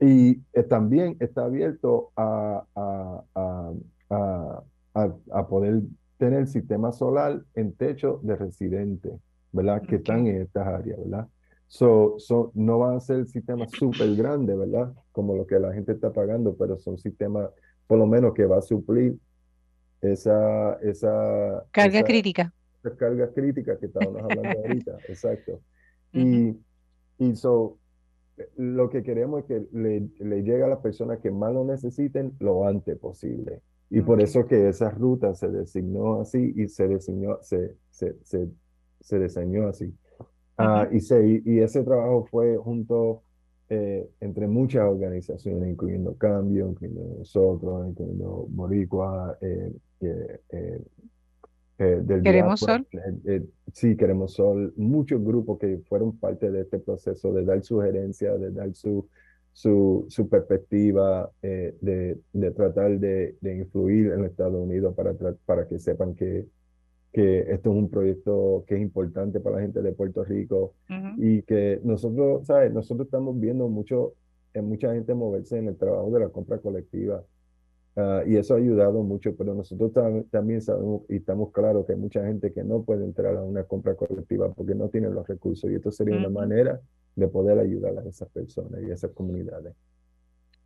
Y 0.00 0.42
eh, 0.52 0.62
también 0.62 1.16
está 1.18 1.44
abierto 1.44 2.12
a, 2.16 2.64
a, 2.74 3.24
a, 4.10 4.62
a, 5.32 5.48
poder 5.48 5.82
tener 6.18 6.46
sistema 6.46 6.92
solar 6.92 7.42
en 7.54 7.72
techo 7.72 8.20
de 8.22 8.36
residentes, 8.36 9.12
¿verdad? 9.52 9.82
Que 9.82 9.96
están 9.96 10.26
en 10.26 10.42
estas 10.42 10.66
áreas, 10.66 10.98
¿verdad? 10.98 11.28
So, 11.66 12.14
so, 12.18 12.50
no 12.54 12.78
van 12.78 12.96
a 12.96 13.00
ser 13.00 13.26
sistemas 13.26 13.70
súper 13.72 14.14
grandes, 14.14 14.56
¿verdad? 14.56 14.94
Como 15.12 15.36
lo 15.36 15.46
que 15.46 15.58
la 15.58 15.72
gente 15.72 15.92
está 15.92 16.12
pagando, 16.12 16.56
pero 16.56 16.78
son 16.78 16.96
sistemas, 16.96 17.50
por 17.86 17.98
lo 17.98 18.06
menos, 18.06 18.34
que 18.34 18.46
va 18.46 18.58
a 18.58 18.62
suplir 18.62 19.18
esa, 20.00 20.74
esa, 20.74 21.64
Carga 21.72 21.98
esa, 21.98 22.06
crítica. 22.06 22.52
esas 22.82 22.96
cargas 22.96 23.30
críticas 23.34 23.78
que 23.78 23.86
estábamos 23.86 24.22
hablando 24.22 24.58
ahorita, 24.64 24.92
exacto. 25.08 25.60
Y, 26.12 26.56
y 27.18 27.36
so, 27.36 27.78
lo 28.56 28.88
que 28.90 29.02
queremos 29.02 29.40
es 29.40 29.46
que 29.46 29.66
le, 29.72 30.08
le 30.18 30.42
llegue 30.42 30.62
a 30.64 30.68
las 30.68 30.80
personas 30.80 31.18
que 31.20 31.30
más 31.30 31.52
lo 31.52 31.64
necesiten 31.64 32.32
lo 32.40 32.66
antes 32.66 32.96
posible. 32.98 33.62
Y 33.90 34.02
por 34.02 34.20
eso 34.20 34.46
que 34.46 34.68
esa 34.68 34.90
ruta 34.90 35.34
se 35.34 35.48
designó 35.48 36.20
así 36.20 36.52
y 36.56 36.68
se 36.68 36.86
diseñó, 36.88 37.38
se, 37.40 37.76
se, 37.90 38.16
se, 38.22 38.48
se 39.00 39.18
diseñó 39.18 39.68
así. 39.68 39.94
Ujú. 40.58 40.94
y, 40.96 41.00
se, 41.00 41.26
y, 41.26 41.42
y 41.44 41.60
ese 41.60 41.84
trabajo 41.84 42.26
fue 42.30 42.56
junto 42.56 43.22
eh, 43.70 44.08
entre 44.20 44.46
muchas 44.46 44.84
organizaciones, 44.84 45.68
incluyendo 45.70 46.16
Cambio, 46.16 46.68
incluyendo 46.68 47.18
nosotros, 47.18 47.86
incluyendo 47.88 48.46
Boricua, 48.48 49.36
eh, 49.40 49.72
eh, 50.00 50.82
eh, 51.78 52.00
del 52.02 52.22
Queremos 52.22 52.60
sol. 52.60 52.86
eh, 52.92 52.98
eh, 53.24 53.46
sí, 53.72 53.96
Queremos 53.96 54.32
Sol, 54.34 54.72
muchos 54.76 55.22
grupos 55.22 55.58
que 55.58 55.78
fueron 55.88 56.16
parte 56.18 56.50
de 56.50 56.62
este 56.62 56.78
proceso 56.78 57.32
de 57.32 57.44
dar 57.44 57.62
sugerencias, 57.62 58.40
de 58.40 58.50
dar 58.50 58.74
su, 58.74 59.06
su, 59.52 60.04
su 60.08 60.28
perspectiva, 60.28 61.30
eh, 61.42 61.74
de, 61.80 62.18
de 62.32 62.50
tratar 62.50 62.98
de, 62.98 63.36
de 63.40 63.56
influir 63.58 64.12
en 64.12 64.22
los 64.22 64.30
Estados 64.30 64.60
Unidos 64.60 64.94
para, 64.94 65.14
para 65.46 65.66
que 65.68 65.78
sepan 65.78 66.14
que, 66.14 66.46
que 67.12 67.40
esto 67.40 67.70
es 67.70 67.76
un 67.76 67.88
proyecto 67.88 68.64
que 68.66 68.74
es 68.76 68.80
importante 68.80 69.40
para 69.40 69.56
la 69.56 69.62
gente 69.62 69.80
de 69.80 69.92
Puerto 69.92 70.24
Rico 70.24 70.74
Ujú. 70.90 71.22
y 71.24 71.42
que 71.42 71.80
nosotros, 71.84 72.46
¿sabes? 72.46 72.72
Nosotros 72.72 73.06
estamos 73.06 73.38
viendo 73.38 73.68
mucho, 73.68 74.14
en 74.54 74.66
mucha 74.68 74.92
gente 74.92 75.14
moverse 75.14 75.58
en 75.58 75.68
el 75.68 75.76
trabajo 75.76 76.10
de 76.10 76.20
la 76.20 76.28
compra 76.28 76.58
colectiva. 76.58 77.22
Ah, 78.00 78.22
y 78.24 78.36
eso 78.36 78.54
ha 78.54 78.58
ayudado 78.58 79.02
mucho, 79.02 79.34
pero 79.34 79.54
nosotros 79.54 79.92
tam- 79.92 80.24
también 80.30 80.62
sabemos 80.62 81.02
y 81.08 81.16
estamos 81.16 81.50
claros 81.52 81.84
que 81.84 81.94
hay 81.94 81.98
mucha 81.98 82.24
gente 82.24 82.52
que 82.52 82.62
no 82.62 82.84
puede 82.84 83.04
entrar 83.04 83.36
a 83.36 83.42
una 83.42 83.64
compra 83.64 83.96
colectiva 83.96 84.52
porque 84.54 84.76
no 84.76 84.88
tienen 84.88 85.14
los 85.14 85.26
recursos 85.26 85.68
y 85.70 85.74
esto 85.74 85.90
sería 85.90 86.14
una 86.14 86.28
Ujú. 86.28 86.38
manera 86.38 86.80
de 87.16 87.26
poder 87.28 87.58
ayudar 87.58 87.98
a 87.98 88.08
esas 88.08 88.28
personas 88.30 88.80
y 88.82 88.90
a 88.90 88.94
esas 88.94 89.10
comunidades. 89.10 89.74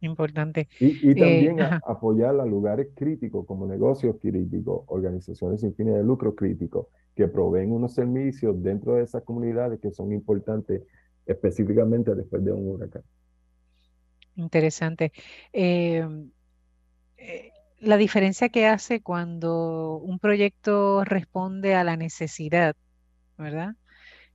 Importante. 0.02 0.68
Y, 0.78 1.10
y 1.10 1.14
Eh, 1.14 1.14
también 1.14 1.60
a- 1.62 1.66
ajá. 1.68 1.82
apoyar 1.86 2.38
a 2.38 2.44
lugares 2.44 2.88
críticos 2.94 3.46
como 3.46 3.66
negocios 3.66 4.16
críticos, 4.20 4.82
organizaciones 4.88 5.60
sin 5.62 5.74
fines 5.74 5.94
de 5.94 6.02
lucro 6.04 6.34
críticos 6.34 6.88
que 7.14 7.28
proveen 7.28 7.72
unos 7.72 7.94
servicios 7.94 8.62
dentro 8.62 8.96
de 8.96 9.04
esas 9.04 9.22
comunidades 9.22 9.80
que 9.80 9.90
son 9.92 10.12
importantes 10.12 10.82
específicamente 11.24 12.14
después 12.14 12.44
de 12.44 12.52
un 12.52 12.68
huracán. 12.68 13.04
Interesante. 14.36 15.12
Eh, 15.52 16.06
eh, 17.22 17.52
la 17.78 17.96
diferencia 17.96 18.48
que 18.48 18.66
hace 18.66 19.00
cuando 19.00 19.96
un 19.96 20.18
proyecto 20.18 21.04
responde 21.04 21.74
a 21.74 21.84
la 21.84 21.96
necesidad, 21.96 22.76
¿verdad? 23.38 23.74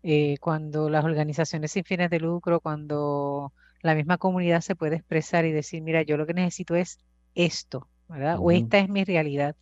Eh, 0.04 0.38
cuando 0.40 0.90
las 0.90 1.04
organizaciones 1.04 1.72
sin 1.72 1.84
fines 1.84 2.10
de 2.10 2.20
lucro, 2.20 2.62
cuando 2.62 3.54
la 3.82 3.96
misma 3.96 4.18
comunidad 4.18 4.62
se 4.62 4.76
puede 4.76 4.98
expresar 4.98 5.46
y 5.46 5.52
decir, 5.52 5.82
mira, 5.82 6.02
yo 6.04 6.18
lo 6.18 6.26
que 6.26 6.34
necesito 6.34 6.76
es 6.76 7.00
esto, 7.36 7.90
¿verdad? 8.08 8.38
O 8.40 8.52
esta 8.52 8.80
es 8.80 8.90
mi 8.90 9.04
realidad. 9.04 9.56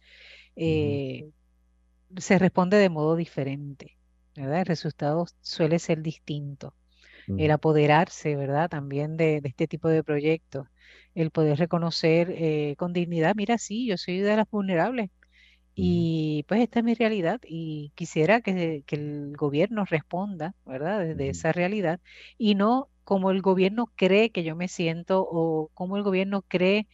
Eh, 0.56 1.32
se 2.18 2.38
responde 2.40 2.78
de 2.78 2.90
modo 2.90 3.16
diferente, 3.16 3.98
¿verdad? 4.36 4.60
El 4.60 4.66
resultado 4.68 5.26
suele 5.42 5.80
ser 5.80 6.02
distinto. 6.02 6.76
El 7.28 7.52
apoderarse, 7.52 8.36
¿verdad? 8.36 8.70
También 8.70 9.18
de, 9.18 9.42
este 9.44 9.68
tipo 9.68 9.88
de 9.88 10.04
proyectos, 10.04 10.68
el 11.14 11.32
poder 11.32 11.58
reconocer 11.58 12.32
eh, 12.32 12.76
con 12.78 12.94
dignidad, 12.94 13.36
mira, 13.36 13.58
sí, 13.58 13.88
yo 13.88 13.98
soy 13.98 14.20
de 14.20 14.36
las 14.36 14.50
vulnerables 14.50 15.10
y 15.78 16.46
pues 16.48 16.62
esta 16.62 16.80
es 16.80 16.86
mi 16.86 16.94
realidad 16.94 17.42
y 17.46 17.92
quisiera 17.96 18.40
que, 18.40 18.84
el 18.88 19.34
gobierno 19.36 19.84
responda, 19.84 20.56
¿verdad? 20.66 21.02
Desde 21.02 21.30
esa 21.30 21.52
realidad 21.52 22.00
y 22.38 22.56
no 22.56 22.88
como 23.04 23.30
el 23.30 23.42
gobierno 23.42 23.92
cree 23.96 24.30
que 24.30 24.44
yo 24.44 24.56
me 24.56 24.70
siento 24.70 25.28
o 25.30 25.70
como 25.74 25.98
el 25.98 26.04
gobierno 26.04 26.44
cree 26.44 26.88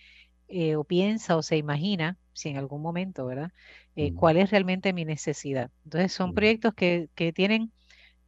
eh, 0.48 0.76
o 0.76 0.84
piensa 0.84 1.38
o 1.38 1.44
se 1.44 1.58
imagina, 1.58 2.18
si 2.34 2.50
en 2.50 2.58
algún 2.58 2.82
momento, 2.82 3.26
¿verdad? 3.26 3.52
Eh, 3.96 4.14
cuál 4.14 4.38
es 4.38 4.50
realmente 4.50 4.94
mi 4.94 5.06
necesidad. 5.06 5.70
Entonces 5.84 6.12
son 6.12 6.34
proyectos 6.34 6.74
que, 6.74 7.08
tienen 7.36 7.72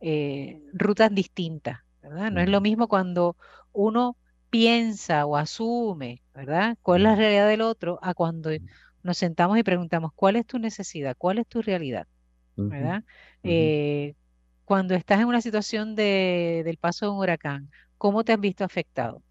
eh, 0.01 0.61
rutas 0.71 1.13
distintas, 1.13 1.79
¿verdad? 2.03 2.31
No 2.31 2.41
es 2.41 2.49
lo 2.49 2.61
mismo 2.61 2.87
cuando 2.87 3.37
uno 3.71 4.17
piensa 4.49 5.25
o 5.25 5.37
asume, 5.37 6.23
¿verdad? 6.33 6.77
¿Cuál 6.81 7.01
es 7.01 7.03
la 7.05 7.15
realidad 7.15 7.47
del 7.47 7.61
otro? 7.61 7.99
A 8.03 8.13
cuando 8.13 8.51
nos 9.03 9.17
sentamos 9.17 9.57
y 9.57 9.63
preguntamos, 9.63 10.11
¿cuál 10.15 10.35
es 10.35 10.45
tu 10.45 10.59
necesidad? 10.59 11.15
¿Cuál 11.17 11.39
es 11.39 11.47
tu 11.47 11.61
realidad? 11.61 12.07
¿Verdad? 12.69 13.03
cuando 14.65 14.95
estás 14.95 15.19
en 15.21 15.27
una 15.27 15.41
situación 15.41 15.95
de, 15.95 16.63
del 16.65 16.77
paso 16.77 17.05
de 17.05 17.11
un 17.11 17.19
huracán, 17.19 17.71
¿cómo 17.97 18.23
te 18.23 18.33
has 18.33 18.39
visto 18.39 18.63
afectado? 18.65 19.23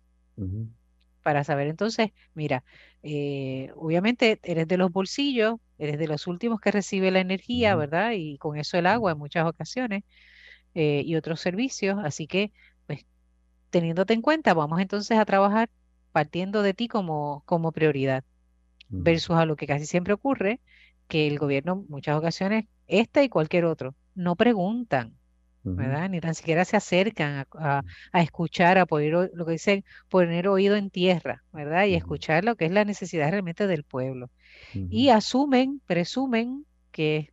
Para 1.23 1.45
saber 1.45 1.68
entonces, 1.68 2.11
mira, 2.35 2.64
eh, 3.03 3.70
obviamente 3.77 4.41
eres 4.43 4.66
de 4.66 4.77
los 4.77 4.91
bolsillos, 4.91 5.57
eres 5.79 5.99
de 5.99 6.09
los 6.09 6.27
últimos 6.27 6.61
que 6.61 6.73
recibe 6.73 7.12
la 7.12 7.20
energía, 7.20 7.77
¿verdad? 7.77 8.12
Y 8.16 8.39
con 8.39 8.57
eso 8.57 8.77
el 8.77 8.87
agua 8.87 9.12
en 9.12 9.18
muchas 9.18 9.47
ocasiones 9.47 10.03
eh, 10.75 11.03
y 11.05 11.16
otros 11.16 11.41
servicios. 11.41 11.99
Así 12.03 12.27
que, 12.27 12.53
pues, 12.87 13.07
teniéndote 13.70 14.14
en 14.14 14.23
cuenta, 14.23 14.55
vamos 14.55 14.81
entonces 14.81 15.18
a 15.18 15.25
trabajar 15.25 15.70
partiendo 16.12 16.62
de 16.62 16.75
ti 16.75 16.89
como, 16.89 17.43
como 17.47 17.73
prioridad, 17.73 18.25
versus 18.89 19.37
a 19.37 19.47
lo 19.47 19.57
que 19.57 19.66
casi 19.66 19.87
siempre 19.87 20.12
ocurre, 20.12 20.61
que 21.09 21.27
el 21.27 21.39
gobierno 21.39 21.73
en 21.73 21.87
muchas 21.89 22.16
ocasiones, 22.16 22.66
esta 22.87 23.23
y 23.23 23.29
cualquier 23.29 23.64
otro, 23.64 23.95
no 24.14 24.37
preguntan, 24.37 25.16
¿verdad? 25.64 26.11
Ni 26.11 26.20
tan 26.20 26.35
siquiera 26.35 26.64
se 26.64 26.77
acercan 26.77 27.47
a, 27.55 27.83
escuchar, 28.14 28.79
a 28.79 28.87
poder, 28.87 29.31
lo 29.33 29.47
que 29.47 29.53
dicen, 29.53 29.85
poner 30.09 30.49
oído 30.49 30.77
en 30.77 30.91
tierra, 30.91 31.45
¿verdad? 31.53 31.87
Y 31.87 31.95
escuchar 31.95 32.45
lo 32.45 32.57
que 32.57 32.66
es 32.66 32.73
la 32.73 32.85
necesidad 32.85 33.31
realmente 33.31 33.66
del 33.66 33.85
pueblo. 33.85 34.31
Y 34.75 35.11
asumen, 35.11 35.81
presumen 35.87 36.66
que 36.91 37.33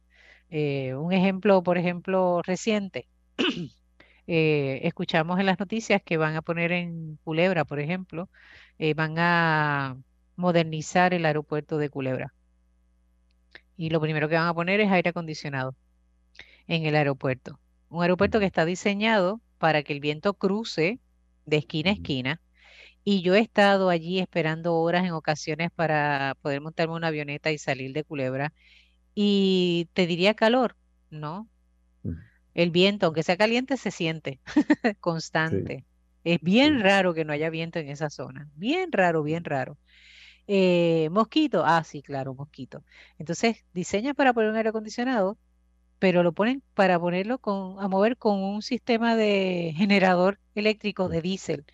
eh, 0.49 0.95
un 0.95 1.11
ejemplo, 1.11 1.63
por 1.63 1.77
ejemplo, 1.77 2.41
reciente, 2.43 3.07
eh, 4.27 4.81
escuchamos 4.83 5.39
en 5.39 5.45
las 5.45 5.59
noticias 5.59 6.01
que 6.03 6.17
van 6.17 6.35
a 6.35 6.41
poner 6.41 6.71
en 6.71 7.17
Culebra, 7.23 7.65
por 7.65 7.79
ejemplo, 7.79 8.29
eh, 8.77 8.93
van 8.93 9.15
a 9.17 9.97
modernizar 10.35 11.13
el 11.13 11.25
aeropuerto 11.25 11.77
de 11.77 11.89
Culebra. 11.89 12.33
Y 13.77 13.89
lo 13.89 14.01
primero 14.01 14.27
que 14.29 14.35
van 14.35 14.47
a 14.47 14.53
poner 14.53 14.79
es 14.81 14.91
aire 14.91 15.09
acondicionado 15.11 15.75
en 16.67 16.85
el 16.85 16.95
aeropuerto. 16.95 17.59
Un 17.89 18.03
aeropuerto 18.03 18.39
que 18.39 18.45
está 18.45 18.65
diseñado 18.65 19.41
para 19.57 19.83
que 19.83 19.93
el 19.93 19.99
viento 19.99 20.33
cruce 20.33 20.99
de 21.45 21.57
esquina 21.57 21.91
a 21.91 21.93
esquina. 21.93 22.41
Y 23.03 23.21
yo 23.21 23.35
he 23.35 23.39
estado 23.39 23.89
allí 23.89 24.19
esperando 24.19 24.75
horas 24.75 25.05
en 25.05 25.13
ocasiones 25.13 25.71
para 25.71 26.35
poder 26.41 26.61
montarme 26.61 26.95
una 26.95 27.07
avioneta 27.07 27.51
y 27.51 27.57
salir 27.57 27.93
de 27.93 28.03
Culebra. 28.03 28.53
Y 29.15 29.89
te 29.93 30.07
diría 30.07 30.33
calor, 30.35 30.75
¿no? 31.09 31.47
El 32.61 32.71
viento, 32.71 33.05
aunque 33.05 33.23
sea 33.23 33.37
caliente, 33.37 33.77
se 33.77 33.91
siente 33.91 34.39
constante. 34.99 35.85
Es 36.23 36.41
bien 36.41 36.81
raro 36.81 37.13
que 37.13 37.23
no 37.23 37.31
haya 37.31 37.49
viento 37.49 37.79
en 37.79 37.89
esa 37.89 38.09
zona. 38.09 38.49
Bien 38.55 38.91
raro, 38.91 39.23
bien 39.23 39.45
raro. 39.45 39.77
Eh, 40.47 41.09
mosquito, 41.11 41.63
ah, 41.65 41.83
sí, 41.83 42.01
claro, 42.01 42.33
mosquito. 42.33 42.83
Entonces, 43.17 43.63
diseñas 43.73 44.15
para 44.15 44.33
poner 44.33 44.49
un 44.49 44.57
aire 44.57 44.69
acondicionado 44.69 45.37
pero 45.99 46.23
lo 46.23 46.31
ponen 46.31 46.63
para 46.73 46.97
ponerlo 46.97 47.37
con, 47.39 47.79
a 47.79 47.87
mover 47.87 48.17
con 48.17 48.41
un 48.41 48.61
sistema 48.61 49.15
de 49.15 49.73
generador 49.75 50.39
eléctrico 50.55 51.09
de 51.09 51.21
diésel. 51.21 51.65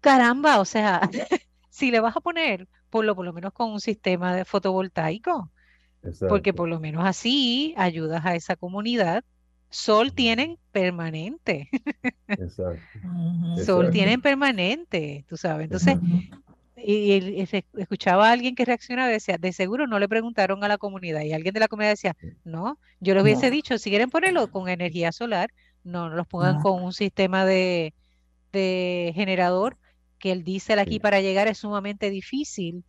Caramba, 0.00 0.60
o 0.60 0.64
sea, 0.64 1.00
si 1.70 1.90
le 1.90 2.00
vas 2.00 2.16
a 2.16 2.20
poner, 2.20 2.68
por 2.90 3.04
lo, 3.04 3.16
por 3.16 3.24
lo 3.24 3.32
menos 3.32 3.52
con 3.52 3.70
un 3.70 3.80
sistema 3.80 4.36
de 4.36 4.44
fotovoltaico, 4.44 5.50
porque 6.28 6.52
por 6.52 6.68
lo 6.68 6.80
menos 6.80 7.04
así 7.04 7.74
ayudas 7.76 8.24
a 8.24 8.34
esa 8.34 8.56
comunidad. 8.56 9.24
Sol 9.70 10.12
tienen 10.12 10.58
permanente. 10.70 11.70
Exacto. 12.28 12.98
Sol 13.64 13.90
tienen 13.90 14.20
permanente, 14.20 15.24
tú 15.28 15.36
sabes. 15.38 15.64
Entonces, 15.64 15.96
y, 16.76 17.46
escuchaba 17.78 18.28
a 18.28 18.32
alguien 18.32 18.54
que 18.54 18.64
reaccionaba 18.64 19.10
y 19.10 19.14
decía, 19.14 19.38
de 19.38 19.52
seguro 19.52 19.86
no 19.86 19.98
le 19.98 20.08
preguntaron 20.08 20.62
a 20.64 20.68
la 20.68 20.78
comunidad. 20.78 21.22
Y 21.22 21.32
alguien 21.32 21.54
de 21.54 21.60
la 21.60 21.68
comunidad 21.68 21.92
decía, 21.92 22.16
no, 22.44 22.78
yo 23.00 23.14
les 23.14 23.22
hubiese 23.22 23.50
dicho, 23.50 23.78
si 23.78 23.90
quieren 23.90 24.10
ponerlo 24.10 24.50
con 24.50 24.68
energía 24.68 25.12
solar, 25.12 25.50
no, 25.84 26.08
no 26.10 26.16
los 26.16 26.26
pongan 26.26 26.60
con 26.60 26.82
un 26.82 26.92
sistema 26.92 27.44
de, 27.44 27.94
generador, 28.52 29.76
que 30.18 30.32
el 30.32 30.44
diésel 30.44 30.78
aquí 30.78 31.00
para 31.00 31.20
llegar 31.20 31.48
es 31.48 31.58
sumamente 31.58 32.10
difícil 32.10 32.84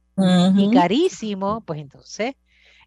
y 0.55 0.71
carísimo, 0.71 1.61
pues 1.61 1.79
entonces, 1.79 2.35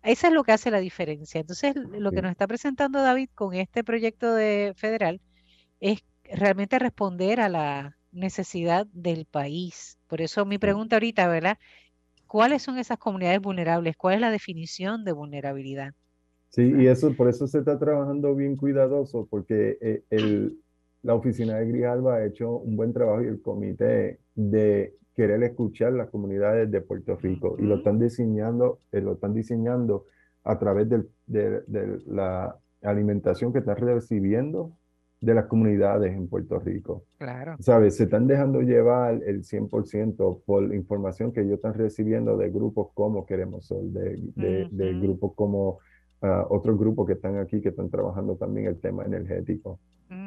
eso 0.07 0.29
es 0.29 0.33
lo 0.33 0.45
que 0.45 0.53
hace 0.53 0.71
la 0.71 0.81
diferencia. 0.81 1.41
Entonces, 1.41 1.75
lo 1.77 2.13
que 2.13 2.23
nos 2.23 2.31
está 2.31 2.47
presentando 2.47 3.03
David 3.03 3.29
con 3.35 3.55
este 3.55 3.85
proyecto 3.85 4.35
de 4.35 4.73
federal 4.77 5.21
es 5.81 6.05
realmente 6.25 6.79
responder 6.79 7.41
a 7.41 7.49
la 7.49 7.97
necesidad 8.13 8.87
del 8.93 9.27
país. 9.27 9.99
Por 10.07 10.21
eso 10.21 10.45
mi 10.45 10.59
pregunta 10.59 10.97
ahorita, 10.97 11.29
¿verdad? 11.29 11.59
¿Cuáles 12.27 12.63
son 12.63 12.79
esas 12.79 12.99
comunidades 12.99 13.41
vulnerables? 13.41 13.97
¿Cuál 13.97 14.15
es 14.15 14.21
la 14.21 14.31
definición 14.31 15.05
de 15.05 15.13
vulnerabilidad? 15.13 15.93
Sí, 16.49 16.73
y 16.79 16.87
eso 16.87 17.13
por 17.15 17.29
eso 17.29 17.47
se 17.47 17.59
está 17.59 17.79
trabajando 17.79 18.35
bien 18.35 18.57
cuidadoso, 18.57 19.27
porque 19.29 19.77
eh, 19.81 20.03
el, 20.11 20.59
la 21.03 21.15
oficina 21.15 21.57
de 21.57 21.67
Grijalba 21.67 22.17
ha 22.17 22.27
hecho 22.27 22.57
un 22.57 22.77
buen 22.77 22.93
trabajo 22.93 23.23
y 23.23 23.27
el 23.27 23.43
comité 23.43 24.21
de 24.35 24.95
querer 25.17 25.43
escuchar 25.43 25.95
las 25.95 26.11
comunidades 26.11 26.71
de 26.71 26.83
Puerto 26.83 27.17
Rico 27.17 27.57
y 27.59 27.63
lo 27.63 27.77
están 27.77 27.99
diseñando, 27.99 28.81
eh, 28.93 29.01
lo 29.01 29.15
están 29.15 29.33
diseñando 29.33 30.05
a 30.45 30.59
través 30.59 30.89
de, 30.89 31.05
de, 31.27 31.99
la 32.07 32.57
alimentación 32.83 33.53
que 33.53 33.61
están 33.61 33.77
recibiendo 33.77 34.77
de 35.21 35.35
las 35.35 35.47
comunidades 35.47 36.15
en 36.15 36.29
Puerto 36.29 36.61
Rico. 36.61 37.05
Claro. 37.19 37.57
¿Sabes? 37.61 37.97
Se 37.97 38.05
están 38.05 38.27
dejando 38.27 38.61
llevar 38.61 39.23
el 39.27 39.43
100% 39.43 40.43
por 40.45 40.75
información 40.75 41.33
que 41.33 41.41
ellos 41.41 41.55
están 41.55 41.75
recibiendo 41.75 42.37
de 42.37 42.51
grupos 42.51 42.89
como 42.93 43.25
Queremos 43.25 43.67
Sol, 43.67 43.93
de, 43.93 44.69
de, 44.71 45.01
grupos 45.01 45.33
como 45.35 45.79
uh, 46.23 46.47
otros 46.49 46.79
grupos 46.79 47.07
que 47.07 47.15
están 47.15 47.39
aquí 47.39 47.61
que 47.61 47.71
están 47.71 47.91
trabajando 47.91 48.37
también 48.37 48.67
el 48.67 48.81
tema 48.81 49.05
energético. 49.05 49.79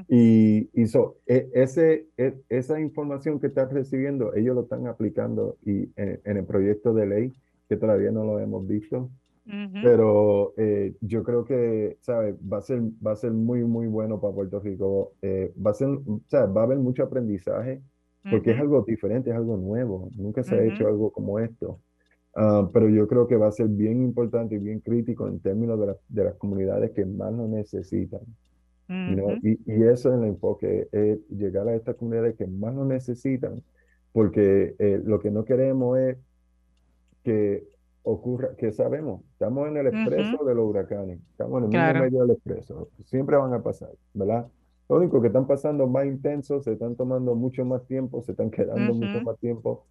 Y, 0.09 0.69
y 0.73 0.83
e, 1.27 1.49
ese, 1.53 2.07
e, 2.17 2.35
esa 2.49 2.79
información 2.81 3.39
que 3.39 3.47
están 3.47 3.69
recibiendo, 3.69 4.33
ellos 4.33 4.55
lo 4.55 4.61
están 4.63 4.87
aplicando 4.87 5.57
y 5.65 5.89
en, 5.95 6.19
en 6.25 6.37
el 6.37 6.45
proyecto 6.45 6.93
de 6.93 7.07
ley, 7.07 7.33
que 7.69 7.77
todavía 7.77 8.11
no 8.11 8.25
lo 8.25 8.39
hemos 8.39 8.67
visto, 8.67 9.09
pero 9.81 10.53
eh, 10.57 10.93
yo 11.01 11.23
creo 11.23 11.43
que, 11.43 11.97
¿sabes? 12.01 12.35
Va 12.35 12.59
a 12.59 12.61
ser, 12.61 12.81
va 13.05 13.13
a 13.13 13.15
ser 13.15 13.31
muy, 13.31 13.63
muy 13.63 13.87
bueno 13.87 14.21
para 14.21 14.33
Puerto 14.33 14.59
Rico. 14.59 15.13
Eh, 15.21 15.51
va 15.65 15.71
a 15.71 15.73
ser, 15.73 15.87
Va 15.87 16.61
a 16.61 16.63
haber 16.63 16.77
mucho 16.77 17.03
aprendizaje 17.03 17.81
porque 18.29 18.51
es 18.51 18.59
algo 18.59 18.83
diferente, 18.83 19.31
es 19.31 19.35
algo 19.35 19.57
nuevo. 19.57 20.09
Nunca 20.15 20.43
se 20.43 20.55
ha 20.55 20.63
hecho 20.63 20.87
algo 20.87 21.11
como 21.11 21.39
esto. 21.39 21.79
Ah, 22.35 22.69
pero 22.71 22.89
yo 22.89 23.07
creo 23.07 23.27
que 23.27 23.35
va 23.35 23.47
a 23.47 23.51
ser 23.51 23.67
bien 23.67 24.01
importante 24.03 24.55
y 24.55 24.59
bien 24.59 24.79
crítico 24.79 25.27
en 25.27 25.39
términos 25.39 25.79
de, 25.79 25.95
de 26.09 26.23
las 26.23 26.35
comunidades 26.35 26.91
que 26.91 27.05
más 27.05 27.33
lo 27.33 27.47
necesitan. 27.47 28.21
y, 28.87 29.51
y, 29.71 29.83
eso 29.83 30.11
es 30.11 30.19
el 30.19 30.25
enfoque, 30.25 30.87
es 30.91 31.19
llegar 31.29 31.67
a 31.67 31.75
estas 31.75 31.95
comunidades 31.95 32.35
que 32.35 32.47
más 32.47 32.73
lo 32.73 32.85
necesitan, 32.85 33.61
porque 34.11 34.75
eh, 34.79 35.01
lo 35.03 35.19
que 35.19 35.29
no 35.29 35.45
queremos 35.45 35.99
es 35.99 36.17
que 37.23 37.67
ocurra, 38.03 38.55
que 38.57 38.71
sabemos, 38.71 39.21
estamos 39.33 39.67
en 39.67 39.77
el 39.77 39.87
expreso 39.87 40.43
de 40.43 40.55
los 40.55 40.65
huracanes, 40.65 41.19
estamos 41.31 41.63
en 41.63 41.75
el 41.75 42.01
medio 42.01 42.21
del 42.21 42.31
expreso, 42.31 42.89
siempre 43.05 43.37
van 43.37 43.53
a 43.53 43.61
pasar, 43.61 43.91
¿verdad? 44.13 44.47
Lo 44.87 44.97
único 44.97 45.21
que 45.21 45.27
están 45.27 45.45
pasando 45.45 45.85
más 45.85 46.07
intenso, 46.07 46.61
se 46.61 46.73
están 46.73 46.95
tomando 46.95 47.35
mucho 47.35 47.63
más 47.65 47.85
tiempo, 47.85 48.23
se 48.23 48.31
están 48.31 48.49
quedando 48.49 48.93
mucho 48.95 49.21
más 49.21 49.37
tiempo 49.37 49.85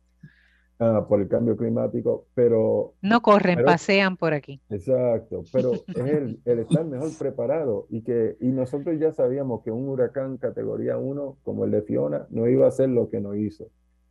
ah, 0.79 1.07
por 1.09 1.21
el 1.21 1.29
cambio 1.29 1.57
climático, 1.57 2.27
pero... 2.35 2.95
No 3.03 3.21
corren, 3.21 3.65
pasean 3.65 4.17
por 4.17 4.35
aquí. 4.35 4.61
Exacto, 4.71 5.45
pero 5.53 5.73
es 5.73 5.97
el, 5.97 6.41
el, 6.45 6.59
estar 6.61 6.85
mejor 6.85 7.11
preparado 7.19 7.87
y 7.91 8.03
que 8.03 8.37
y 8.41 8.49
nosotros 8.49 8.99
ya 8.99 9.13
sabíamos 9.13 9.63
que 9.63 9.71
un 9.71 9.89
huracán 9.89 10.37
categoría 10.37 10.99
1 10.99 11.39
como 11.43 11.65
el 11.65 11.71
de 11.71 11.83
Fiona 11.83 12.27
no 12.31 12.49
iba 12.49 12.67
a 12.67 12.69
hacer 12.69 12.89
lo 12.89 13.11
que 13.11 13.21
nos 13.21 13.37
hizo. 13.37 13.69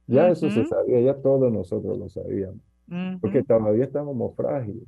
Ya 0.08 0.30
eso 0.30 0.50
se 0.50 0.66
sabía, 0.66 1.02
ya 1.02 1.16
todos 1.16 1.52
nosotros 1.52 1.98
lo 1.98 2.08
sabíamos 2.08 2.62
porque 3.22 3.44
todavía 3.44 3.86
estábamos 3.86 4.36
frágiles. 4.36 4.84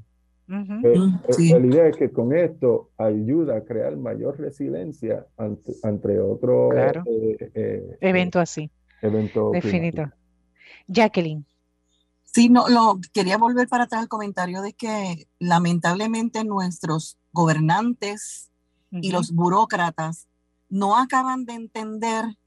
La 0.47 1.59
idea 1.59 1.87
es 1.87 1.97
que 1.97 2.09
con 2.09 2.35
esto 2.35 2.89
ayuda 2.97 3.57
a 3.57 3.61
crear 3.61 3.95
mayor 3.97 4.39
resiliencia 4.39 5.25
entre 5.83 6.19
otros 6.19 6.73
eventos 8.01 8.41
así. 8.41 8.71
Eventos 9.01 9.51
Definito. 9.51 10.11
Jacqueline. 10.87 11.45
Sí, 12.39 12.47
no, 12.47 12.69
lo, 12.69 13.01
quería 13.11 13.37
volver 13.37 13.67
para 13.67 13.83
atrás 13.83 14.03
al 14.03 14.07
comentario 14.07 14.61
de 14.61 14.71
que 14.71 15.27
lamentablemente 15.39 16.45
nuestros 16.45 17.17
gobernantes 17.33 18.49
y 18.91 19.11
los 19.11 19.31
burócratas 19.31 20.29
no 20.69 20.95
acaban 20.95 21.43
de 21.43 21.55
entender 21.55 22.37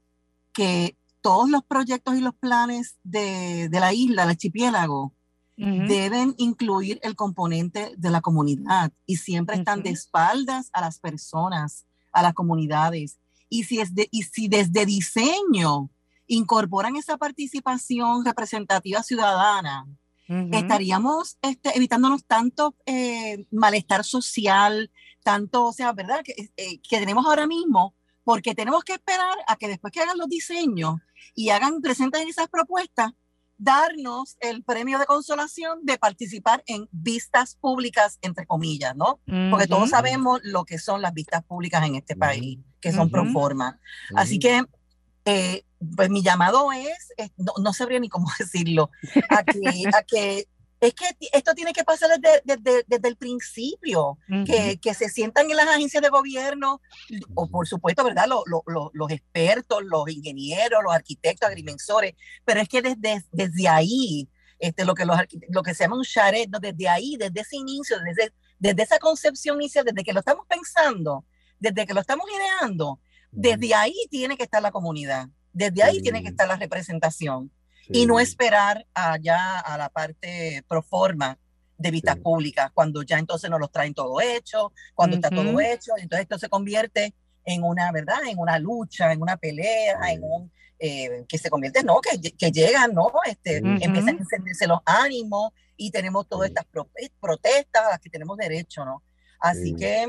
que 0.51 0.97
todos 1.21 1.47
los 1.47 1.63
proyectos 1.63 2.15
y 2.15 2.21
los 2.21 2.33
planes 2.33 2.95
de, 3.03 3.69
de 3.69 3.79
la 3.79 3.93
isla, 3.93 4.23
del 4.23 4.31
archipiélago, 4.31 5.13
deben 5.57 6.33
incluir 6.39 6.99
el 7.03 7.15
componente 7.15 7.93
de 7.95 8.09
la 8.09 8.21
comunidad 8.21 8.91
y 9.05 9.17
siempre 9.17 9.57
están 9.57 9.83
de 9.83 9.91
espaldas 9.91 10.71
a 10.73 10.81
las 10.81 10.97
personas, 10.97 11.85
a 12.11 12.23
las 12.23 12.33
comunidades. 12.33 13.19
Y 13.47 13.65
si, 13.65 13.79
es 13.79 13.93
de, 13.93 14.07
y 14.09 14.23
si 14.23 14.47
desde 14.47 14.87
diseño 14.87 15.91
incorporan 16.33 16.95
esa 16.95 17.17
participación 17.17 18.25
representativa 18.25 19.03
ciudadana, 19.03 19.85
estaríamos 20.51 21.37
este, 21.41 21.77
evitándonos 21.77 22.25
tanto 22.25 22.75
eh, 22.85 23.45
malestar 23.51 24.03
social, 24.03 24.89
tanto, 25.23 25.65
o 25.65 25.73
sea, 25.73 25.91
¿verdad? 25.93 26.21
Que, 26.23 26.51
eh, 26.57 26.79
que 26.81 26.99
tenemos 26.99 27.25
ahora 27.25 27.45
mismo, 27.45 27.93
porque 28.23 28.55
tenemos 28.55 28.83
que 28.83 28.93
esperar 28.93 29.37
a 29.47 29.55
que 29.57 29.67
después 29.67 29.91
que 29.91 30.01
hagan 30.01 30.17
los 30.17 30.27
diseños 30.27 30.95
y 31.35 31.49
hagan, 31.49 31.81
presenten 31.81 32.27
esas 32.27 32.47
propuestas, 32.47 33.11
darnos 33.57 34.37
el 34.39 34.63
premio 34.63 34.97
de 34.97 35.05
consolación 35.05 35.79
de 35.83 35.97
participar 35.97 36.63
en 36.65 36.87
vistas 36.91 37.55
públicas, 37.55 38.17
entre 38.21 38.45
comillas, 38.45 38.95
¿no? 38.95 39.19
Porque 39.51 39.67
todos 39.67 39.91
sabemos 39.91 40.39
lo 40.43 40.65
que 40.65 40.79
son 40.79 41.01
las 41.01 41.13
vistas 41.13 41.43
públicas 41.43 41.85
en 41.85 41.95
este 41.95 42.15
país, 42.15 42.59
que 42.81 42.91
son 42.91 43.09
pro 43.09 43.25
forma. 43.31 43.79
Así 44.15 44.39
que 44.39 44.63
eh, 45.25 45.63
pues 45.95 46.09
mi 46.09 46.21
llamado 46.21 46.71
es, 46.71 47.13
no, 47.37 47.73
sabría 47.73 47.99
ni 47.99 48.09
cómo 48.09 48.27
decirlo, 48.39 48.91
a 49.29 49.43
que, 49.43 49.89
a 49.93 50.03
que 50.03 50.47
es 50.83 50.93
que 50.93 51.05
esto 51.31 51.53
tiene 51.53 51.71
que 51.71 51.85
pasar 51.85 52.09
desde, 52.19 52.83
desde, 52.87 53.07
el 53.07 53.15
principio, 53.15 54.17
que, 54.45 54.77
que, 54.81 54.93
se 54.93 55.07
sientan 55.07 55.49
en 55.49 55.55
las 55.55 55.67
agencias 55.67 56.03
de 56.03 56.09
gobierno, 56.09 56.81
o 57.35 57.47
por 57.49 57.67
supuesto, 57.67 58.03
¿verdad? 58.03 58.25
Los, 58.27 58.43
los, 58.45 58.89
los 58.91 59.11
expertos, 59.11 59.81
los 59.83 60.09
ingenieros, 60.09 60.83
los 60.83 60.93
arquitectos, 60.93 61.47
agrimensores, 61.47 62.15
pero 62.43 62.59
es 62.59 62.67
que 62.67 62.81
desde, 62.81 63.23
desde 63.31 63.67
ahí, 63.69 64.27
este, 64.59 64.83
lo, 64.83 64.93
que 64.93 65.05
los, 65.05 65.17
lo 65.49 65.63
que 65.63 65.73
se 65.73 65.85
llama 65.85 65.95
un 65.95 66.03
charet, 66.03 66.49
¿no? 66.49 66.59
desde 66.59 66.89
ahí, 66.89 67.15
desde 67.17 67.39
ese 67.39 67.55
inicio, 67.55 67.97
desde, 68.01 68.33
desde 68.59 68.83
esa 68.83 68.99
concepción 68.99 69.61
inicial, 69.61 69.85
desde 69.85 70.03
que 70.03 70.11
lo 70.11 70.19
estamos 70.19 70.45
pensando, 70.49 71.25
desde 71.59 71.85
que 71.85 71.93
lo 71.93 72.01
estamos 72.01 72.25
ideando, 72.29 72.99
desde 73.33 73.73
ahí 73.73 73.95
tiene 74.09 74.37
que 74.37 74.43
estar 74.43 74.61
la 74.61 74.71
comunidad, 74.71 75.27
desde 75.51 75.83
ahí 75.83 76.01
tiene 76.01 76.21
que 76.21 76.29
estar 76.29 76.47
la 76.47 76.55
representación 76.55 77.51
y 77.89 78.05
no 78.05 78.19
esperar 78.19 78.85
allá 78.93 79.59
a 79.59 79.77
la 79.77 79.89
parte 79.89 80.63
pro 80.67 80.81
forma 80.81 81.37
de 81.77 81.91
vistas 81.91 82.17
públicas, 82.17 82.71
cuando 82.73 83.01
ya 83.03 83.19
entonces 83.19 83.49
nos 83.49 83.59
los 83.59 83.71
traen 83.71 83.93
todo 83.93 84.21
hecho, 84.21 84.71
cuando 84.93 85.15
está 85.17 85.29
todo 85.29 85.59
hecho, 85.59 85.93
entonces 85.97 86.23
esto 86.23 86.37
se 86.39 86.49
convierte 86.49 87.13
en 87.45 87.63
una, 87.63 87.91
¿verdad? 87.91 88.19
En 88.27 88.39
una 88.39 88.57
lucha, 88.57 89.11
en 89.11 89.21
una 89.21 89.35
pelea, 89.37 89.99
en 90.09 90.23
un, 90.23 90.51
eh, 90.79 91.25
que 91.27 91.37
se 91.37 91.49
convierte, 91.49 91.83
¿no? 91.83 91.99
Que, 91.99 92.31
que 92.31 92.51
llegan, 92.51 92.93
¿no? 92.93 93.11
Este, 93.25 93.57
Empiezan 93.57 94.15
a 94.15 94.19
encenderse 94.19 94.67
los 94.67 94.79
ánimos 94.85 95.51
y 95.75 95.91
tenemos 95.91 96.27
todas 96.27 96.49
estas 96.49 96.65
protestas 97.19 97.85
a 97.85 97.89
las 97.89 97.99
que 97.99 98.09
tenemos 98.09 98.37
derecho, 98.37 98.85
¿no? 98.85 99.03
Así 99.39 99.75
que 99.75 100.07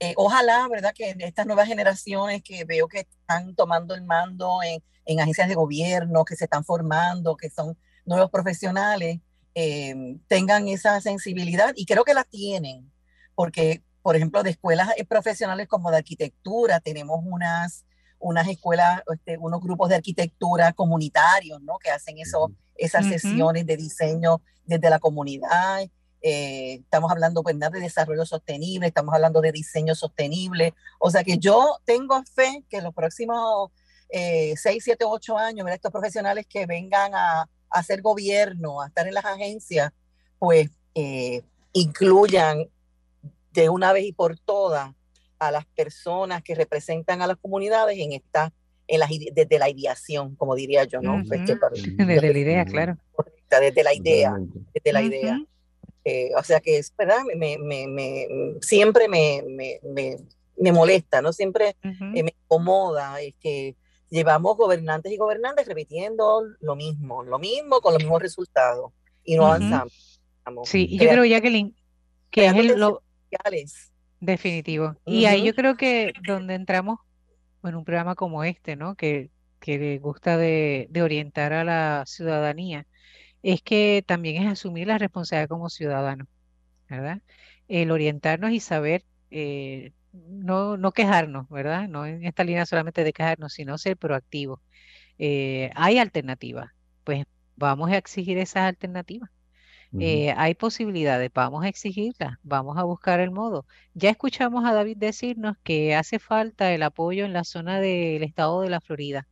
eh, 0.00 0.14
ojalá, 0.16 0.68
¿verdad? 0.68 0.92
Que 0.94 1.14
estas 1.18 1.46
nuevas 1.46 1.66
generaciones 1.66 2.42
que 2.42 2.64
veo 2.64 2.88
que 2.88 3.00
están 3.00 3.54
tomando 3.54 3.94
el 3.94 4.02
mando 4.02 4.62
en, 4.62 4.82
en 5.04 5.20
agencias 5.20 5.48
de 5.48 5.54
gobierno, 5.54 6.24
que 6.24 6.36
se 6.36 6.44
están 6.44 6.64
formando, 6.64 7.36
que 7.36 7.50
son 7.50 7.76
nuevos 8.04 8.30
profesionales, 8.30 9.20
eh, 9.54 10.16
tengan 10.28 10.68
esa 10.68 11.00
sensibilidad 11.00 11.72
y 11.74 11.84
creo 11.84 12.04
que 12.04 12.14
la 12.14 12.24
tienen, 12.24 12.92
porque, 13.34 13.82
por 14.02 14.14
ejemplo, 14.14 14.42
de 14.42 14.50
escuelas 14.50 14.90
eh, 14.96 15.04
profesionales 15.04 15.66
como 15.66 15.90
de 15.90 15.96
arquitectura, 15.96 16.78
tenemos 16.78 17.20
unas, 17.24 17.84
unas 18.20 18.46
escuelas, 18.46 19.02
este, 19.12 19.36
unos 19.38 19.60
grupos 19.60 19.88
de 19.88 19.96
arquitectura 19.96 20.72
comunitarios, 20.74 21.60
¿no? 21.62 21.78
Que 21.78 21.90
hacen 21.90 22.18
eso, 22.18 22.52
esas 22.76 23.06
sesiones 23.06 23.66
de 23.66 23.76
diseño 23.76 24.42
desde 24.64 24.90
la 24.90 25.00
comunidad 25.00 25.80
eh, 26.20 26.80
estamos 26.82 27.10
hablando 27.10 27.42
pues, 27.42 27.58
de 27.58 27.80
desarrollo 27.80 28.26
sostenible, 28.26 28.88
estamos 28.88 29.14
hablando 29.14 29.40
de 29.40 29.52
diseño 29.52 29.94
sostenible. 29.94 30.74
O 30.98 31.10
sea 31.10 31.22
que 31.24 31.38
yo 31.38 31.78
tengo 31.84 32.22
fe 32.24 32.64
que 32.68 32.78
en 32.78 32.84
los 32.84 32.94
próximos 32.94 33.70
eh, 34.08 34.54
6, 34.56 34.82
7, 34.84 35.04
8 35.04 35.38
años, 35.38 35.68
estos 35.70 35.92
profesionales 35.92 36.46
que 36.48 36.66
vengan 36.66 37.14
a, 37.14 37.48
hacer 37.70 38.00
gobierno, 38.00 38.80
a 38.80 38.86
estar 38.86 39.06
en 39.06 39.12
las 39.12 39.26
agencias, 39.26 39.92
pues 40.38 40.70
eh, 40.94 41.42
incluyan 41.74 42.66
de 43.52 43.68
una 43.68 43.92
vez 43.92 44.04
y 44.04 44.12
por 44.12 44.38
todas 44.38 44.90
a 45.38 45.50
las 45.50 45.66
personas 45.66 46.42
que 46.42 46.54
representan 46.54 47.20
a 47.20 47.26
las 47.26 47.36
comunidades 47.36 47.98
en 47.98 48.12
esta, 48.12 48.52
en 48.86 49.00
la, 49.00 49.08
desde 49.32 49.58
la 49.58 49.68
ideación, 49.68 50.34
como 50.36 50.54
diría 50.54 50.84
yo, 50.84 51.02
¿no? 51.02 51.22
Pues 51.28 51.42
desde 51.98 52.32
la 52.32 52.38
idea, 52.38 52.64
claro. 52.64 52.96
Desde 53.50 53.82
la 53.82 53.94
idea, 53.94 54.34
desde 54.74 54.92
la 54.92 55.02
idea. 55.02 55.38
Eh, 56.08 56.30
o 56.34 56.42
sea 56.42 56.60
que 56.60 56.78
es 56.78 56.94
verdad, 56.96 57.18
me, 57.36 57.58
me, 57.58 57.86
me, 57.86 58.26
siempre 58.62 59.08
me, 59.08 60.72
molesta, 60.72 61.20
¿no? 61.20 61.34
Siempre 61.34 61.76
eh, 61.82 62.22
me 62.22 62.34
incomoda 62.44 63.20
es 63.20 63.34
que 63.38 63.76
llevamos 64.08 64.56
gobernantes 64.56 65.12
y 65.12 65.18
gobernantes 65.18 65.66
repitiendo 65.66 66.44
lo 66.60 66.76
mismo, 66.76 67.22
lo 67.24 67.38
mismo 67.38 67.82
con 67.82 67.92
los 67.92 68.02
mismos 68.02 68.22
resultados 68.22 68.90
y 69.22 69.36
no 69.36 69.48
avanzamos. 69.48 70.18
Sí, 70.64 70.86
y 70.88 70.98
yo 70.98 71.10
creo, 71.10 71.26
Jacqueline, 71.26 71.76
que 72.30 72.46
es 72.46 72.54
el, 72.54 72.80
lo 72.80 73.02
definitivo. 74.18 74.96
Y 75.04 75.26
ahí 75.26 75.44
yo 75.44 75.54
creo 75.54 75.76
que 75.76 76.14
donde 76.26 76.54
entramos 76.54 77.00
en 77.62 77.74
un 77.74 77.84
programa 77.84 78.14
como 78.14 78.44
este, 78.44 78.76
¿no? 78.76 78.94
Que, 78.94 79.28
que 79.60 79.98
gusta 79.98 80.38
de, 80.38 80.86
de 80.88 81.02
orientar 81.02 81.52
a 81.52 81.64
la 81.64 82.04
ciudadanía 82.06 82.86
es 83.42 83.62
que 83.62 84.04
también 84.06 84.42
es 84.42 84.52
asumir 84.52 84.86
la 84.88 84.98
responsabilidad 84.98 85.48
como 85.48 85.70
ciudadano, 85.70 86.26
¿verdad? 86.88 87.22
El 87.68 87.90
orientarnos 87.90 88.52
y 88.52 88.60
saber, 88.60 89.04
eh, 89.30 89.92
no, 90.12 90.76
no 90.76 90.92
quejarnos, 90.92 91.48
¿verdad? 91.48 91.88
No 91.88 92.06
en 92.06 92.24
esta 92.24 92.44
línea 92.44 92.66
solamente 92.66 93.04
de 93.04 93.12
quejarnos, 93.12 93.52
sino 93.54 93.78
ser 93.78 93.96
proactivos. 93.96 94.60
Eh, 95.18 95.70
hay 95.74 95.98
alternativas, 95.98 96.72
pues 97.04 97.26
vamos 97.56 97.90
a 97.90 97.96
exigir 97.98 98.38
esas 98.38 98.64
alternativas. 98.64 99.30
Eh, 99.98 100.34
hay 100.36 100.54
posibilidades, 100.54 101.30
vamos 101.32 101.64
a 101.64 101.68
exigirlas, 101.68 102.38
vamos 102.42 102.76
a 102.78 102.84
buscar 102.84 103.20
el 103.20 103.30
modo. 103.30 103.66
Ya 103.94 104.10
escuchamos 104.10 104.64
a 104.66 104.74
David 104.74 104.98
decirnos 104.98 105.56
que 105.62 105.94
hace 105.94 106.18
falta 106.18 106.72
el 106.74 106.82
apoyo 106.82 107.24
en 107.24 107.32
la 107.32 107.44
zona 107.44 107.80
del 107.80 108.22
estado 108.22 108.60
de 108.60 108.70
la 108.70 108.80
Florida 108.82 109.26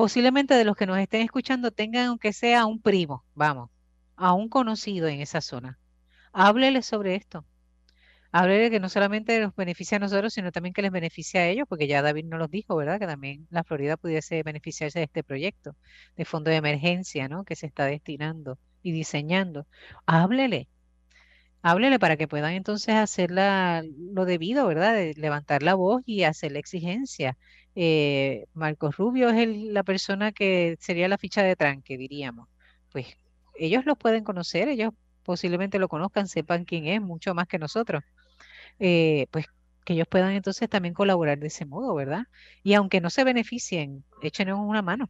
posiblemente 0.00 0.54
de 0.54 0.64
los 0.64 0.76
que 0.76 0.86
nos 0.86 0.96
estén 0.96 1.20
escuchando 1.20 1.72
tengan 1.72 2.06
aunque 2.06 2.32
sea 2.32 2.64
un 2.64 2.80
primo, 2.80 3.22
vamos, 3.34 3.68
a 4.16 4.32
un 4.32 4.48
conocido 4.48 5.08
en 5.08 5.20
esa 5.20 5.42
zona. 5.42 5.78
Háblele 6.32 6.80
sobre 6.80 7.16
esto. 7.16 7.44
Háblele 8.32 8.70
que 8.70 8.80
no 8.80 8.88
solamente 8.88 9.38
nos 9.40 9.54
beneficia 9.54 9.96
a 9.96 10.00
nosotros, 10.00 10.32
sino 10.32 10.52
también 10.52 10.72
que 10.72 10.80
les 10.80 10.90
beneficia 10.90 11.42
a 11.42 11.48
ellos, 11.48 11.66
porque 11.68 11.86
ya 11.86 12.00
David 12.00 12.24
nos 12.24 12.38
los 12.38 12.50
dijo, 12.50 12.76
¿verdad? 12.76 12.98
Que 12.98 13.06
también 13.06 13.46
la 13.50 13.62
Florida 13.62 13.98
pudiese 13.98 14.42
beneficiarse 14.42 15.00
de 15.00 15.04
este 15.04 15.22
proyecto 15.22 15.76
de 16.16 16.24
fondo 16.24 16.50
de 16.50 16.56
emergencia, 16.56 17.28
¿no? 17.28 17.44
Que 17.44 17.54
se 17.54 17.66
está 17.66 17.84
destinando 17.84 18.58
y 18.82 18.92
diseñando. 18.92 19.66
Háblele, 20.06 20.66
háblele 21.60 21.98
para 21.98 22.16
que 22.16 22.26
puedan 22.26 22.54
entonces 22.54 22.94
hacer 22.94 23.30
lo 23.30 24.24
debido, 24.24 24.66
¿verdad? 24.66 24.94
De 24.94 25.12
levantar 25.14 25.62
la 25.62 25.74
voz 25.74 26.02
y 26.06 26.22
hacer 26.22 26.52
la 26.52 26.58
exigencia 26.58 27.36
eh, 27.74 28.46
Marcos 28.54 28.96
Rubio 28.96 29.30
es 29.30 29.48
la 29.48 29.82
persona 29.82 30.32
que 30.32 30.76
sería 30.80 31.08
la 31.08 31.18
ficha 31.18 31.42
de 31.42 31.56
tranque, 31.56 31.96
diríamos. 31.96 32.48
Pues 32.92 33.06
ellos 33.58 33.84
lo 33.86 33.96
pueden 33.96 34.24
conocer, 34.24 34.68
ellos 34.68 34.92
posiblemente 35.22 35.78
lo 35.78 35.88
conozcan, 35.88 36.26
sepan 36.28 36.64
quién 36.64 36.86
es, 36.86 37.00
mucho 37.00 37.34
más 37.34 37.46
que 37.46 37.58
nosotros. 37.58 38.02
Eh, 38.78 39.26
pues 39.30 39.46
que 39.84 39.94
ellos 39.94 40.08
puedan 40.08 40.32
entonces 40.32 40.68
también 40.68 40.94
colaborar 40.94 41.38
de 41.38 41.46
ese 41.46 41.64
modo, 41.66 41.94
¿verdad? 41.94 42.24
Y 42.62 42.74
aunque 42.74 43.00
no 43.00 43.10
se 43.10 43.24
beneficien, 43.24 44.04
échenos 44.22 44.58
una 44.60 44.82
mano, 44.82 45.08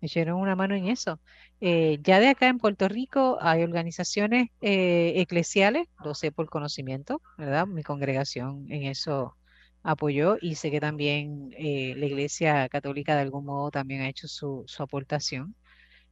echenos 0.00 0.40
una 0.40 0.56
mano 0.56 0.74
en 0.74 0.88
eso. 0.88 1.20
Eh, 1.60 1.98
ya 2.02 2.20
de 2.20 2.28
acá 2.28 2.48
en 2.48 2.58
Puerto 2.58 2.88
Rico 2.88 3.38
hay 3.40 3.62
organizaciones 3.62 4.48
eclesiales, 4.60 5.88
lo 6.04 6.14
sé 6.14 6.30
por 6.30 6.48
conocimiento, 6.48 7.22
¿verdad? 7.38 7.66
Mi 7.66 7.82
congregación 7.82 8.70
en 8.70 8.84
eso 8.84 9.36
apoyó 9.84 10.38
y 10.42 10.56
sé 10.56 10.72
que 10.72 10.80
también 10.80 11.50
eh, 11.58 11.94
la 11.98 12.06
Iglesia 12.06 12.68
Católica 12.70 13.16
de 13.16 13.22
algún 13.22 13.46
modo 13.46 13.70
también 13.72 14.02
ha 14.02 14.10
hecho 14.10 14.28
su, 14.28 14.64
su 14.68 14.84
aportación. 14.84 15.56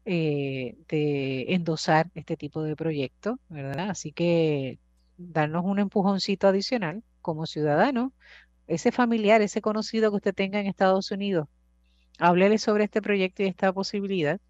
eh, 0.04 0.76
de 0.88 1.54
endosar 1.54 2.10
este 2.14 2.36
tipo 2.36 2.62
de 2.62 2.76
proyectos, 2.76 3.36
¿verdad? 3.48 3.90
Así 3.90 4.12
que 4.12 4.80
darnos 5.16 5.64
un 5.64 5.78
empujoncito 5.78 6.48
adicional 6.48 7.02
como 7.20 7.46
ciudadano, 7.46 8.12
ese 8.68 8.92
familiar, 8.92 9.42
ese 9.42 9.62
conocido 9.62 10.10
que 10.10 10.16
usted 10.16 10.34
tenga 10.34 10.60
en 10.60 10.66
Estados 10.68 11.10
Unidos, 11.12 11.48
háblele 12.18 12.58
sobre 12.58 12.84
este 12.84 13.02
proyecto 13.02 13.42
y 13.42 13.46
esta 13.46 13.72
posibilidad, 13.72 14.40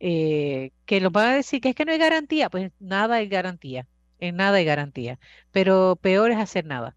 eh, 0.00 0.72
que 0.86 1.00
lo 1.00 1.10
va 1.12 1.30
a 1.32 1.36
decir 1.36 1.60
que 1.62 1.70
es 1.70 1.76
que 1.76 1.86
no 1.86 1.92
hay 1.92 1.98
garantía, 1.98 2.50
pues 2.50 2.72
nada 2.80 3.16
hay 3.16 3.28
garantía, 3.28 3.88
en 4.20 4.36
nada 4.36 4.58
hay 4.58 4.66
garantía, 4.66 5.20
pero 5.52 5.96
peor 6.02 6.32
es 6.32 6.38
hacer 6.38 6.66
nada. 6.66 6.96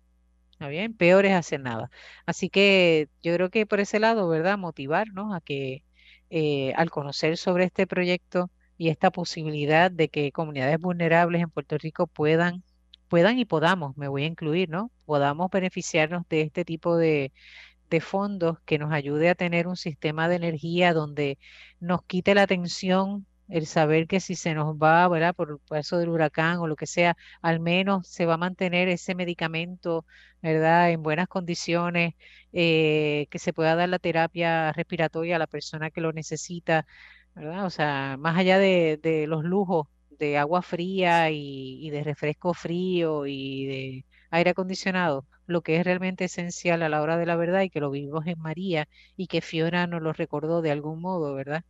¿Está 0.64 0.70
bien? 0.70 0.94
Peor 0.96 1.26
es 1.26 1.34
hacer 1.34 1.60
nada. 1.60 1.92
Así 2.26 2.50
que 2.50 3.10
yo 3.22 3.34
creo 3.36 3.50
que 3.50 3.66
por 3.66 3.82
ese 3.82 4.00
lado, 4.00 4.30
¿verdad? 4.30 4.58
Motivarnos 4.58 5.36
a 5.36 5.42
que 5.42 5.84
eh, 6.30 6.72
al 6.78 6.90
conocer 6.90 7.36
sobre 7.36 7.66
este 7.66 7.86
proyecto 7.86 8.50
y 8.78 8.88
esta 8.88 9.12
posibilidad 9.12 9.92
de 9.92 10.08
que 10.08 10.32
comunidades 10.32 10.80
vulnerables 10.80 11.42
en 11.42 11.50
Puerto 11.50 11.78
Rico 11.78 12.08
puedan, 12.08 12.64
puedan 13.10 13.40
y 13.40 13.44
podamos, 13.46 13.98
me 13.98 14.08
voy 14.08 14.24
a 14.24 14.28
incluir, 14.28 14.70
¿no? 14.70 14.90
Podamos 15.04 15.50
beneficiarnos 15.52 16.24
de 16.30 16.44
este 16.44 16.64
tipo 16.64 16.96
de, 16.96 17.34
de 17.90 18.00
fondos 18.00 18.60
que 18.66 18.78
nos 18.78 18.94
ayude 18.94 19.28
a 19.30 19.36
tener 19.36 19.68
un 19.68 19.76
sistema 19.76 20.30
de 20.30 20.38
energía 20.38 20.94
donde 20.94 21.40
nos 21.82 22.04
quite 22.04 22.36
la 22.36 22.48
tensión 22.48 23.26
el 23.48 23.66
saber 23.68 24.08
que 24.08 24.20
si 24.20 24.36
se 24.36 24.54
nos 24.54 24.76
va, 24.78 25.08
¿verdad? 25.08 25.36
Por, 25.36 25.60
por 25.62 25.78
eso 25.78 25.98
del 25.98 26.10
huracán 26.10 26.58
o 26.60 26.68
lo 26.68 26.76
que 26.76 26.88
sea, 26.88 27.16
al 27.42 27.60
menos 27.60 28.08
se 28.08 28.26
va 28.26 28.36
a 28.36 28.38
mantener 28.38 28.88
ese 28.90 29.16
medicamento, 29.16 30.06
¿verdad? 30.42 30.92
En 30.92 31.04
buenas 31.04 31.28
condiciones, 31.28 32.14
eh, 32.52 33.28
que 33.30 33.40
se 33.40 33.54
pueda 33.54 33.76
dar 33.76 33.90
la 33.90 34.00
terapia 34.00 34.72
respiratoria 34.74 35.36
a 35.36 35.40
la 35.40 35.48
persona 35.48 35.92
que 35.92 36.02
lo 36.02 36.14
necesita, 36.14 36.86
¿verdad? 37.36 37.66
O 37.66 37.70
sea, 37.70 38.16
más 38.20 38.38
allá 38.38 38.58
de, 38.60 38.98
de 39.02 39.28
los 39.28 39.44
lujos 39.44 39.88
de 40.10 40.38
agua 40.38 40.62
fría 40.62 41.30
y, 41.32 41.86
y 41.86 41.90
de 41.90 42.04
refresco 42.04 42.54
frío 42.54 43.26
y 43.26 43.66
de 43.66 44.06
aire 44.32 44.52
acondicionado, 44.52 45.28
lo 45.46 45.62
que 45.62 45.78
es 45.78 45.84
realmente 45.86 46.26
esencial 46.26 46.82
a 46.84 46.90
la 46.90 47.02
hora 47.02 47.18
de 47.18 47.26
la 47.26 47.36
verdad 47.36 47.62
y 47.62 47.70
que 47.70 47.80
lo 47.80 47.90
vivimos 47.92 48.26
en 48.28 48.40
María 48.40 48.88
y 49.16 49.28
que 49.28 49.42
Fiona 49.42 49.88
nos 49.88 50.02
lo 50.02 50.14
recordó 50.14 50.62
de 50.62 50.72
algún 50.72 51.02
modo, 51.02 51.34
¿verdad? 51.36 51.64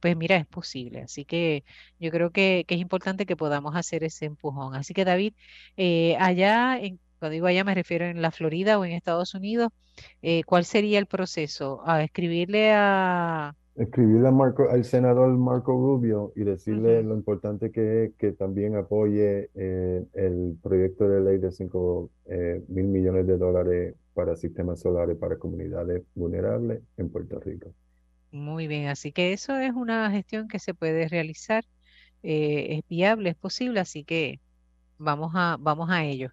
Pues 0.00 0.16
mira, 0.16 0.36
es 0.36 0.46
posible. 0.46 1.02
Así 1.02 1.24
que 1.24 1.64
yo 1.98 2.10
creo 2.10 2.30
que, 2.30 2.64
que 2.66 2.74
es 2.74 2.80
importante 2.80 3.26
que 3.26 3.36
podamos 3.36 3.76
hacer 3.76 4.04
ese 4.04 4.26
empujón. 4.26 4.74
Así 4.74 4.94
que 4.94 5.04
David, 5.04 5.34
eh, 5.76 6.16
allá, 6.18 6.78
en, 6.78 6.98
cuando 7.18 7.32
digo 7.32 7.46
allá 7.46 7.64
me 7.64 7.74
refiero 7.74 8.06
en 8.06 8.22
la 8.22 8.30
Florida 8.30 8.78
o 8.78 8.84
en 8.84 8.92
Estados 8.92 9.34
Unidos, 9.34 9.70
eh, 10.22 10.42
¿cuál 10.44 10.64
sería 10.64 10.98
el 10.98 11.06
proceso? 11.06 11.82
A 11.84 12.02
escribirle 12.02 12.72
a... 12.72 13.54
Escribirle 13.74 14.26
a 14.26 14.32
Marco, 14.32 14.68
al 14.68 14.84
senador 14.84 15.28
Marco 15.36 15.70
Rubio 15.72 16.32
y 16.34 16.42
decirle 16.42 17.00
lo 17.04 17.14
importante 17.14 17.70
que 17.70 18.04
es 18.04 18.14
que 18.16 18.32
también 18.32 18.74
apoye 18.74 19.50
eh, 19.54 20.04
el 20.14 20.58
proyecto 20.60 21.08
de 21.08 21.20
ley 21.20 21.38
de 21.38 21.52
5 21.52 22.10
mil 22.68 22.86
millones 22.86 23.28
de 23.28 23.38
dólares 23.38 23.94
para 24.14 24.34
sistemas 24.34 24.80
solares 24.80 25.16
para 25.16 25.38
comunidades 25.38 26.02
vulnerables 26.16 26.82
en 26.96 27.08
Puerto 27.08 27.38
Rico. 27.38 27.72
Muy 28.30 28.66
bien, 28.68 28.88
así 28.88 29.10
que 29.12 29.32
eso 29.32 29.56
es 29.58 29.72
una 29.72 30.10
gestión 30.10 30.48
que 30.48 30.58
se 30.58 30.74
puede 30.74 31.08
realizar, 31.08 31.64
eh, 32.22 32.78
es 32.78 32.88
viable, 32.88 33.30
es 33.30 33.36
posible, 33.36 33.80
así 33.80 34.04
que 34.04 34.40
vamos 34.98 35.32
a, 35.36 35.56
vamos 35.60 35.90
a 35.90 36.04
ello. 36.04 36.30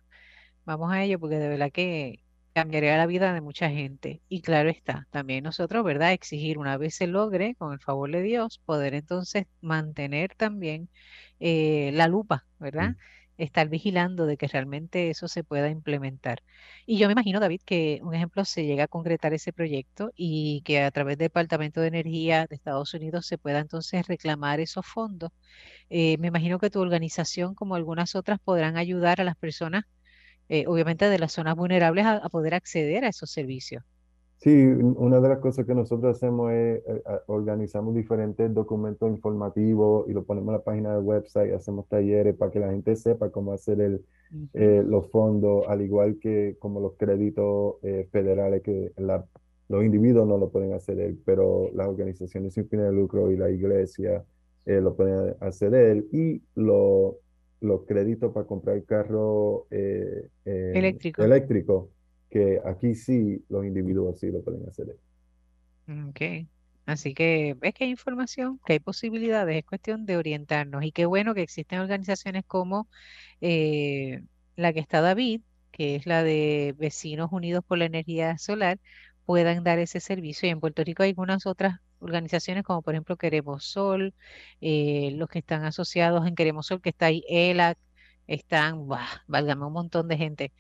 Vamos 0.66 0.92
a 0.94 1.04
ello 1.04 1.20
porque 1.20 1.38
de 1.38 1.50
verdad 1.50 1.72
que 1.74 2.24
cambiaría 2.54 2.98
la 2.98 3.08
vida 3.08 3.34
de 3.34 3.42
mucha 3.42 3.70
gente. 3.70 4.22
Y 4.30 4.42
claro 4.42 4.70
está, 4.70 5.08
también 5.12 5.44
nosotros, 5.46 5.84
¿verdad? 5.86 6.14
Exigir 6.14 6.58
una 6.60 6.78
vez 6.78 6.96
se 6.96 7.08
logre, 7.08 7.56
con 7.58 7.74
el 7.74 7.80
favor 7.82 8.12
de 8.12 8.22
Dios, 8.24 8.60
poder 8.66 8.94
entonces 8.96 9.46
mantener 9.62 10.36
también 10.36 10.90
eh, 11.40 11.92
la 11.94 12.08
lupa, 12.08 12.48
¿verdad? 12.60 12.96
Estar 13.38 13.70
vigilando 13.70 14.26
de 14.26 14.38
que 14.38 14.48
realmente 14.48 15.10
eso 15.10 15.28
se 15.28 15.44
pueda 15.44 15.70
implementar. 15.70 16.42
Y 16.86 16.98
yo 16.98 17.08
me 17.08 17.14
imagino, 17.14 17.40
David, 17.40 17.62
que 17.66 18.00
un 18.04 18.14
ejemplo 18.16 18.46
se 18.46 18.66
llega 18.66 18.86
a 18.86 18.88
concretar 18.88 19.34
ese 19.34 19.54
proyecto 19.54 20.12
y 20.16 20.62
que 20.64 20.82
a 20.82 20.92
través 20.92 21.18
del 21.18 21.28
Departamento 21.28 21.82
de 21.82 21.88
Energía 21.88 22.48
de 22.48 22.56
Estados 22.56 22.94
Unidos 22.94 23.26
se 23.28 23.38
pueda 23.38 23.60
entonces 23.60 24.08
reclamar 24.08 24.60
esos 24.60 24.86
fondos. 24.86 25.32
Eh, 25.90 26.18
me 26.20 26.28
imagino 26.30 26.60
que 26.60 26.70
tu 26.70 26.82
organización, 26.82 27.56
como 27.56 27.76
algunas 27.76 28.16
otras, 28.16 28.40
podrán 28.40 28.78
ayudar 28.78 29.22
a 29.22 29.26
las 29.26 29.36
personas 29.38 29.84
eh, 30.50 30.66
obviamente 30.68 31.10
de 31.10 31.20
las 31.20 31.34
zonas 31.34 31.56
vulnerables 31.56 32.06
a, 32.06 32.18
a 32.18 32.30
poder 32.30 32.54
acceder 32.56 33.06
a 33.06 33.10
esos 33.10 33.32
servicios. 33.32 33.84
Sí, 34.46 34.52
un- 34.52 34.96
una 35.00 35.20
de 35.20 35.28
las 35.30 35.40
cosas 35.40 35.66
que 35.66 35.74
nosotros 35.74 36.16
hacemos 36.16 36.52
es 36.52 36.84
eh, 36.86 37.02
organizamos 37.26 37.96
diferentes 37.96 38.54
documentos 38.54 39.10
informativos 39.10 40.08
y 40.08 40.14
lo 40.14 40.24
ponemos 40.24 40.50
en 40.50 40.58
la 40.60 40.64
página 40.64 40.94
del 40.96 41.04
website, 41.04 41.52
hacemos 41.52 41.88
talleres 41.88 42.36
para 42.36 42.52
que 42.52 42.60
la 42.60 42.70
gente 42.70 42.96
sepa 42.96 43.32
cómo 43.32 43.54
hacer 43.54 43.82
el, 43.82 44.06
eh, 44.54 44.84
los 44.86 45.10
fondos, 45.10 45.66
al 45.68 45.82
igual 45.82 46.20
que 46.20 46.58
como 46.60 46.80
los 46.80 46.94
créditos 46.94 47.78
eh, 47.82 48.08
federales 48.12 48.62
que 48.62 48.92
la- 48.98 49.26
los 49.68 49.84
individuos 49.84 50.28
no 50.28 50.38
lo 50.38 50.52
pueden 50.52 50.74
hacer, 50.74 51.16
pero 51.26 51.72
las 51.74 51.88
organizaciones 51.88 52.54
sin 52.54 52.68
fines 52.70 52.86
de 52.86 52.92
lucro 52.94 53.32
y 53.32 53.38
la 53.38 53.50
iglesia 53.50 54.24
eh, 54.68 54.80
lo 54.80 54.96
pueden 54.96 55.34
hacer 55.40 56.06
y 56.12 56.44
lo- 56.54 57.18
los 57.62 57.82
créditos 57.86 58.32
para 58.32 58.46
comprar 58.46 58.84
carro 58.84 59.66
eh, 59.72 60.30
Eléctrico. 60.46 61.24
eléctrico 61.24 61.90
que 62.30 62.60
aquí 62.66 62.96
sí 62.96 63.44
los 63.50 63.66
individuos 63.66 64.20
sí 64.20 64.32
lo 64.32 64.44
pueden 64.44 64.68
hacer. 64.68 64.96
Ok. 66.10 66.48
Así 66.86 67.14
que 67.16 67.56
ves 67.60 67.74
que 67.74 67.86
hay 67.86 67.90
información, 67.92 68.60
que 68.66 68.74
hay 68.74 68.80
posibilidades, 68.80 69.58
es 69.58 69.66
cuestión 69.66 70.06
de 70.06 70.18
orientarnos. 70.18 70.84
Y 70.84 70.92
qué 70.92 71.06
bueno 71.06 71.34
que 71.34 71.42
existen 71.42 71.80
organizaciones 71.80 72.44
como 72.46 72.88
eh, 73.42 74.22
la 74.56 74.72
que 74.74 74.80
está 74.82 75.02
David, 75.02 75.42
que 75.72 75.96
es 75.96 76.06
la 76.06 76.24
de 76.24 76.76
Vecinos 76.78 77.32
Unidos 77.32 77.64
por 77.68 77.78
la 77.80 77.86
Energía 77.86 78.38
Solar, 78.38 78.80
puedan 79.26 79.64
dar 79.64 79.80
ese 79.80 80.00
servicio. 80.00 80.48
Y 80.48 80.52
en 80.52 80.60
Puerto 80.60 80.84
Rico 80.84 81.04
hay 81.04 81.10
algunas 81.10 81.46
otras 81.48 81.80
organizaciones, 82.00 82.64
como 82.64 82.82
por 82.84 82.94
ejemplo 82.94 83.18
Queremos 83.18 83.66
Sol, 83.66 84.14
eh, 84.62 85.12
los 85.16 85.30
que 85.30 85.40
están 85.40 85.64
asociados 85.66 86.28
en 86.28 86.36
Queremos 86.36 86.68
Sol, 86.68 86.82
que 86.82 86.90
está 86.90 87.08
ahí 87.08 87.24
ELAC, 87.28 87.78
están, 88.28 88.88
¡buah! 88.88 89.06
válgame, 89.28 89.66
un 89.66 89.74
montón 89.74 90.08
de 90.08 90.18
gente 90.18 90.54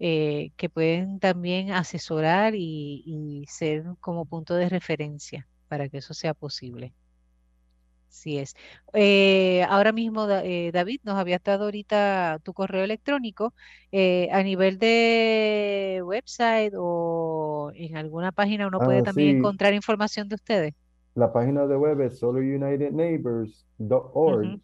eh, 0.00 0.50
que 0.56 0.68
pueden 0.70 1.20
también 1.20 1.72
asesorar 1.72 2.54
y, 2.56 3.02
y 3.06 3.46
ser 3.48 3.84
como 4.00 4.26
punto 4.26 4.54
de 4.54 4.68
referencia 4.68 5.48
para 5.68 5.88
que 5.88 5.98
eso 5.98 6.14
sea 6.14 6.34
posible. 6.34 6.94
Sí 8.10 8.38
es. 8.38 8.54
Eh, 8.94 9.62
ahora 9.68 9.92
mismo, 9.92 10.28
eh, 10.30 10.70
David, 10.72 11.00
nos 11.04 11.16
habías 11.16 11.42
dado 11.42 11.64
ahorita 11.66 12.38
tu 12.42 12.52
correo 12.54 12.82
electrónico. 12.84 13.54
a 14.32 14.42
nivel 14.42 14.78
de 14.78 16.00
website 16.04 16.72
o 16.76 17.70
en 17.74 17.96
alguna 17.96 18.32
página 18.32 18.66
uno 18.66 18.80
puede 18.80 19.02
Ah, 19.02 19.04
también 19.04 19.28
sí, 19.28 19.30
encontrar 19.30 19.74
información 19.74 20.28
de 20.28 20.34
ustedes. 20.36 20.74
la 21.16 21.30
página 21.32 21.66
de 21.66 21.76
web 21.76 22.00
es 22.00 22.18
solounitedneighbors.org 22.18 23.68
Ujú, 24.26 24.60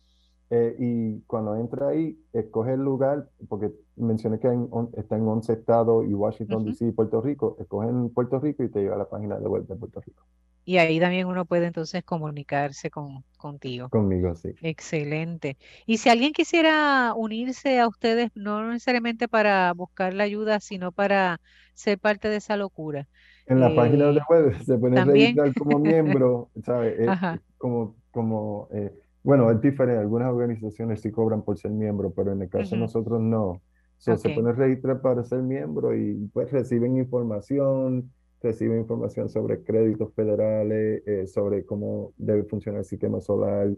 eh, 0.55 0.77
y 0.79 1.21
cuando 1.23 1.57
entra 1.57 1.89
ahí, 1.89 2.19
escoge 2.33 2.75
el 2.75 2.81
lugar, 2.81 3.29
porque 3.49 3.73
mencioné 3.97 4.39
que 4.41 4.49
en 4.49 4.69
on- 4.71 4.91
está 4.97 5.17
en 5.17 5.27
11 5.29 5.53
estados 5.55 6.07
y 6.07 6.15
Washington. 6.15 6.65
D.C. 6.65 6.87
y 6.89 6.93
Puerto 6.93 7.21
Rico, 7.21 7.57
escoge 7.61 7.89
en 7.89 8.11
Puerto 8.11 8.41
Rico 8.41 8.63
y 8.65 8.71
te 8.71 8.81
lleva 8.83 8.95
a 8.97 8.99
la 8.99 9.09
página 9.09 9.39
de 9.39 9.47
web 9.49 9.67
de 9.67 9.77
Puerto 9.77 10.01
Rico. 10.01 10.25
Y 10.65 10.79
ahí 10.79 10.99
también 11.01 11.27
uno 11.27 11.45
puede 11.45 11.67
entonces 11.67 12.05
comunicarse 12.05 12.91
con, 12.91 13.25
contigo. 13.37 13.93
Conmigo, 13.93 14.35
sí. 14.37 14.51
Excelente. 14.63 15.59
Y 15.87 15.99
si 15.99 16.11
alguien 16.11 16.33
quisiera 16.33 17.15
unirse 17.17 17.81
a 17.81 17.89
ustedes, 17.89 18.31
no 18.35 18.69
necesariamente 18.73 19.29
para 19.29 19.73
buscar 19.75 20.15
la 20.15 20.25
ayuda, 20.25 20.61
sino 20.61 20.93
para 20.93 21.41
ser 21.75 21.99
parte 22.01 22.29
de 22.29 22.37
esa 22.39 22.57
locura, 22.59 23.09
En 23.47 23.61
la 23.61 23.75
página 23.75 24.07
de 24.13 24.13
eh, 24.13 24.25
web 24.29 24.55
se 24.65 24.79
puede 24.79 25.01
también, 25.01 25.03
registrar 25.03 25.55
como 25.55 25.79
miembro, 25.79 26.51
¿sabes? 26.65 26.95
Eh, 27.35 27.41
como, 27.59 27.97
como, 28.11 28.69
eh, 28.73 28.93
bueno, 29.25 29.51
es 29.53 29.61
diferente. 29.63 30.01
Algunas 30.03 30.31
organizaciones 30.33 31.03
sí 31.03 31.13
cobran 31.13 31.45
por 31.45 31.59
ser 31.59 31.73
miembro, 31.73 32.13
pero 32.15 32.33
en 32.33 32.43
el 32.43 32.51
caso 32.51 32.77
de 32.77 32.81
nosotros 32.81 33.21
no. 33.23 33.63
So, 33.99 34.17
se 34.19 34.29
ok, 34.29 34.29
pueden 34.31 34.57
registrar 34.57 35.03
para 35.03 35.25
ser 35.25 35.41
miembro 35.43 35.97
y 35.97 36.29
pues 36.35 36.53
reciben 36.53 36.99
información, 36.99 38.13
reciben 38.43 38.81
información 38.81 39.31
sobre 39.31 39.65
créditos 39.65 40.15
federales, 40.15 41.03
eh, 41.07 41.27
sobre 41.29 41.67
cómo 41.67 42.15
debe 42.19 42.45
funcionar 42.45 42.81
el 42.81 42.87
sistema 42.87 43.21
solar, 43.23 43.71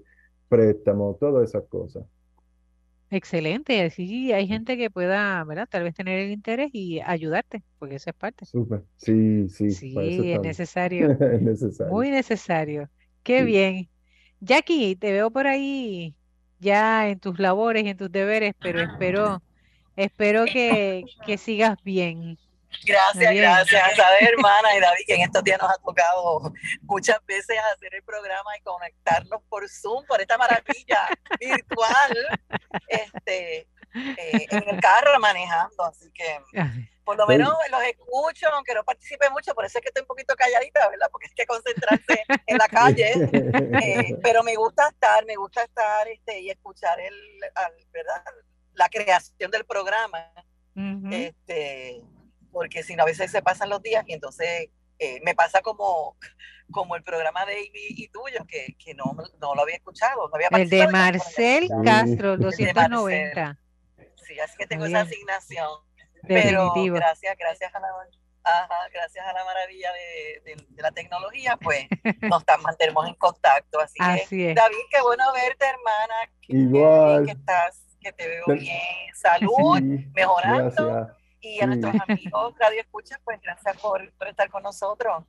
préstamos, 0.48 1.18
todas 1.20 1.50
esas 1.50 1.66
cosas. 1.68 2.04
excelente. 3.10 3.82
Así 3.84 4.32
hay 4.32 4.46
gente 4.48 4.76
que 4.76 4.90
pueda, 4.90 5.42
¿verdad? 5.44 5.68
Tal 5.68 5.82
vez 5.84 5.94
tener 5.94 6.18
el 6.20 6.30
interés 6.32 6.70
y 6.72 7.00
ayudarte, 7.00 7.62
porque 7.78 7.96
eso 7.96 8.10
es 8.10 8.16
parte. 8.16 8.46
Súper. 8.52 8.84
Sí, 8.96 9.48
sí, 9.48 9.66
Sí, 9.66 10.32
es 10.32 10.40
necesario, 10.42 11.14
Es 11.32 11.42
necesario. 11.42 11.86
muy 11.86 12.10
necesario. 12.10 12.90
Qué 13.22 13.42
Sí. 13.42 13.44
bien. 13.44 13.90
Jackie, 14.40 14.96
te 14.96 15.12
veo 15.12 15.30
por 15.30 15.46
ahí 15.46 16.14
ya 16.58 17.08
en 17.08 17.18
tus 17.20 17.38
labores 17.38 17.84
y 17.84 17.88
en 17.88 17.96
tus 17.96 18.10
deberes, 18.10 18.54
pero 18.60 18.80
espero, 18.80 19.42
espero 19.96 20.44
que, 20.44 21.04
que 21.24 21.38
sigas 21.38 21.82
bien. 21.82 22.38
Gracias, 22.84 23.34
gracias. 23.34 23.98
A 23.98 24.10
ver, 24.12 24.34
hermana 24.34 24.76
y 24.76 24.80
David, 24.80 25.04
que 25.06 25.14
en 25.14 25.22
estos 25.22 25.42
días 25.44 25.58
nos 25.60 25.70
ha 25.70 25.78
tocado 25.78 26.52
muchas 26.82 27.24
veces 27.26 27.56
hacer 27.74 27.94
el 27.94 28.02
programa 28.02 28.56
y 28.58 28.62
conectarnos 28.62 29.40
por 29.48 29.68
Zoom, 29.68 30.04
por 30.06 30.20
esta 30.20 30.36
maravilla 30.36 31.08
virtual, 31.40 32.16
este, 32.88 33.66
eh, 33.96 34.46
en 34.50 34.68
el 34.68 34.80
carro 34.80 35.18
manejando. 35.20 35.84
Así 35.84 36.10
que 36.12 36.40
por 37.04 37.16
lo 37.16 37.26
menos 37.26 37.52
los 37.70 37.82
escucho, 37.84 38.48
aunque 38.52 38.74
no 38.74 38.84
participe 38.84 39.30
mucho, 39.30 39.54
por 39.54 39.64
eso 39.64 39.78
es 39.78 39.82
que 39.82 39.88
estoy 39.88 40.02
un 40.02 40.08
poquito 40.08 40.34
calladita, 40.34 40.88
¿verdad? 40.88 41.08
Porque 41.10 41.26
es 41.26 41.34
que 41.34 41.46
concentrarse 41.46 42.24
en 42.46 42.58
la 42.58 42.68
calle. 42.68 43.12
Eh, 43.76 44.16
pero 44.22 44.42
me 44.42 44.56
gusta 44.56 44.88
estar, 44.88 45.24
me 45.26 45.36
gusta 45.36 45.62
estar 45.62 46.08
este, 46.08 46.40
y 46.40 46.50
escuchar 46.50 46.98
el, 46.98 47.14
¿verdad? 47.92 48.22
la 48.74 48.88
creación 48.88 49.50
del 49.50 49.64
programa. 49.64 50.32
este, 51.10 52.02
porque 52.50 52.82
si 52.82 52.96
no, 52.96 53.02
a 53.02 53.06
veces 53.06 53.30
se 53.30 53.42
pasan 53.42 53.68
los 53.68 53.82
días 53.82 54.04
y 54.06 54.14
entonces 54.14 54.70
eh, 54.98 55.20
me 55.22 55.34
pasa 55.34 55.60
como, 55.60 56.16
como 56.70 56.96
el 56.96 57.02
programa 57.02 57.44
de 57.44 57.52
Amy 57.52 57.70
y 57.72 58.08
tuyo, 58.08 58.46
que, 58.48 58.76
que 58.78 58.94
no, 58.94 59.16
no, 59.40 59.54
lo 59.54 59.62
había 59.62 59.76
escuchado. 59.76 60.30
el 60.50 60.70
de 60.70 60.88
Marcel 60.88 61.68
Castro, 61.84 62.36
290. 62.36 63.58
Sí, 64.26 64.38
así 64.40 64.56
que 64.58 64.66
tengo 64.66 64.86
esa 64.86 65.00
asignación. 65.02 65.68
Pero 66.26 66.72
gracias, 66.74 67.36
gracias 67.38 67.74
a 67.74 67.80
la, 67.80 67.88
gracias 68.92 69.26
a 69.26 69.32
la 69.32 69.44
maravilla 69.44 69.90
de, 70.44 70.56
la 70.76 70.90
tecnología, 70.90 71.56
pues 71.56 71.86
nos 72.22 72.44
mantenemos 72.62 73.08
en 73.08 73.14
contacto. 73.14 73.80
Así, 73.80 73.98
que, 74.28 74.54
David, 74.54 74.76
qué 74.90 75.00
bueno 75.02 75.24
verte, 75.32 75.66
hermana. 75.66 76.14
Igual. 76.48 77.26
Que, 77.26 77.32
estás, 77.32 77.82
que 78.00 78.12
te 78.12 78.28
veo 78.28 78.44
bien. 78.58 78.78
Salud, 79.14 79.80
mejorando. 80.14 81.08
Y 81.40 81.60
a 81.60 81.66
nuestros 81.66 81.94
amigos 82.08 82.54
Radio 82.58 82.80
Escucha, 82.80 83.20
pues 83.24 83.40
gracias 83.40 83.76
por, 83.80 84.12
estar 84.26 84.50
con 84.50 84.62
nosotros. 84.64 85.24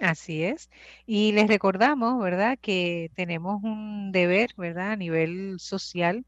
así 0.00 0.44
es. 0.44 0.70
Y 1.06 1.32
les 1.32 1.48
recordamos, 1.48 2.22
¿verdad?, 2.22 2.58
que 2.60 3.10
tenemos 3.16 3.62
un 3.62 4.12
deber, 4.12 4.50
¿verdad?, 4.56 4.92
a 4.92 4.96
nivel 4.96 5.58
social 5.58 6.24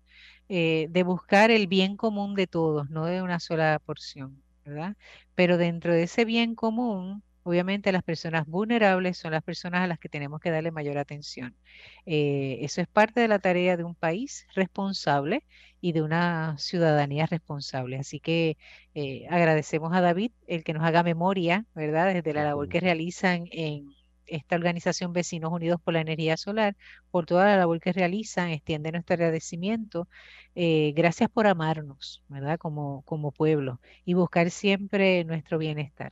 eh, 0.49 0.87
de 0.91 1.03
buscar 1.03 1.51
el 1.51 1.67
bien 1.67 1.97
común 1.97 2.35
de 2.35 2.47
todos, 2.47 2.91
no 2.91 3.07
de 3.07 3.23
una 3.23 3.41
sola 3.41 3.81
porción, 3.85 4.43
¿verdad? 4.65 4.97
Pero 5.35 5.59
dentro 5.59 5.93
de 5.93 6.05
ese 6.05 6.25
bien 6.25 6.55
común, 6.55 7.23
obviamente 7.43 7.93
las 7.93 8.03
personas 8.03 8.47
vulnerables 8.47 9.17
son 9.19 9.33
las 9.33 9.43
personas 9.43 9.83
a 9.83 9.87
las 9.87 9.99
que 9.99 10.09
tenemos 10.09 10.41
que 10.41 10.51
darle 10.51 10.73
mayor 10.73 10.99
atención. 10.99 11.57
Eh, 12.05 12.59
eso 12.63 12.81
es 12.81 12.89
parte 12.89 13.21
de 13.21 13.29
la 13.29 13.39
tarea 13.39 13.77
de 13.77 13.85
un 13.85 13.95
país 13.95 14.47
responsable 14.55 15.45
y 15.81 15.93
de 15.93 16.03
una 16.03 16.57
ciudadanía 16.59 17.27
responsable. 17.27 17.99
Así 17.99 18.21
que 18.21 18.57
eh, 18.95 19.27
agradecemos 19.31 19.93
a 19.95 20.01
David 20.01 20.33
el 20.49 20.65
que 20.65 20.75
nos 20.75 20.85
haga 20.85 21.03
memoria, 21.03 21.65
¿verdad? 21.75 22.13
Desde 22.15 22.35
la 22.35 22.45
labor 22.45 22.69
que 22.69 22.81
realizan 22.81 23.47
en 23.53 23.95
esta 24.27 24.57
organización 24.57 25.13
Vecinos 25.13 25.53
Unidos 25.53 25.81
por 25.83 25.95
la 25.95 26.01
Energía 26.01 26.37
Solar, 26.37 26.77
por 27.11 27.27
toda 27.27 27.47
la 27.47 27.57
labor 27.57 27.81
que 27.81 27.93
realizan, 27.93 28.51
extiende 28.51 28.93
nuestro 28.93 29.15
agradecimiento. 29.15 30.09
Eh, 30.55 30.93
gracias 30.97 31.31
por 31.31 31.47
amarnos, 31.47 32.23
¿verdad? 32.29 32.59
Como, 32.59 33.03
como 33.03 33.33
pueblo 33.33 33.81
y 34.05 34.15
buscar 34.15 34.51
siempre 34.51 35.25
nuestro 35.25 35.59
bienestar. 35.59 36.11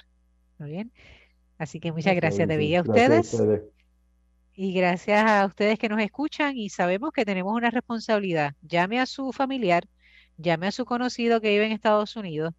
¿Muy 0.59 0.71
bien? 0.71 0.93
Así 1.59 1.81
que 1.81 1.93
muchas 1.93 2.17
gracias, 2.17 2.49
David, 2.49 2.77
a 2.77 2.83
ustedes. 2.83 3.43
Y 4.57 4.73
gracias 4.73 5.25
a 5.29 5.47
ustedes 5.47 5.79
que 5.79 5.89
nos 5.89 6.01
escuchan 6.01 6.57
y 6.57 6.69
sabemos 6.69 7.13
que 7.13 7.25
tenemos 7.25 7.55
una 7.55 7.71
responsabilidad. 7.71 8.55
Llame 8.63 9.01
a 9.01 9.07
su 9.07 9.33
familiar, 9.33 9.89
llame 10.37 10.69
a 10.69 10.73
su 10.73 10.85
conocido 10.85 11.41
que 11.41 11.51
vive 11.51 11.67
en 11.67 11.73
Estados 11.73 12.15
Unidos 12.15 12.55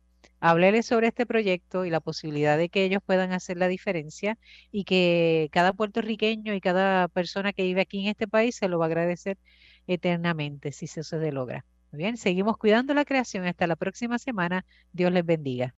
Háblele 0.47 0.83
sobre 0.83 1.07
este 1.07 1.25
proyecto 1.25 1.85
y 1.85 1.89
la 1.89 1.99
posibilidad 2.01 2.55
de 2.57 2.69
que 2.69 2.83
ellos 2.85 3.01
puedan 3.03 3.33
hacer 3.33 3.57
la 3.57 3.67
diferencia 3.67 4.37
y 4.71 4.83
que 4.83 5.49
cada 5.51 5.73
puertorriqueño 5.73 6.53
y 6.53 6.61
cada 6.61 7.07
persona 7.07 7.51
que 7.51 7.63
vive 7.63 7.81
aquí 7.81 8.01
en 8.01 8.07
este 8.09 8.27
país 8.27 8.55
se 8.55 8.67
lo 8.67 8.77
va 8.77 8.85
a 8.85 8.87
agradecer 8.87 9.39
eternamente 9.87 10.71
si 10.71 10.85
eso 10.85 11.01
se 11.03 11.31
logra. 11.31 11.65
Bien, 11.91 12.15
seguimos 12.17 12.57
cuidando 12.57 12.93
la 12.93 13.05
creación. 13.05 13.45
Hasta 13.45 13.65
la 13.67 13.75
próxima 13.75 14.19
semana. 14.19 14.65
Dios 14.91 15.11
les 15.11 15.25
bendiga. 15.25 15.73